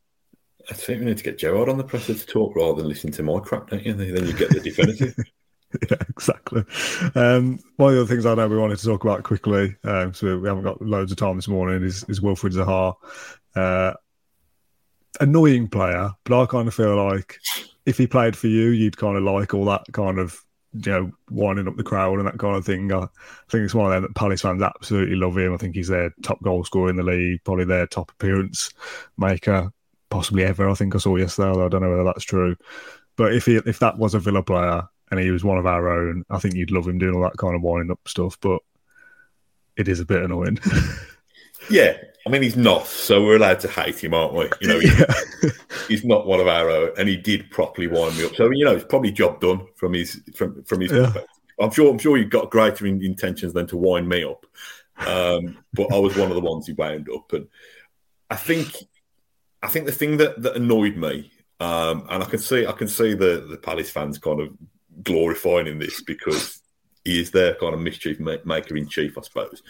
I 0.70 0.74
think 0.74 1.00
we 1.00 1.06
need 1.06 1.18
to 1.18 1.24
get 1.24 1.38
Gerrard 1.38 1.70
on 1.70 1.78
the 1.78 1.84
presser 1.84 2.14
to 2.14 2.26
talk 2.26 2.56
rather 2.56 2.82
than 2.82 2.88
listen 2.88 3.12
to 3.14 3.24
my 3.24 3.40
crap, 3.40 3.70
don't 3.70 3.86
you? 3.86 3.94
Then 3.94 4.26
you 4.26 4.34
get 4.34 4.50
the 4.50 4.60
definitive. 4.60 5.16
yeah, 5.90 5.98
exactly. 6.10 6.64
Um, 7.16 7.60
one 7.78 7.94
of 7.94 8.00
the 8.00 8.08
things 8.08 8.26
I 8.26 8.36
know 8.36 8.48
we 8.48 8.58
wanted 8.58 8.80
to 8.80 8.86
talk 8.86 9.04
about 9.04 9.24
quickly, 9.24 9.76
um, 9.84 10.14
so 10.14 10.38
we 10.38 10.48
haven't 10.48 10.64
got 10.64 10.82
loads 10.82 11.12
of 11.12 11.18
time 11.18 11.36
this 11.36 11.48
morning, 11.48 11.84
is, 11.84 12.06
is 12.08 12.22
Wilfried 12.22 12.54
Zaha. 12.54 12.96
Uh, 13.56 13.94
annoying 15.20 15.68
player, 15.68 16.12
but 16.24 16.42
I 16.42 16.46
kind 16.46 16.68
of 16.68 16.74
feel 16.74 16.96
like 16.96 17.40
if 17.86 17.98
he 17.98 18.08
played 18.08 18.36
for 18.36 18.48
you, 18.48 18.70
you'd 18.70 18.98
kind 18.98 19.18
of 19.18 19.24
like 19.24 19.54
all 19.54 19.66
that 19.66 19.84
kind 19.92 20.18
of, 20.18 20.42
you 20.74 20.92
know, 20.92 21.12
winding 21.30 21.68
up 21.68 21.76
the 21.76 21.84
crowd 21.84 22.18
and 22.18 22.28
that 22.28 22.40
kind 22.40 22.56
of 22.56 22.66
thing. 22.66 22.92
I 22.92 23.08
think 23.50 23.66
it's 23.66 23.76
one 23.76 23.88
of 23.88 23.92
them 23.92 24.04
that 24.04 24.16
Palace 24.16 24.42
fans 24.42 24.62
absolutely 24.62 25.16
love 25.16 25.38
him. 25.38 25.54
I 25.54 25.58
think 25.58 25.76
he's 25.76 25.90
their 25.90 26.14
top 26.24 26.42
goal 26.42 26.64
scorer 26.64 26.90
in 26.90 26.96
the 26.96 27.04
league, 27.04 27.44
probably 27.44 27.66
their 27.66 27.86
top 27.86 28.12
appearance 28.12 28.72
maker, 29.18 29.72
possibly 30.14 30.44
ever. 30.44 30.70
I 30.70 30.74
think 30.76 30.96
I 30.96 31.00
saw 31.00 31.16
yesterday, 31.16 31.50
although 31.50 31.66
I 31.66 31.70
don't 31.70 31.82
know 31.82 31.90
whether 31.90 32.04
that's 32.04 32.24
true. 32.24 32.56
But 33.16 33.34
if 33.34 33.46
he, 33.46 33.58
if 33.58 33.80
that 33.80 33.98
was 33.98 34.14
a 34.14 34.20
Villa 34.20 34.44
player 34.44 34.84
and 35.12 35.20
he 35.20 35.30
was 35.32 35.44
one 35.44 35.58
of 35.58 35.66
our 35.66 35.90
own, 35.90 36.24
I 36.30 36.40
think 36.40 36.56
you'd 36.56 36.72
love 36.72 36.88
him 36.88 36.98
doing 36.98 37.16
all 37.16 37.22
that 37.24 37.38
kind 37.38 37.56
of 37.56 37.62
winding 37.62 37.92
up 37.92 38.00
stuff. 38.08 38.38
But 38.42 38.62
it 39.76 39.88
is 39.88 40.00
a 40.00 40.06
bit 40.06 40.24
annoying. 40.24 40.60
yeah, 41.70 41.98
I 42.26 42.30
mean 42.30 42.42
he's 42.42 42.56
not, 42.56 42.88
so 42.88 43.24
we're 43.24 43.36
allowed 43.36 43.60
to 43.62 43.68
hate 43.68 44.04
him, 44.04 44.14
aren't 44.14 44.34
we? 44.34 44.50
You 44.62 44.68
know, 44.68 44.80
he- 44.80 44.88
yeah. 44.88 45.50
he's 45.88 46.06
not 46.06 46.26
one 46.28 46.40
of 46.40 46.48
our 46.48 46.70
own, 46.70 46.92
and 46.98 47.10
he 47.10 47.18
did 47.18 47.50
properly 47.52 47.88
wind 47.88 48.18
me 48.18 48.26
up. 48.26 48.36
So 48.36 48.50
you 48.52 48.66
know, 48.66 48.76
it's 48.76 48.86
probably 48.86 49.12
job 49.12 49.40
done 49.42 49.68
from 49.76 49.94
his 49.94 50.22
from 50.36 50.64
from 50.64 50.82
his 50.82 50.92
Yeah. 50.92 51.14
I'm 51.60 51.72
sure 51.72 51.92
I'm 51.92 52.00
sure 52.00 52.18
you've 52.18 52.30
got 52.30 52.50
greater 52.50 52.86
in- 52.88 53.04
intentions 53.04 53.54
than 53.54 53.68
to 53.68 53.78
wind 53.78 54.10
me 54.10 54.24
up, 54.24 54.46
um, 55.08 55.58
but 55.74 55.94
I 55.94 56.00
was 56.00 56.16
one 56.18 56.30
of 56.30 56.36
the 56.36 56.42
ones 56.42 56.66
who 56.68 56.74
wound 56.76 57.08
up, 57.14 57.32
and 57.34 57.48
I 58.30 58.36
think 58.36 58.74
I 59.64 59.68
think 59.68 59.86
the 59.86 59.92
thing 59.92 60.18
that 60.18 60.42
that 60.44 60.56
annoyed 60.56 60.98
me, 60.98 61.32
um, 61.60 62.06
and 62.10 62.22
I 62.22 62.26
can 62.26 62.40
see 62.40 62.68
I 62.68 62.74
can 62.74 62.88
see 62.88 63.14
the 63.14 63.48
the 63.50 63.58
Palace 63.58 63.90
fans 63.90 64.18
kind 64.20 64.42
of 64.42 64.50
glorifying 65.04 65.68
in 65.68 65.80
this 65.80 66.02
because 66.02 66.60
he 67.06 67.20
is 67.20 67.32
their 67.32 67.56
kind 67.56 67.74
of 67.74 67.82
mischief 67.82 68.20
maker 68.20 68.78
in 68.78 68.88
chief, 68.88 69.18
I 69.18 69.22
suppose. 69.22 69.62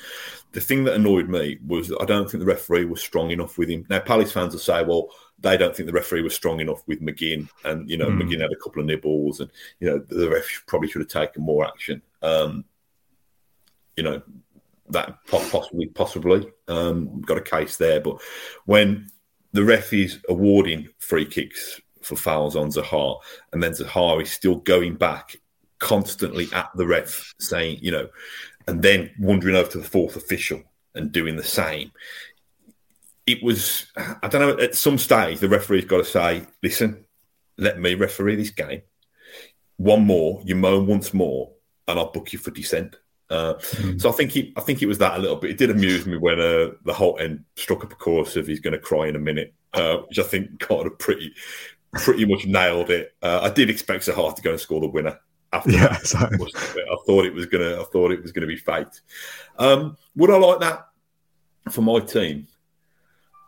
The 0.52 0.62
thing 0.62 0.84
that 0.84 0.94
annoyed 0.94 1.30
me 1.30 1.60
was 1.66 1.92
I 2.00 2.06
don't 2.06 2.30
think 2.30 2.40
the 2.40 2.46
referee 2.46 2.86
was 2.86 3.02
strong 3.02 3.32
enough 3.32 3.58
with 3.58 3.70
him. 3.70 3.86
Now, 3.90 4.00
Palace 4.00 4.32
fans 4.32 4.54
will 4.54 4.60
say, 4.60 4.84
well, 4.84 5.10
they 5.40 5.58
don't 5.58 5.76
think 5.76 5.88
the 5.88 5.94
referee 5.94 6.22
was 6.22 6.36
strong 6.36 6.60
enough 6.60 6.84
with 6.88 7.02
McGinn, 7.02 7.50
and 7.64 7.90
you 7.90 7.98
know, 7.98 8.08
mm. 8.08 8.22
McGinn 8.22 8.42
had 8.42 8.52
a 8.52 8.64
couple 8.64 8.82
of 8.82 8.88
nibbles, 8.88 9.40
and 9.40 9.50
you 9.80 9.90
know, 9.90 10.00
the 10.00 10.30
ref 10.30 10.64
probably 10.68 10.90
should 10.90 11.02
have 11.02 11.10
taken 11.10 11.44
more 11.44 11.66
action. 11.66 12.02
Um, 12.22 12.66
you 13.98 14.04
know, 14.04 14.22
that 14.90 15.18
possibly, 15.28 15.88
possibly 15.88 16.52
um, 16.68 17.22
got 17.22 17.38
a 17.38 17.42
case 17.42 17.78
there, 17.78 18.00
but 18.00 18.22
when 18.66 19.10
the 19.54 19.64
ref 19.64 19.94
is 19.94 20.20
awarding 20.28 20.90
free 21.00 21.26
kicks 21.26 21.80
for 22.02 22.16
fouls 22.16 22.56
on 22.56 22.70
Zaha, 22.70 23.20
and 23.54 23.64
then 23.64 23.72
Zaha 23.72 24.22
is 24.22 24.32
still 24.32 24.56
going 24.56 24.96
back 24.96 25.38
constantly 25.80 26.48
at 26.54 26.70
the 26.76 26.86
ref, 26.86 27.34
saying, 27.40 27.80
you 27.82 27.92
know, 27.92 28.10
and 28.68 28.82
then 28.82 29.12
wandering 29.20 29.56
over 29.56 29.70
to 29.72 29.78
the 29.78 29.84
fourth 29.84 30.16
official 30.16 30.62
and 30.96 31.12
doing 31.12 31.36
the 31.36 31.44
same. 31.44 31.92
It 33.26 33.42
was, 33.42 33.88
I 33.96 34.28
don't 34.28 34.42
know, 34.42 34.64
at 34.64 34.76
some 34.76 34.98
stage, 34.98 35.40
the 35.40 35.50
referee's 35.50 35.86
got 35.86 35.98
to 35.98 36.06
say, 36.06 36.44
listen, 36.62 37.06
let 37.58 37.80
me 37.80 37.96
referee 37.96 38.36
this 38.36 38.50
game. 38.50 38.82
One 39.78 40.06
more, 40.06 40.42
you 40.46 40.56
moan 40.56 40.88
once 40.88 41.14
more, 41.14 41.52
and 41.88 42.00
I'll 42.00 42.12
book 42.12 42.34
you 42.34 42.40
for 42.40 42.52
dissent. 42.52 42.96
Uh, 43.34 43.56
mm. 43.56 44.00
So 44.00 44.10
I 44.10 44.12
think 44.12 44.32
he, 44.32 44.54
I 44.56 44.62
think 44.62 44.84
it 44.84 44.86
was 44.86 45.00
that 45.00 45.18
a 45.18 45.20
little 45.20 45.38
bit. 45.38 45.52
It 45.52 45.58
did 45.58 45.72
amuse 45.72 46.06
me 46.06 46.18
when 46.18 46.40
uh, 46.40 46.72
the 46.86 46.94
whole 46.94 47.18
end 47.18 47.44
struck 47.56 47.84
up 47.84 47.92
a 47.92 47.96
course 47.96 48.36
of 48.36 48.46
he's 48.46 48.60
going 48.60 48.74
to 48.74 48.80
cry 48.80 49.08
in 49.08 49.16
a 49.16 49.20
minute, 49.20 49.54
uh, 49.74 49.98
which 50.08 50.20
I 50.20 50.24
think 50.24 50.60
kind 50.60 50.86
of 50.86 51.00
pretty, 51.00 51.34
pretty 51.94 52.26
much 52.26 52.46
nailed 52.46 52.92
it. 52.92 53.16
Uh, 53.24 53.40
I 53.42 53.50
did 53.50 53.72
expect 53.72 54.06
Zaha 54.06 54.36
to 54.36 54.42
go 54.44 54.52
and 54.52 54.60
score 54.60 54.82
the 54.82 54.88
winner, 54.88 55.20
after 55.52 55.72
yeah, 55.72 55.88
I 55.90 56.98
thought 57.06 57.26
it 57.26 57.34
was 57.34 57.48
gonna. 57.48 57.82
I 57.82 57.86
thought 57.86 58.12
it 58.12 58.22
was 58.22 58.32
gonna 58.32 58.48
be 58.48 58.58
fate. 58.58 59.02
Um, 59.58 59.98
would 60.16 60.30
I 60.30 60.38
like 60.38 60.60
that 60.60 60.88
for 61.72 61.82
my 61.82 62.00
team? 62.00 62.48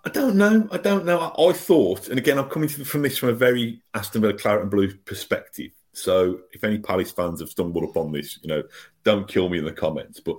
I 0.04 0.10
don't 0.10 0.36
know. 0.36 0.68
I 0.72 0.78
don't 0.78 1.06
know. 1.06 1.20
I, 1.20 1.50
I 1.50 1.54
thought, 1.54 2.10
and 2.10 2.18
again, 2.18 2.38
I'm 2.38 2.50
coming 2.50 2.70
from 2.70 3.02
this 3.02 3.18
from 3.18 3.30
a 3.30 3.34
very 3.34 3.82
Aston 3.94 4.22
Villa 4.22 4.34
Claret 4.34 4.62
and 4.62 4.72
Blue 4.72 4.94
perspective. 4.96 5.72
So, 5.98 6.40
if 6.52 6.64
any 6.64 6.78
Palace 6.78 7.12
fans 7.12 7.40
have 7.40 7.50
stumbled 7.50 7.84
upon 7.84 8.12
this, 8.12 8.40
you 8.42 8.50
know, 8.50 8.64
don't 9.04 9.28
kill 9.28 9.50
me 9.50 9.58
in 9.58 9.66
the 9.66 9.72
comments. 9.72 10.20
But 10.20 10.38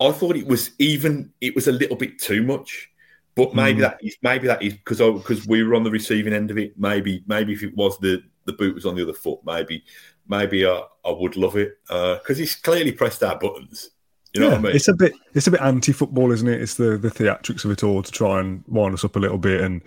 I 0.00 0.12
thought 0.12 0.36
it 0.36 0.46
was 0.46 0.70
even. 0.78 1.32
It 1.40 1.54
was 1.54 1.68
a 1.68 1.72
little 1.72 1.96
bit 1.96 2.18
too 2.18 2.42
much. 2.42 2.90
But 3.34 3.54
maybe 3.54 3.80
mm. 3.80 3.82
that 3.82 3.98
is 4.02 4.16
maybe 4.22 4.46
that 4.46 4.62
is 4.62 4.72
because 4.72 4.98
because 4.98 5.46
we 5.46 5.62
were 5.62 5.74
on 5.74 5.84
the 5.84 5.90
receiving 5.90 6.32
end 6.32 6.50
of 6.50 6.58
it. 6.58 6.78
Maybe 6.78 7.22
maybe 7.26 7.52
if 7.52 7.62
it 7.62 7.76
was 7.76 7.98
the 7.98 8.22
the 8.46 8.54
boot 8.54 8.74
was 8.74 8.86
on 8.86 8.94
the 8.94 9.02
other 9.02 9.12
foot, 9.12 9.40
maybe 9.44 9.84
maybe 10.26 10.66
I, 10.66 10.82
I 11.04 11.10
would 11.10 11.36
love 11.36 11.56
it 11.56 11.78
because 11.86 12.30
uh, 12.30 12.34
he's 12.34 12.54
clearly 12.54 12.92
pressed 12.92 13.22
our 13.22 13.38
buttons. 13.38 13.90
You 14.32 14.40
know 14.40 14.48
yeah, 14.48 14.54
I 14.54 14.58
mean? 14.58 14.76
It's 14.76 14.88
a 14.88 14.94
bit 14.94 15.12
it's 15.34 15.46
a 15.46 15.50
bit 15.50 15.60
anti 15.60 15.92
football, 15.92 16.32
isn't 16.32 16.48
it? 16.48 16.62
It's 16.62 16.74
the 16.74 16.96
the 16.96 17.10
theatrics 17.10 17.64
of 17.64 17.70
it 17.70 17.84
all 17.84 18.02
to 18.02 18.10
try 18.10 18.40
and 18.40 18.64
wind 18.66 18.94
us 18.94 19.04
up 19.04 19.16
a 19.16 19.18
little 19.20 19.38
bit. 19.38 19.60
And 19.60 19.82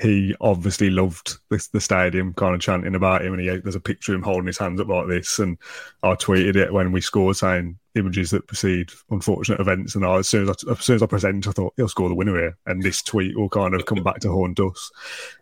he 0.00 0.34
obviously 0.40 0.90
loved 0.90 1.38
this, 1.50 1.68
the 1.68 1.80
stadium 1.80 2.32
kind 2.34 2.54
of 2.54 2.60
chanting 2.60 2.94
about 2.94 3.22
him. 3.22 3.34
And 3.34 3.42
he 3.42 3.48
there's 3.58 3.74
a 3.74 3.80
picture 3.80 4.12
of 4.12 4.16
him 4.16 4.22
holding 4.22 4.46
his 4.46 4.58
hands 4.58 4.80
up 4.80 4.88
like 4.88 5.08
this. 5.08 5.38
And 5.38 5.58
I 6.02 6.14
tweeted 6.14 6.56
it 6.56 6.72
when 6.72 6.92
we 6.92 7.00
scored, 7.00 7.36
saying 7.36 7.78
images 7.94 8.30
that 8.30 8.46
precede 8.46 8.90
unfortunate 9.10 9.60
events. 9.60 9.94
And 9.94 10.06
I, 10.06 10.16
as 10.16 10.28
soon 10.28 10.48
as 10.48 10.64
I, 10.66 10.72
as 10.72 10.80
soon 10.80 10.96
as 10.96 11.02
I 11.02 11.06
press 11.06 11.24
enter, 11.24 11.50
I 11.50 11.52
thought 11.52 11.74
he'll 11.76 11.88
score 11.88 12.08
the 12.08 12.14
winner 12.14 12.38
here, 12.38 12.58
and 12.66 12.82
this 12.82 13.02
tweet 13.02 13.36
will 13.36 13.50
kind 13.50 13.74
of 13.74 13.84
come 13.86 14.02
back 14.02 14.20
to 14.20 14.30
haunt 14.30 14.58
us. 14.60 14.90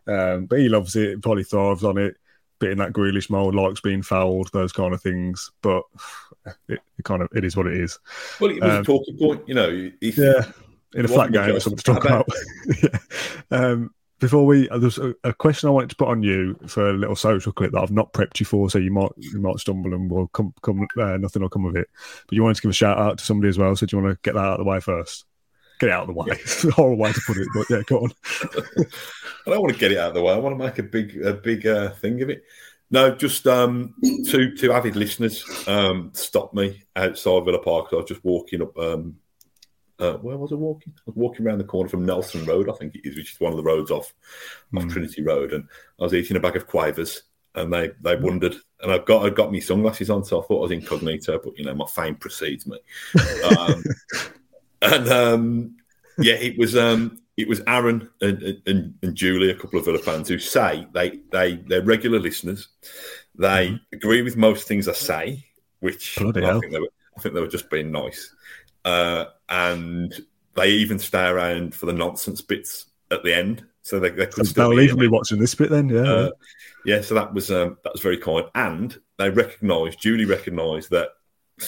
Um, 0.07 0.47
but 0.47 0.59
he 0.59 0.69
loves 0.69 0.97
it. 0.97 1.23
Probably 1.23 1.45
thrives 1.45 1.85
on 1.85 1.99
it 1.99 2.17
bit 2.59 2.73
in 2.73 2.79
that 2.79 2.93
Grealish 2.93 3.31
mold, 3.31 3.55
likes 3.55 3.81
being 3.81 4.03
fouled, 4.03 4.51
those 4.53 4.73
kind 4.73 4.93
of 4.93 5.01
things. 5.01 5.51
But 5.63 5.83
it, 6.69 6.81
it 6.99 7.05
kind 7.05 7.23
of 7.23 7.29
it 7.35 7.45
is 7.45 7.57
what 7.57 7.67
it 7.67 7.75
is. 7.75 7.99
Well, 8.41 8.51
it 8.51 8.61
was 8.61 8.73
um, 8.73 8.81
a 8.81 8.85
talking 8.85 9.19
point, 9.19 9.49
you 9.49 9.55
know. 9.55 9.91
If, 10.01 10.19
yeah, 10.19 10.51
in 10.95 11.05
a 11.05 11.09
flat 11.09 11.33
game, 11.33 11.55
or 11.55 11.61
something 11.61 11.79
to 11.79 11.85
talk 11.85 12.05
about. 12.05 12.29
yeah. 12.83 12.99
um, 13.51 13.95
before 14.21 14.47
we, 14.47 14.69
uh, 14.69 14.79
there's 14.79 14.99
a, 14.99 15.15
a, 15.25 15.33
question 15.33 15.69
I 15.69 15.73
wanted 15.73 15.91
to 15.91 15.97
put 15.97 16.09
on 16.09 16.23
you 16.23 16.59
for 16.67 16.91
a 16.91 16.93
little 16.93 17.17
social 17.17 17.53
clip 17.53 17.73
that 17.73 17.81
I've 17.81 17.93
not 17.93 18.13
prepped 18.13 18.41
you 18.41 18.47
for, 18.47 18.69
so 18.69 18.79
you 18.79 18.91
might 18.91 19.13
you 19.17 19.41
might 19.41 19.59
stumble 19.59 19.95
and 19.95 20.11
will 20.11 20.29
come 20.29 20.53
come 20.63 20.87
uh, 20.99 21.17
nothing 21.17 21.43
will 21.43 21.49
come 21.49 21.67
of 21.67 21.77
it. 21.77 21.89
But 22.27 22.35
you 22.35 22.43
wanted 22.43 22.57
to 22.57 22.63
give 22.63 22.71
a 22.71 22.75
shout 22.75 22.99
out 22.99 23.19
to 23.19 23.25
somebody 23.25 23.49
as 23.49 23.59
well, 23.59 23.75
so 23.77 23.87
do 23.87 23.97
you 23.97 24.03
want 24.03 24.15
to 24.15 24.21
get 24.23 24.35
that 24.35 24.45
out 24.45 24.59
of 24.61 24.65
the 24.65 24.71
way 24.71 24.81
first? 24.81 25.25
Get 25.79 25.91
it 25.91 25.93
out 25.93 26.03
of 26.03 26.07
the 26.09 26.15
way. 26.15 26.27
It's 26.31 26.65
a 26.65 26.71
horrible 26.73 26.99
way 26.99 27.13
to 27.13 27.21
put 27.27 27.37
it, 27.37 27.49
but 27.55 27.71
yeah, 27.71 27.83
go 27.87 27.99
on. 27.99 28.11
I 29.47 29.51
don't 29.51 29.63
want 29.63 29.73
to 29.73 29.79
get 29.79 29.93
it 29.93 29.99
out 29.99 30.09
of 30.09 30.15
the 30.15 30.23
way. 30.23 30.33
I 30.33 30.39
want 30.39 30.59
to 30.59 30.65
make 30.65 30.79
a 30.79 30.83
big 30.83 31.17
a 31.25 31.35
big 31.35 31.67
uh, 31.67 31.91
thing 31.91 32.21
of 32.23 32.31
it. 32.31 32.45
No, 32.91 33.15
just 33.15 33.47
um, 33.47 33.95
two 34.27 34.57
two 34.57 34.73
avid 34.73 34.97
listeners 34.97 35.45
um, 35.69 36.11
stopped 36.15 36.55
me 36.55 36.85
outside 36.97 37.45
Villa 37.45 37.63
Park. 37.63 37.89
I 37.93 37.97
was 37.97 38.07
just 38.07 38.25
walking 38.25 38.63
up. 38.63 38.77
Um, 38.77 39.17
uh, 39.99 40.15
where 40.15 40.37
was 40.37 40.53
I 40.53 40.57
walking? 40.57 40.93
I 40.97 41.03
was 41.07 41.17
walking 41.17 41.47
around 41.47 41.59
the 41.59 41.65
corner 41.65 41.89
from 41.89 42.05
Nelson 42.05 42.45
Road, 42.45 42.69
I 42.69 42.73
think 42.73 42.95
it 42.95 43.07
is, 43.07 43.17
which 43.17 43.33
is 43.33 43.41
one 43.41 43.53
of 43.53 43.57
the 43.57 43.63
roads 43.63 43.91
off, 43.91 44.15
off 44.77 44.85
mm. 44.85 44.91
Trinity 44.91 45.23
Road, 45.23 45.53
and 45.53 45.65
I 45.99 46.05
was 46.05 46.15
eating 46.15 46.37
a 46.37 46.41
bag 46.41 46.57
of 46.57 46.67
quavers, 46.67 47.23
and 47.55 47.73
they 47.73 47.91
they 48.01 48.17
hmm. 48.17 48.25
wondered, 48.25 48.55
and 48.83 48.93
I've 48.93 49.07
got 49.07 49.25
I 49.25 49.31
got 49.31 49.51
me 49.51 49.61
sunglasses 49.61 50.11
on, 50.11 50.25
so 50.25 50.43
I 50.43 50.47
thought 50.47 50.59
I 50.59 50.63
was 50.63 50.71
incognito, 50.71 51.41
but 51.43 51.59
you 51.59 51.65
know 51.65 51.75
my 51.75 51.87
fame 51.87 52.15
precedes 52.15 52.67
me. 52.67 52.79
Um, 53.59 53.83
and 54.83 55.09
um, 55.09 55.77
yeah, 56.19 56.35
it 56.35 56.59
was 56.59 56.77
um, 56.77 57.21
it 57.37 57.49
was 57.49 57.63
Aaron 57.67 58.09
and, 58.21 58.61
and, 58.67 58.95
and, 59.03 59.15
Julie, 59.15 59.51
a 59.51 59.55
couple 59.55 59.79
of 59.79 59.87
other 59.89 59.99
fans, 59.99 60.29
who 60.29 60.39
say 60.39 60.87
they 60.93 61.21
they 61.31 61.57
they're 61.67 61.83
regular 61.83 62.19
listeners. 62.19 62.69
They 63.37 63.71
mm. 63.71 63.81
agree 63.93 64.23
with 64.23 64.37
most 64.37 64.69
things 64.69 64.89
I 64.89 64.93
say, 64.93 65.45
which 65.81 66.19
I 66.21 66.33
think, 66.33 66.37
were, 66.73 66.89
I 67.17 67.21
think 67.21 67.35
they 67.35 67.41
were 67.41 67.49
just 67.49 67.71
being 67.71 67.91
nice, 67.91 68.35
uh, 68.89 69.27
and 69.49 70.15
they 70.55 70.71
even 70.71 70.99
stay 70.99 71.27
around 71.27 71.75
for 71.75 71.87
the 71.87 71.93
nonsense 71.93 72.41
bits 72.41 72.87
at 73.11 73.23
the 73.23 73.35
end. 73.35 73.65
So 73.83 74.01
they, 74.01 74.11
they 74.11 74.27
could 74.27 74.47
so 74.47 74.73
still 74.73 74.97
be 74.97 75.09
watching 75.09 75.39
this 75.39 75.55
bit 75.55 75.71
then, 75.71 75.89
yeah. 75.89 76.03
Uh, 76.03 76.31
yeah, 76.85 77.01
so 77.01 77.15
that 77.15 77.33
was 77.33 77.51
um, 77.51 77.79
that 77.85 77.93
was 77.93 78.03
very 78.03 78.19
kind, 78.19 78.47
and 78.55 78.99
they 79.19 79.31
recognised 79.31 80.01
Julie 80.01 80.25
recognised 80.25 80.91
that 80.91 81.09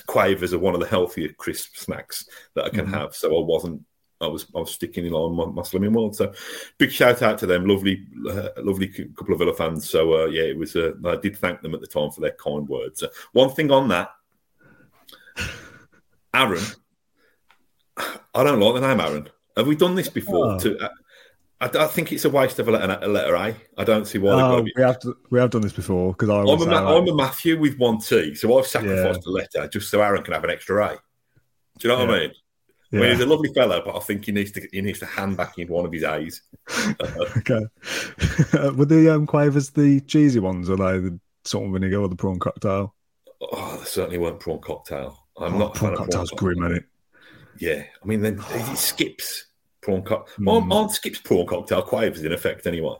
quavers 0.06 0.54
are 0.54 0.58
one 0.58 0.74
of 0.74 0.80
the 0.80 0.86
healthier 0.86 1.30
crisp 1.36 1.76
snacks 1.76 2.28
that 2.54 2.64
I 2.64 2.68
can 2.68 2.86
mm-hmm. 2.86 2.94
have. 2.94 3.14
So 3.14 3.28
I 3.38 3.44
wasn't. 3.44 3.84
I 4.22 4.26
was 4.26 4.46
I 4.54 4.58
was 4.58 4.70
sticking 4.70 5.06
in 5.06 5.14
on 5.14 5.34
my, 5.34 5.46
my 5.46 5.62
slimming 5.62 5.92
world. 5.92 6.14
So 6.14 6.32
big 6.78 6.92
shout 6.92 7.22
out 7.22 7.38
to 7.38 7.46
them. 7.46 7.64
Lovely, 7.66 8.06
uh, 8.30 8.48
lovely 8.58 8.88
couple 8.88 9.32
of 9.32 9.38
Villa 9.38 9.54
fans. 9.54 9.88
So 9.88 10.24
uh, 10.24 10.26
yeah, 10.26 10.42
it 10.42 10.58
was. 10.58 10.76
Uh, 10.76 10.92
I 11.06 11.16
did 11.16 11.36
thank 11.36 11.62
them 11.62 11.74
at 11.74 11.80
the 11.80 11.86
time 11.86 12.10
for 12.10 12.20
their 12.20 12.36
kind 12.42 12.68
words. 12.68 13.02
one 13.32 13.50
thing 13.50 13.70
on 13.70 13.88
that, 13.88 14.10
Aaron. 16.34 16.64
I 18.34 18.44
don't 18.44 18.60
like 18.60 18.80
the 18.80 18.86
name 18.86 19.00
Aaron. 19.00 19.28
Have 19.56 19.66
we 19.66 19.76
done 19.76 19.94
this 19.94 20.08
before? 20.08 20.54
Oh. 20.54 20.58
To 20.58 20.78
uh, 20.78 20.88
I, 21.60 21.66
I, 21.66 21.86
think 21.86 22.12
it's 22.12 22.24
a 22.24 22.30
waste 22.30 22.58
of 22.58 22.68
a 22.68 22.70
letter, 22.70 22.98
a 23.02 23.08
letter 23.08 23.34
A. 23.34 23.54
I 23.76 23.84
don't 23.84 24.06
see 24.06 24.18
why. 24.18 24.40
Oh, 24.40 24.62
we 24.62 24.82
have 24.82 24.98
to, 25.00 25.16
we 25.30 25.38
have 25.38 25.50
done 25.50 25.60
this 25.60 25.72
before 25.72 26.12
because 26.12 26.30
I'm, 26.30 26.46
a, 26.46 26.66
Ma- 26.66 26.96
I'm 26.96 27.08
a 27.08 27.14
Matthew 27.14 27.58
with 27.58 27.76
one 27.78 27.98
T, 27.98 28.34
so 28.34 28.58
I've 28.58 28.66
sacrificed 28.66 29.22
yeah. 29.26 29.30
a 29.30 29.32
letter 29.32 29.68
just 29.68 29.90
so 29.90 30.00
Aaron 30.00 30.22
can 30.22 30.32
have 30.32 30.44
an 30.44 30.50
extra 30.50 30.84
A. 30.84 30.98
Do 31.78 31.88
you 31.88 31.94
know 31.94 32.06
what 32.06 32.08
yeah. 32.08 32.14
I 32.14 32.20
mean? 32.20 32.32
Yeah. 32.92 32.98
I 32.98 33.02
mean, 33.02 33.12
he's 33.12 33.20
a 33.20 33.26
lovely 33.26 33.52
fellow, 33.52 33.82
but 33.84 33.94
I 33.94 34.00
think 34.00 34.24
he 34.24 34.32
needs 34.32 34.52
to 34.52 34.66
he 34.72 34.80
needs 34.80 34.98
to 35.00 35.06
hand 35.06 35.36
back 35.36 35.58
in 35.58 35.68
one 35.68 35.84
of 35.84 35.92
his 35.92 36.02
A's. 36.02 36.42
okay. 37.38 37.66
Were 38.74 38.86
the 38.86 39.14
um, 39.14 39.26
quavers 39.26 39.70
the 39.70 40.00
cheesy 40.00 40.40
ones, 40.40 40.70
or 40.70 40.76
they 40.76 40.98
the 40.98 41.20
salt 41.44 41.64
and 41.64 41.72
vinegar 41.72 42.00
or 42.00 42.08
the 42.08 42.16
prawn 42.16 42.38
cocktail? 42.38 42.94
Oh, 43.40 43.76
they 43.78 43.84
certainly 43.84 44.18
weren't 44.18 44.40
prawn 44.40 44.60
cocktail. 44.60 45.26
I'm 45.38 45.54
oh, 45.54 45.58
not 45.58 45.74
prawn 45.74 45.96
cocktail's 45.96 46.30
prawn 46.32 46.54
grim, 46.54 46.64
isn't 46.64 46.78
it? 46.78 46.84
Yeah, 47.58 47.84
I 48.02 48.06
mean, 48.06 48.22
then 48.22 48.40
it 48.50 48.76
skips 48.76 49.46
prawn 49.80 50.02
cocktail. 50.02 50.36
Mm. 50.44 50.72
Aren't 50.72 50.92
Skip's 50.92 51.20
prawn 51.20 51.46
cocktail 51.46 51.82
quavers 51.82 52.22
in 52.22 52.32
effect 52.32 52.66
anyway? 52.66 52.94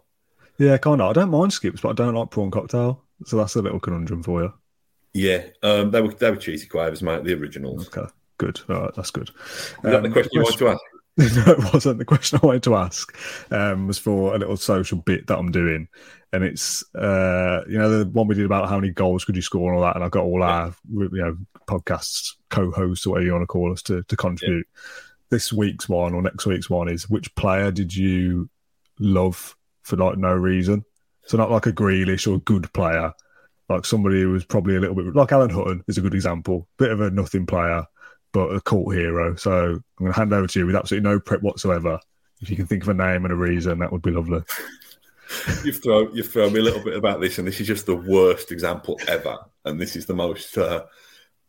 Yeah, 0.58 0.76
kind 0.78 1.00
of. 1.00 1.10
I 1.10 1.12
don't 1.12 1.30
mind 1.30 1.52
Skips, 1.52 1.80
but 1.80 1.90
I 1.90 1.92
don't 1.92 2.14
like 2.14 2.30
prawn 2.30 2.50
cocktail. 2.50 3.02
So 3.24 3.36
that's 3.36 3.54
a 3.54 3.62
little 3.62 3.80
conundrum 3.80 4.22
for 4.22 4.42
you. 4.42 4.54
Yeah, 5.12 5.44
um, 5.62 5.90
they 5.90 6.00
were 6.00 6.12
they 6.12 6.30
were 6.30 6.36
cheesy 6.36 6.66
quavers, 6.68 7.02
mate. 7.02 7.24
The 7.24 7.34
originals. 7.34 7.88
Okay, 7.88 8.08
good. 8.38 8.60
All 8.68 8.82
right, 8.82 8.94
that's 8.94 9.10
good. 9.10 9.28
Is 9.28 9.74
um, 9.84 9.90
that 9.90 10.02
the 10.02 10.10
question 10.10 10.30
you 10.34 10.42
wanted 10.42 10.58
to 10.58 10.68
ask? 10.68 10.80
no, 11.46 11.52
it 11.52 11.72
wasn't. 11.72 11.98
The 11.98 12.04
question 12.04 12.38
I 12.42 12.46
wanted 12.46 12.62
to 12.64 12.76
ask 12.76 13.16
um, 13.50 13.86
was 13.86 13.98
for 13.98 14.34
a 14.34 14.38
little 14.38 14.56
social 14.56 14.98
bit 14.98 15.26
that 15.26 15.38
I'm 15.38 15.50
doing, 15.50 15.88
and 16.32 16.44
it's 16.44 16.82
uh, 16.94 17.62
you 17.68 17.78
know 17.78 17.98
the 17.98 18.10
one 18.10 18.26
we 18.26 18.34
did 18.34 18.46
about 18.46 18.68
how 18.68 18.76
many 18.76 18.90
goals 18.90 19.24
could 19.24 19.36
you 19.36 19.42
score 19.42 19.70
and 19.70 19.78
all 19.78 19.84
that, 19.84 19.96
and 19.96 20.04
I've 20.04 20.10
got 20.10 20.24
all 20.24 20.42
our 20.42 20.74
you 20.90 21.08
know 21.12 21.36
podcasts 21.66 22.32
co-hosts 22.48 23.06
or 23.06 23.10
whatever 23.10 23.26
you 23.26 23.32
want 23.32 23.42
to 23.42 23.46
call 23.46 23.72
us 23.72 23.82
to 23.82 24.02
to 24.02 24.16
contribute. 24.16 24.66
Yeah 24.74 24.92
this 25.30 25.52
week's 25.52 25.88
one 25.88 26.12
or 26.12 26.22
next 26.22 26.44
week's 26.44 26.68
one 26.68 26.88
is 26.88 27.08
which 27.08 27.34
player 27.36 27.70
did 27.70 27.94
you 27.94 28.50
love 28.98 29.56
for 29.82 29.96
like 29.96 30.18
no 30.18 30.34
reason? 30.34 30.84
So 31.24 31.36
not 31.36 31.50
like 31.50 31.66
a 31.66 31.72
Grealish 31.72 32.30
or 32.30 32.34
a 32.34 32.40
good 32.40 32.72
player, 32.72 33.12
like 33.68 33.86
somebody 33.86 34.20
who 34.20 34.30
was 34.30 34.44
probably 34.44 34.76
a 34.76 34.80
little 34.80 34.96
bit 34.96 35.14
like 35.14 35.32
Alan 35.32 35.50
Hutton 35.50 35.84
is 35.86 35.96
a 35.96 36.00
good 36.00 36.14
example, 36.14 36.68
bit 36.76 36.90
of 36.90 37.00
a 37.00 37.10
nothing 37.10 37.46
player, 37.46 37.86
but 38.32 38.54
a 38.54 38.60
cult 38.60 38.94
hero. 38.94 39.34
So 39.36 39.52
I'm 39.52 39.82
going 39.98 40.12
to 40.12 40.18
hand 40.18 40.32
over 40.32 40.46
to 40.46 40.58
you 40.58 40.66
with 40.66 40.76
absolutely 40.76 41.08
no 41.08 41.20
prep 41.20 41.42
whatsoever. 41.42 41.98
If 42.40 42.50
you 42.50 42.56
can 42.56 42.66
think 42.66 42.82
of 42.82 42.88
a 42.88 42.94
name 42.94 43.24
and 43.24 43.32
a 43.32 43.36
reason, 43.36 43.78
that 43.80 43.92
would 43.92 44.02
be 44.02 44.10
lovely. 44.10 44.42
you've 45.64 45.82
thrown 45.82 46.14
you've 46.14 46.30
thrown 46.30 46.52
me 46.52 46.60
a 46.60 46.62
little 46.62 46.82
bit 46.82 46.96
about 46.96 47.20
this, 47.20 47.38
and 47.38 47.46
this 47.46 47.60
is 47.60 47.66
just 47.66 47.86
the 47.86 47.96
worst 47.96 48.52
example 48.52 48.98
ever. 49.08 49.38
And 49.64 49.80
this 49.80 49.96
is 49.96 50.06
the 50.06 50.14
most 50.14 50.56
uh, 50.56 50.84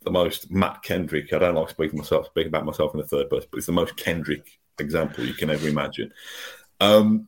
the 0.03 0.11
most 0.11 0.51
Mat 0.51 0.81
Kendrick. 0.83 1.33
I 1.33 1.39
don't 1.39 1.55
like 1.55 1.69
speaking 1.69 1.99
myself, 1.99 2.27
speaking 2.27 2.49
about 2.49 2.65
myself 2.65 2.93
in 2.93 2.99
the 2.99 3.07
third 3.07 3.29
person, 3.29 3.47
but 3.51 3.57
it's 3.57 3.67
the 3.67 3.71
most 3.71 3.95
Kendrick 3.95 4.59
example 4.79 5.25
you 5.25 5.33
can 5.33 5.49
ever 5.49 5.67
imagine. 5.67 6.11
Um, 6.79 7.27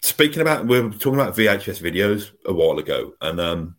speaking 0.00 0.42
about, 0.42 0.66
we 0.66 0.80
were 0.80 0.90
talking 0.90 1.20
about 1.20 1.36
VHS 1.36 1.80
videos 1.80 2.32
a 2.44 2.52
while 2.52 2.78
ago, 2.78 3.14
and 3.20 3.40
um, 3.40 3.76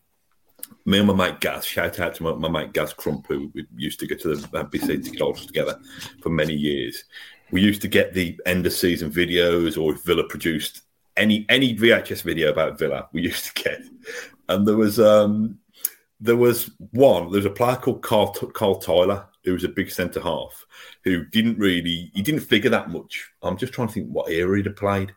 me 0.90 0.98
and 0.98 1.08
my 1.08 1.14
mate 1.14 1.40
Gaz, 1.40 1.66
shout 1.66 2.00
out 2.00 2.16
to 2.16 2.24
my, 2.24 2.34
my 2.34 2.50
mate 2.50 2.74
Gaz 2.74 2.94
Crump, 2.94 3.28
who 3.28 3.52
we 3.54 3.66
used 3.76 4.00
to 4.00 4.08
go 4.08 4.16
to 4.16 4.36
the 4.36 4.48
NBC 4.48 5.04
ticket 5.04 5.48
together 5.48 5.80
for 6.22 6.30
many 6.30 6.54
years. 6.54 7.04
We 7.52 7.62
used 7.62 7.82
to 7.84 7.88
get 7.88 8.14
the 8.14 8.40
end 8.48 8.66
of 8.66 8.74
season 8.74 9.12
videos, 9.12 9.80
or 9.80 9.94
if 9.94 10.04
Villa 10.04 10.24
produced 10.28 10.82
any 11.16 11.46
any 11.48 11.76
VHS 11.76 12.24
video 12.24 12.50
about 12.50 12.80
Villa, 12.80 13.08
we 13.14 13.22
used 13.32 13.56
to 13.56 13.64
get. 13.64 13.82
And 14.50 14.68
there 14.68 14.78
was 14.78 15.00
um, 15.00 15.60
there 16.20 16.38
was 16.38 16.72
one. 16.92 17.32
There 17.32 17.40
was 17.40 17.46
a 17.46 17.52
player 17.52 17.76
called 17.76 18.02
Carl, 18.02 18.32
Carl 18.32 18.80
Tiler, 18.80 19.28
who 19.44 19.54
was 19.54 19.64
a 19.64 19.70
big 19.70 19.92
centre 19.92 20.22
half, 20.22 20.66
who 21.04 21.24
didn't 21.26 21.60
really 21.60 22.10
he 22.16 22.24
didn't 22.24 22.42
figure 22.42 22.72
that 22.72 22.90
much. 22.90 23.30
I'm 23.44 23.58
just 23.58 23.74
trying 23.74 23.90
to 23.90 23.94
think 23.94 24.10
what 24.10 24.32
era 24.32 24.58
he'd 24.58 24.66
have 24.66 24.76
played. 24.76 25.14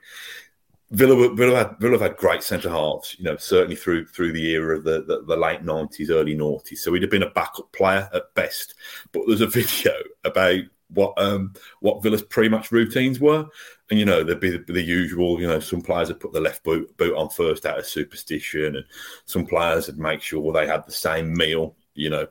Villa, 0.93 1.35
Villa, 1.35 1.57
had, 1.57 1.79
Villa 1.81 1.99
had 1.99 2.19
great 2.19 2.43
centre 2.43 2.69
halves, 2.69 3.17
you 3.19 3.25
know, 3.25 3.39
certainly 3.39 3.77
through 3.77 4.05
through 4.07 4.33
the 4.33 4.51
era 4.51 4.77
of 4.77 4.85
the, 4.85 5.03
the, 5.03 5.23
the 5.27 5.37
late 5.37 5.63
nineties, 5.63 6.11
early 6.11 6.37
noughties. 6.37 6.79
So 6.79 6.93
he'd 6.93 7.03
have 7.03 7.11
been 7.11 7.23
a 7.23 7.31
backup 7.31 7.73
player 7.73 8.11
at 8.13 8.35
best. 8.35 8.75
But 9.11 9.23
there's 9.27 9.41
a 9.41 9.47
video 9.47 9.93
about 10.25 10.61
what 10.89 11.15
um 11.17 11.55
what 11.81 12.03
Villa's 12.03 12.23
pre-match 12.23 12.71
routines 12.71 13.19
were, 13.19 13.47
and 13.89 13.99
you 13.99 14.05
know 14.05 14.23
there'd 14.23 14.39
be 14.39 14.51
the, 14.51 14.71
the, 14.71 14.83
usual. 14.83 15.41
You 15.41 15.47
know, 15.47 15.61
some 15.61 15.81
players 15.81 16.09
would 16.09 16.21
put 16.21 16.35
the 16.35 16.41
left 16.43 16.63
boot 16.63 16.95
boot 16.99 17.17
on 17.17 17.31
first 17.31 17.65
out 17.65 17.79
of 17.79 17.87
superstition, 17.87 18.77
and 18.77 18.85
some 19.25 19.47
players 19.47 19.87
would 19.87 19.99
make 19.99 20.21
sure 20.21 20.53
they 20.53 20.67
had 20.67 20.85
the 20.85 20.93
same 20.93 21.33
meal. 21.35 21.75
You 21.95 22.11
know, 22.11 22.27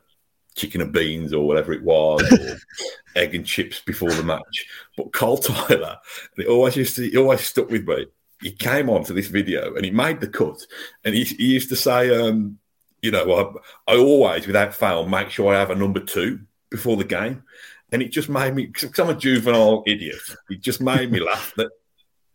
chicken 0.54 0.82
and 0.82 0.92
beans 0.92 1.32
or 1.32 1.48
whatever 1.48 1.72
it 1.72 1.82
was, 1.82 2.22
or 2.32 2.58
egg 3.20 3.34
and 3.34 3.44
chips 3.44 3.80
before 3.80 4.12
the 4.12 4.22
match. 4.22 4.66
But 4.96 5.12
Carl 5.12 5.38
Tiler, 5.38 5.98
it 6.38 6.46
always 6.46 6.76
used 6.76 6.94
to, 6.94 7.12
it 7.12 7.16
always 7.16 7.40
stuck 7.40 7.68
with 7.68 7.88
me 7.88 8.06
he 8.42 8.52
came 8.52 8.90
on 8.90 9.04
to 9.04 9.12
this 9.12 9.28
video 9.28 9.74
and 9.74 9.84
he 9.84 9.90
made 9.90 10.20
the 10.20 10.28
cut. 10.28 10.66
And 11.04 11.14
he, 11.14 11.24
he 11.24 11.46
used 11.46 11.68
to 11.70 11.76
say, 11.76 12.14
um, 12.14 12.58
you 13.00 13.10
know, 13.10 13.56
I, 13.86 13.92
I, 13.92 13.96
always, 13.96 14.46
without 14.46 14.74
fail, 14.74 15.06
make 15.06 15.30
sure 15.30 15.54
I 15.54 15.58
have 15.58 15.70
a 15.70 15.76
number 15.76 16.00
two 16.00 16.40
before 16.70 16.96
the 16.96 17.04
game. 17.04 17.42
And 17.90 18.02
it 18.02 18.10
just 18.10 18.28
made 18.28 18.54
me, 18.54 18.66
because 18.66 18.98
I'm 18.98 19.10
a 19.10 19.14
juvenile 19.14 19.84
idiot, 19.86 20.20
it 20.48 20.62
just 20.62 20.80
made 20.80 21.12
me 21.12 21.20
laugh 21.20 21.52
that 21.56 21.70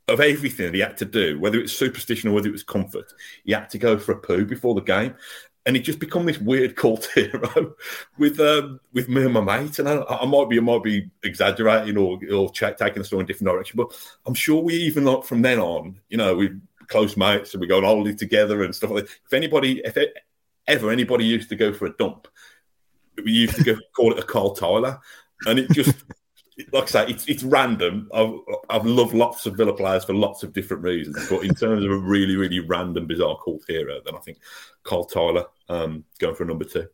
of 0.08 0.22
everything 0.22 0.68
that 0.68 0.76
he 0.76 0.80
had 0.80 0.97
to 0.97 1.05
do, 1.05 1.39
whether 1.39 1.60
it's 1.60 1.74
superstition 1.74 2.30
or 2.30 2.34
whether 2.34 2.47
it 2.47 2.53
was 2.53 2.64
comfort, 2.64 3.12
he 3.43 3.51
had 3.51 3.70
to 3.70 3.78
go 3.78 3.97
for 3.97 4.14
a 4.14 4.18
poo 4.18 4.45
before 4.45 4.74
the 4.74 4.82
game 4.82 5.16
and 5.68 5.76
he 5.76 5.82
just 5.82 5.99
become 5.99 6.26
this 6.26 6.39
weird 6.39 6.78
cult 6.78 7.05
hero 7.13 7.76
with 8.18 8.39
um, 8.39 8.80
with 8.93 9.09
me 9.09 9.26
and 9.26 9.34
my 9.34 9.41
mate. 9.41 9.78
And 9.80 9.89
I, 9.89 10.01
I, 10.01 10.26
might 10.26 10.49
be 10.49 10.57
I 10.57 10.61
might 10.61 10.82
be 10.82 11.11
exaggerating 11.24 11.97
or 11.97 12.20
or 12.34 12.49
check, 12.51 12.78
taking 12.78 12.99
the 12.99 13.05
story 13.05 13.20
in 13.20 13.26
a 13.26 13.28
different 13.28 13.51
direction, 13.51 13.76
but 13.76 13.93
I'm 14.26 14.34
sure 14.34 14.63
we 14.63 14.74
even 14.76 15.03
like 15.03 15.26
from 15.26 15.41
then 15.41 15.59
on, 15.59 15.99
you 16.07 16.18
know, 16.18 16.36
we 16.36 16.51
close 16.88 17.18
mates 17.18 17.53
and 17.53 17.59
we 17.59 17.68
go 17.68 17.78
on 17.78 17.84
holiday 17.84 18.15
together 18.15 18.63
and 18.63 18.74
stuff 18.74 18.91
like 18.91 19.05
that. 19.05 19.11
If 19.26 19.34
anybody, 19.34 19.82
if 19.84 19.97
it, 19.97 20.13
ever 20.68 20.89
anybody 20.89 21.26
used 21.26 21.49
to 21.49 21.57
go 21.57 21.74
for 21.74 21.86
a 21.86 21.93
dump, 21.97 22.30
we 23.24 23.34
used 23.34 23.55
to 23.55 23.63
go 23.63 23.76
call 23.95 24.13
it 24.13 24.20
a 24.20 24.24
Carl 24.24 24.55
Tiler, 24.55 24.97
and 25.47 25.59
it 25.59 25.70
just 25.72 26.05
like 26.74 26.84
I 26.84 26.88
say, 26.88 27.05
it's, 27.08 27.28
it's 27.28 27.43
random. 27.43 28.10
I've, 28.14 28.34
I've 28.70 28.86
loved 28.86 29.14
lots 29.14 29.45
of 29.45 29.55
Villa 29.55 29.74
players 29.74 30.05
for 30.05 30.14
lots 30.14 30.43
of 30.43 30.53
different 30.53 30.84
reasons, 30.84 31.28
but 31.30 31.43
in 31.43 31.53
terms 31.53 31.86
of 31.86 31.91
a 31.91 31.97
really, 31.97 32.36
really 32.36 32.60
random, 32.60 33.08
bizarre 33.08 33.38
cult 33.43 33.64
hero, 33.68 33.99
then 34.03 34.16
I 34.16 34.20
think 34.20 34.39
Carl 34.84 35.05
Tiler 35.05 35.45
um, 35.70 36.03
going 36.20 36.36
for 36.36 36.43
a 36.43 36.47
number 36.47 36.66
two. 36.66 36.88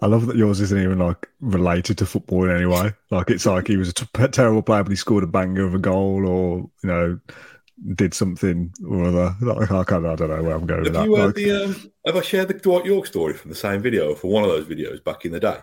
I 0.00 0.06
love 0.06 0.26
that 0.26 0.36
yours 0.36 0.60
isn't 0.60 0.82
even 0.82 0.98
like 0.98 1.28
related 1.40 1.98
to 1.98 2.06
football 2.06 2.44
in 2.44 2.56
any 2.56 2.66
way. 2.66 2.92
Like 3.10 3.30
it's 3.30 3.44
like 3.44 3.66
he 3.66 3.76
was 3.76 3.90
a 3.90 3.92
t- 3.92 4.28
terrible 4.28 4.62
player, 4.62 4.82
but 4.82 4.90
he 4.90 4.96
scored 4.96 5.24
a 5.24 5.28
banger 5.28 5.66
of 5.66 5.74
a 5.74 5.78
goal, 5.78 6.26
or 6.26 6.70
you 6.82 6.88
know, 6.88 7.20
did 7.94 8.14
something 8.14 8.72
or 8.86 9.04
other. 9.04 9.36
Like, 9.42 9.70
I, 9.70 9.84
can't, 9.84 10.06
I 10.06 10.16
don't 10.16 10.30
know 10.30 10.42
where 10.42 10.56
I'm 10.56 10.66
going 10.66 10.84
have 10.84 10.94
with 10.94 11.04
you 11.04 11.16
that. 11.16 11.26
Like, 11.26 11.34
the, 11.34 11.64
um, 11.64 11.92
have 12.06 12.16
I 12.16 12.22
shared 12.22 12.48
the 12.48 12.54
Dwight 12.54 12.86
Yorke 12.86 13.06
story 13.06 13.34
from 13.34 13.50
the 13.50 13.56
same 13.56 13.82
video 13.82 14.14
for 14.14 14.30
one 14.30 14.42
of 14.42 14.48
those 14.48 14.64
videos 14.64 15.04
back 15.04 15.24
in 15.24 15.32
the 15.32 15.40
day? 15.40 15.58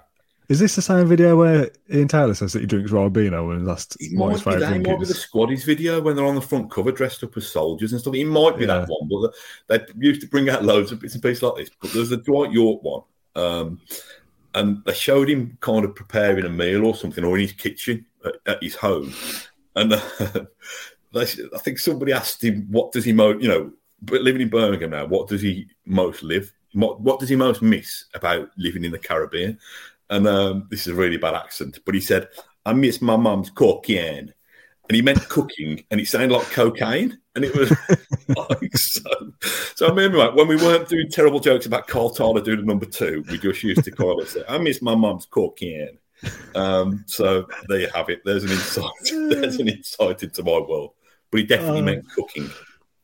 Is 0.47 0.59
this 0.59 0.75
the 0.75 0.81
same 0.81 1.07
video 1.07 1.35
where 1.35 1.71
Ian 1.91 2.07
Taylor 2.07 2.33
says 2.35 2.53
that 2.53 2.59
he 2.59 2.67
drinks 2.67 2.91
Ribena 2.91 3.55
and 3.55 3.67
that's 3.67 3.95
it 3.99 4.13
might, 4.13 4.33
his 4.33 4.43
favourite 4.43 4.67
drink? 4.67 4.87
Might 4.87 4.99
be 4.99 5.05
the 5.05 5.13
Squaddies 5.13 5.65
video 5.65 6.01
when 6.01 6.15
they're 6.15 6.25
on 6.25 6.35
the 6.35 6.41
front 6.41 6.69
cover 6.69 6.91
dressed 6.91 7.23
up 7.23 7.35
as 7.35 7.51
soldiers 7.51 7.91
and 7.91 8.01
stuff. 8.01 8.13
It 8.13 8.25
might 8.25 8.57
be 8.57 8.65
yeah. 8.65 8.79
that 8.79 8.87
one, 8.87 9.09
but 9.09 9.33
they 9.67 9.93
used 9.97 10.21
to 10.21 10.27
bring 10.27 10.49
out 10.49 10.63
loads 10.63 10.91
of 10.91 10.99
bits 10.99 11.15
and 11.15 11.23
pieces 11.23 11.41
like 11.41 11.55
this. 11.55 11.71
But 11.81 11.93
there's 11.93 12.09
the 12.09 12.17
Dwight 12.17 12.51
Yorke 12.51 12.83
one. 12.83 13.01
Um, 13.35 13.81
and 14.53 14.83
they 14.85 14.93
showed 14.93 15.29
him 15.29 15.57
kind 15.61 15.83
of 15.83 15.95
preparing 15.95 16.45
a 16.45 16.49
meal 16.49 16.85
or 16.85 16.95
something, 16.95 17.23
or 17.23 17.35
in 17.35 17.41
his 17.41 17.51
kitchen 17.51 18.05
at, 18.25 18.35
at 18.45 18.63
his 18.63 18.75
home. 18.75 19.13
And 19.75 19.93
uh, 20.19 20.45
they, 21.13 21.21
I 21.21 21.57
think 21.59 21.79
somebody 21.79 22.13
asked 22.13 22.43
him, 22.43 22.67
"What 22.69 22.91
does 22.91 23.03
he 23.03 23.13
most, 23.13 23.41
you 23.41 23.49
know, 23.49 23.71
but 24.01 24.21
living 24.21 24.41
in 24.41 24.49
Birmingham 24.49 24.91
now, 24.91 25.05
what 25.05 25.27
does 25.27 25.41
he 25.41 25.67
most 25.85 26.23
live? 26.23 26.51
What, 26.73 27.01
what 27.01 27.19
does 27.19 27.29
he 27.29 27.35
most 27.35 27.61
miss 27.61 28.05
about 28.13 28.49
living 28.57 28.85
in 28.85 28.91
the 28.91 28.99
Caribbean?" 28.99 29.59
And 30.09 30.27
um, 30.27 30.67
this 30.69 30.81
is 30.81 30.93
a 30.93 30.95
really 30.95 31.17
bad 31.17 31.33
accent, 31.33 31.79
but 31.85 31.95
he 31.95 32.01
said, 32.01 32.27
"I 32.65 32.73
miss 32.73 33.01
my 33.01 33.17
mum's 33.17 33.49
cooking," 33.49 34.31
and 34.87 34.95
he 34.95 35.01
meant 35.01 35.27
cooking, 35.29 35.83
and 35.89 35.99
it 35.99 36.07
sounded 36.07 36.31
like 36.31 36.49
cocaine, 36.51 37.17
and 37.35 37.43
it 37.43 37.55
was 37.55 37.71
like 38.27 38.77
so. 38.77 39.09
So 39.75 39.87
I 39.87 39.89
remember 39.89 40.19
like, 40.19 40.35
when 40.35 40.47
we 40.47 40.57
weren't 40.57 40.87
doing 40.87 41.09
terrible 41.09 41.39
jokes 41.39 41.65
about 41.65 41.87
Carl 41.87 42.11
Tiler 42.11 42.41
doing 42.41 42.59
the 42.59 42.65
number 42.65 42.85
two, 42.85 43.23
we 43.29 43.39
just 43.39 43.63
used 43.63 43.83
to 43.83 43.91
call 43.91 44.21
it, 44.21 44.35
"I 44.47 44.57
miss 44.57 44.81
my 44.81 44.95
mum's 44.95 45.25
cooking." 45.25 45.97
Um, 46.55 47.03
so 47.07 47.47
there 47.67 47.81
you 47.81 47.89
have 47.93 48.09
it. 48.09 48.21
There's 48.25 48.43
an 48.43 48.51
insight. 48.51 48.91
There's 49.11 49.57
an 49.57 49.67
insight 49.67 50.23
into 50.23 50.43
my 50.43 50.59
world, 50.59 50.91
but 51.31 51.39
he 51.39 51.45
definitely 51.45 51.81
uh, 51.81 51.83
meant 51.83 52.09
cooking. 52.11 52.49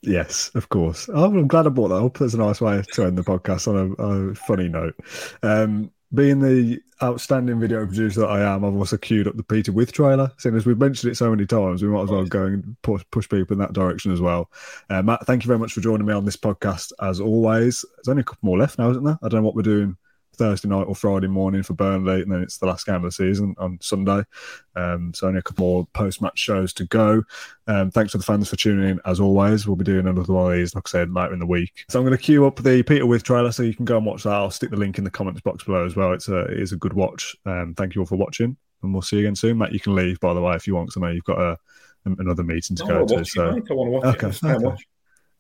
Yes, 0.02 0.50
of 0.56 0.70
course. 0.70 1.08
I'm 1.10 1.48
glad 1.48 1.68
I 1.68 1.70
brought 1.70 1.90
that 1.90 2.04
up. 2.04 2.18
That's 2.18 2.34
a 2.34 2.38
nice 2.38 2.60
way 2.60 2.82
to 2.94 3.06
end 3.06 3.18
the 3.18 3.24
podcast 3.24 3.68
on 3.68 3.96
a, 4.00 4.04
a 4.04 4.36
funny 4.36 4.68
note. 4.68 4.96
Um, 5.44 5.92
being 6.14 6.40
the 6.40 6.82
outstanding 7.02 7.60
video 7.60 7.86
producer 7.86 8.22
that 8.22 8.30
I 8.30 8.42
am, 8.42 8.66
I've 8.66 8.76
also 8.76 8.98
queued 8.98 9.28
up 9.28 9.38
the 9.38 9.44
Peter 9.44 9.72
Withe 9.72 9.92
trailer. 9.92 10.32
Seeing 10.38 10.56
as 10.56 10.66
we've 10.66 10.78
mentioned 10.78 11.12
it 11.12 11.16
so 11.16 11.30
many 11.30 11.46
times, 11.46 11.82
we 11.82 11.90
might 11.90 12.04
as 12.04 12.10
well 12.10 12.26
go 12.26 12.46
and 12.46 12.76
push, 12.82 13.04
push 13.12 13.28
people 13.30 13.54
in 13.54 13.60
that 13.60 13.74
direction 13.74 14.12
as 14.12 14.22
well. 14.22 14.52
Uh, 14.90 15.02
Mat, 15.02 15.26
thank 15.26 15.44
you 15.44 15.48
very 15.48 15.60
much 15.60 15.74
for 15.74 15.82
joining 15.82 16.06
me 16.06 16.14
on 16.14 16.26
this 16.26 16.38
podcast 16.38 16.92
as 17.02 17.20
always. 17.20 17.86
There's 17.96 18.10
only 18.10 18.22
a 18.22 18.26
couple 18.26 18.48
more 18.48 18.58
left 18.58 18.78
now, 18.78 18.92
isn't 18.92 19.04
there? 19.04 19.18
I 19.24 19.30
don't 19.30 19.42
know 19.42 19.46
what 19.46 19.56
we're 19.56 19.62
doing 19.62 19.98
Thursday 20.42 20.68
night 20.68 20.88
or 20.88 20.96
Friday 20.96 21.28
morning 21.28 21.62
for 21.62 21.76
Burnley, 21.76 22.24
and 22.24 22.32
then 22.32 22.42
it's 22.42 22.58
the 22.58 22.66
last 22.66 22.88
game 22.88 22.96
of 22.96 23.04
the 23.04 23.12
season 23.12 23.54
on 23.60 23.78
Sunday. 23.80 24.24
Um, 24.76 25.14
so 25.14 25.28
only 25.28 25.38
a 25.38 25.44
couple 25.44 25.68
more 25.68 25.88
post-match 25.94 26.40
shows 26.40 26.74
to 26.74 26.86
go. 26.86 27.22
Um, 27.68 27.92
thanks 27.92 28.14
to 28.14 28.18
the 28.18 28.24
fans 28.24 28.50
for 28.50 28.56
tuning 28.56 28.90
in 28.90 29.00
as 29.06 29.20
always. 29.20 29.68
We'll 29.68 29.76
be 29.76 29.84
doing 29.84 30.08
another 30.08 30.34
one 30.34 30.52
of 30.52 30.58
these, 30.58 30.74
like 30.74 30.88
I 30.88 30.90
said, 30.90 31.14
later 31.14 31.34
in 31.34 31.40
the 31.40 31.46
week. 31.46 31.86
So 31.90 32.00
I'm 32.00 32.06
going 32.06 32.18
to 32.18 32.24
queue 32.24 32.48
up 32.48 32.56
the 32.56 32.82
Peter 32.82 33.06
Withe 33.06 33.22
trailer 33.22 33.52
so 33.52 33.62
you 33.62 33.76
can 33.76 33.86
go 33.86 33.98
and 33.98 34.06
watch 34.06 34.24
that. 34.24 34.34
I'll 34.34 34.50
stick 34.50 34.72
the 34.72 34.78
link 34.78 34.98
in 34.98 35.04
the 35.04 35.12
comments 35.12 35.42
box 35.42 35.64
below 35.64 35.86
as 35.86 35.96
well. 35.96 36.14
It's 36.14 36.28
a 36.28 36.40
it 36.46 36.60
is 36.60 36.72
a 36.72 36.78
good 36.78 36.94
watch. 36.94 37.36
Um, 37.46 37.76
thank 37.78 37.94
you 37.94 38.02
all 38.02 38.08
for 38.08 38.16
watching, 38.16 38.58
and 38.82 38.94
we'll 38.94 39.04
see 39.04 39.18
you 39.18 39.28
again 39.28 39.36
soon. 39.36 39.60
Mat, 39.60 39.74
you 39.74 39.80
can 39.80 39.94
leave 39.94 40.20
by 40.20 40.34
the 40.34 40.42
way 40.42 40.56
if 40.56 40.66
you 40.66 40.74
want. 40.74 40.92
So 40.92 41.02
I 41.02 41.08
know 41.08 41.14
you've 41.14 41.24
got 41.24 41.40
a 41.40 41.58
another 42.06 42.44
meeting 42.44 42.76
to 42.78 42.86
go 42.86 43.06
to. 43.06 43.24
So 43.26 43.50
I 43.50 43.54
want 43.54 43.68
to 43.68 43.76
watch 43.76 44.06
okay, 44.16 44.28
it. 44.28 44.44
Okay. 44.44 44.84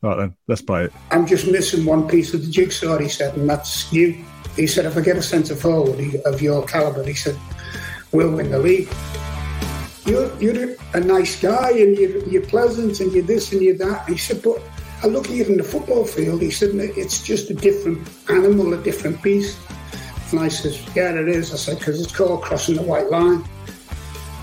Right 0.01 0.17
then, 0.17 0.35
let's 0.47 0.63
play 0.63 0.85
it. 0.85 0.93
I'm 1.11 1.27
just 1.27 1.47
missing 1.47 1.85
one 1.85 2.07
piece 2.07 2.33
of 2.33 2.43
the 2.43 2.51
jigsaw, 2.51 2.97
he 2.97 3.07
said, 3.07 3.37
and 3.37 3.47
that's 3.47 3.91
you. 3.93 4.25
He 4.55 4.65
said, 4.65 4.85
if 4.85 4.97
I 4.97 5.01
get 5.01 5.15
a 5.15 5.21
centre 5.21 5.55
forward 5.55 5.99
of 6.25 6.41
your 6.41 6.65
calibre, 6.65 7.05
he 7.05 7.13
said, 7.13 7.37
we'll 8.11 8.31
win 8.31 8.49
the 8.49 8.59
league. 8.59 8.89
You're, 10.05 10.35
you're 10.41 10.75
a 10.95 10.99
nice 10.99 11.39
guy 11.39 11.69
and 11.69 11.95
you're, 11.95 12.17
you're 12.27 12.41
pleasant 12.41 12.99
and 12.99 13.11
you're 13.13 13.23
this 13.23 13.51
and 13.51 13.61
you're 13.61 13.77
that. 13.77 14.09
He 14.09 14.17
said, 14.17 14.41
but 14.41 14.59
I 15.03 15.07
look 15.07 15.25
at 15.25 15.31
you 15.31 15.45
in 15.45 15.57
the 15.57 15.63
football 15.63 16.03
field. 16.03 16.41
He 16.41 16.49
said, 16.49 16.71
it's 16.73 17.23
just 17.23 17.51
a 17.51 17.53
different 17.53 18.07
animal, 18.27 18.73
a 18.73 18.77
different 18.77 19.21
beast. 19.21 19.57
And 20.31 20.39
I 20.39 20.47
said, 20.47 20.73
yeah, 20.95 21.13
it 21.13 21.27
is. 21.27 21.53
I 21.53 21.57
said, 21.57 21.77
because 21.77 22.01
it's 22.01 22.15
called 22.15 22.41
crossing 22.41 22.75
the 22.75 22.81
white 22.81 23.11
line. 23.11 23.43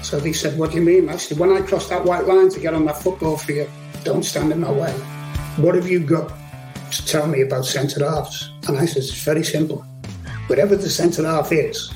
So 0.03 0.21
he 0.21 0.33
said, 0.33 0.57
what 0.57 0.71
do 0.71 0.77
you 0.77 0.85
mean? 0.85 1.09
I 1.09 1.17
said, 1.17 1.39
when 1.39 1.53
I 1.53 1.63
cross 1.63 1.89
that 1.89 2.05
white 2.05 2.27
line 2.27 2.49
to 2.51 2.61
get 2.61 2.75
on 2.75 2.85
that 2.87 3.03
football 3.03 3.37
field, 3.37 3.69
don't 4.05 4.23
stand 4.23 4.53
in 4.53 4.61
my 4.61 4.71
way. 4.71 4.95
What 5.59 5.75
have 5.75 5.89
you 5.89 5.99
got 5.99 6.33
to 6.93 7.05
tell 7.05 7.27
me 7.27 7.41
about 7.41 7.67
centre 7.67 8.09
halves? 8.09 8.53
And 8.69 8.79
I 8.79 8.87
said, 8.87 8.99
it's 8.99 9.25
very 9.25 9.43
simple. 9.43 9.85
Whatever 10.47 10.77
the 10.77 10.89
centre 10.89 11.27
half 11.27 11.51
is, 11.51 11.93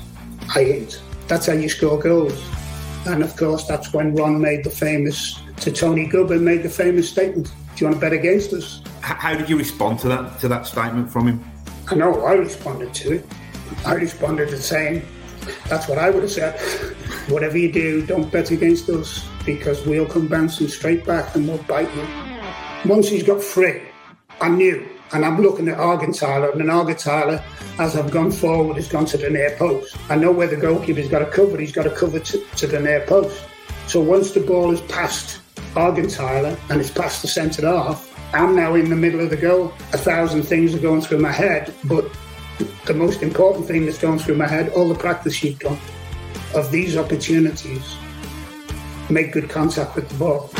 I 0.52 0.62
ain't. 0.62 1.00
That's 1.28 1.46
how 1.46 1.52
you 1.52 1.68
score 1.68 1.96
goals. 1.96 2.36
And 3.06 3.22
of 3.22 3.36
course, 3.36 3.64
that's 3.64 3.92
when 3.92 4.16
Ron 4.16 4.40
made 4.40 4.64
the 4.64 4.70
famous, 4.70 5.40
to 5.58 5.70
Tony 5.70 6.08
Gubba, 6.08 6.40
made 6.40 6.64
the 6.64 6.68
famous 6.68 7.08
statement, 7.08 7.52
do 7.76 7.84
you 7.84 7.86
want 7.86 7.98
to 7.98 8.00
bet 8.00 8.12
against 8.12 8.52
us? 8.52 8.82
How 9.00 9.32
did 9.36 9.48
you 9.48 9.56
respond 9.56 10.00
to 10.00 10.08
that, 10.08 10.40
to 10.40 10.48
that 10.48 10.66
statement 10.66 11.08
from 11.08 11.28
him? 11.28 11.44
I 11.88 11.94
know 11.94 12.24
I 12.24 12.32
responded 12.32 12.92
to 12.94 13.12
it. 13.12 13.26
I 13.86 13.94
responded 13.94 14.48
to 14.48 14.58
saying, 14.58 15.06
that's 15.68 15.86
what 15.86 15.98
I 15.98 16.10
would 16.10 16.24
have 16.24 16.32
said. 16.32 16.58
Whatever 17.28 17.58
you 17.58 17.70
do, 17.70 18.04
don't 18.06 18.28
bet 18.28 18.50
against 18.50 18.88
us 18.88 19.24
because 19.46 19.86
we'll 19.86 20.06
come 20.06 20.26
bouncing 20.26 20.66
straight 20.66 21.06
back 21.06 21.36
and 21.36 21.46
we'll 21.46 21.62
bite 21.62 21.94
you. 21.94 22.21
Once 22.84 23.08
he's 23.08 23.22
got 23.22 23.40
free, 23.40 23.80
I 24.40 24.48
knew. 24.48 24.88
And 25.12 25.24
I'm 25.24 25.40
looking 25.40 25.68
at 25.68 25.78
Augenthaler, 25.78 26.52
and 26.52 26.62
Augenthaler, 26.62 27.40
as 27.78 27.96
I've 27.96 28.10
gone 28.10 28.32
forward, 28.32 28.76
has 28.76 28.88
gone 28.88 29.04
to 29.06 29.16
the 29.16 29.30
near 29.30 29.54
post. 29.56 29.96
I 30.10 30.16
know 30.16 30.32
where 30.32 30.48
the 30.48 30.56
goalkeeper's 30.56 31.08
got 31.08 31.20
to 31.20 31.26
cover. 31.26 31.58
He's 31.58 31.70
got 31.70 31.84
to 31.84 31.90
cover 31.90 32.18
to, 32.18 32.44
to 32.56 32.66
the 32.66 32.80
near 32.80 33.06
post. 33.06 33.40
So 33.86 34.00
once 34.00 34.32
the 34.32 34.40
ball 34.40 34.72
is 34.72 34.80
past 34.82 35.40
Augenthaler 35.74 36.58
and 36.70 36.80
it's 36.80 36.90
past 36.90 37.22
the 37.22 37.28
centre 37.28 37.64
half, 37.66 38.08
I'm 38.34 38.56
now 38.56 38.74
in 38.74 38.90
the 38.90 38.96
middle 38.96 39.20
of 39.20 39.30
the 39.30 39.36
goal. 39.36 39.72
A 39.92 39.98
thousand 39.98 40.42
things 40.42 40.74
are 40.74 40.80
going 40.80 41.02
through 41.02 41.18
my 41.18 41.32
head, 41.32 41.72
but 41.84 42.10
the 42.86 42.94
most 42.94 43.22
important 43.22 43.66
thing 43.66 43.84
that's 43.84 43.98
going 43.98 44.18
through 44.18 44.36
my 44.36 44.48
head, 44.48 44.70
all 44.70 44.88
the 44.88 44.96
practice 44.96 45.44
you've 45.44 45.60
done 45.60 45.78
of 46.56 46.72
these 46.72 46.96
opportunities, 46.96 47.96
make 49.08 49.32
good 49.32 49.48
contact 49.48 49.94
with 49.94 50.08
the 50.08 50.16
ball. 50.16 50.50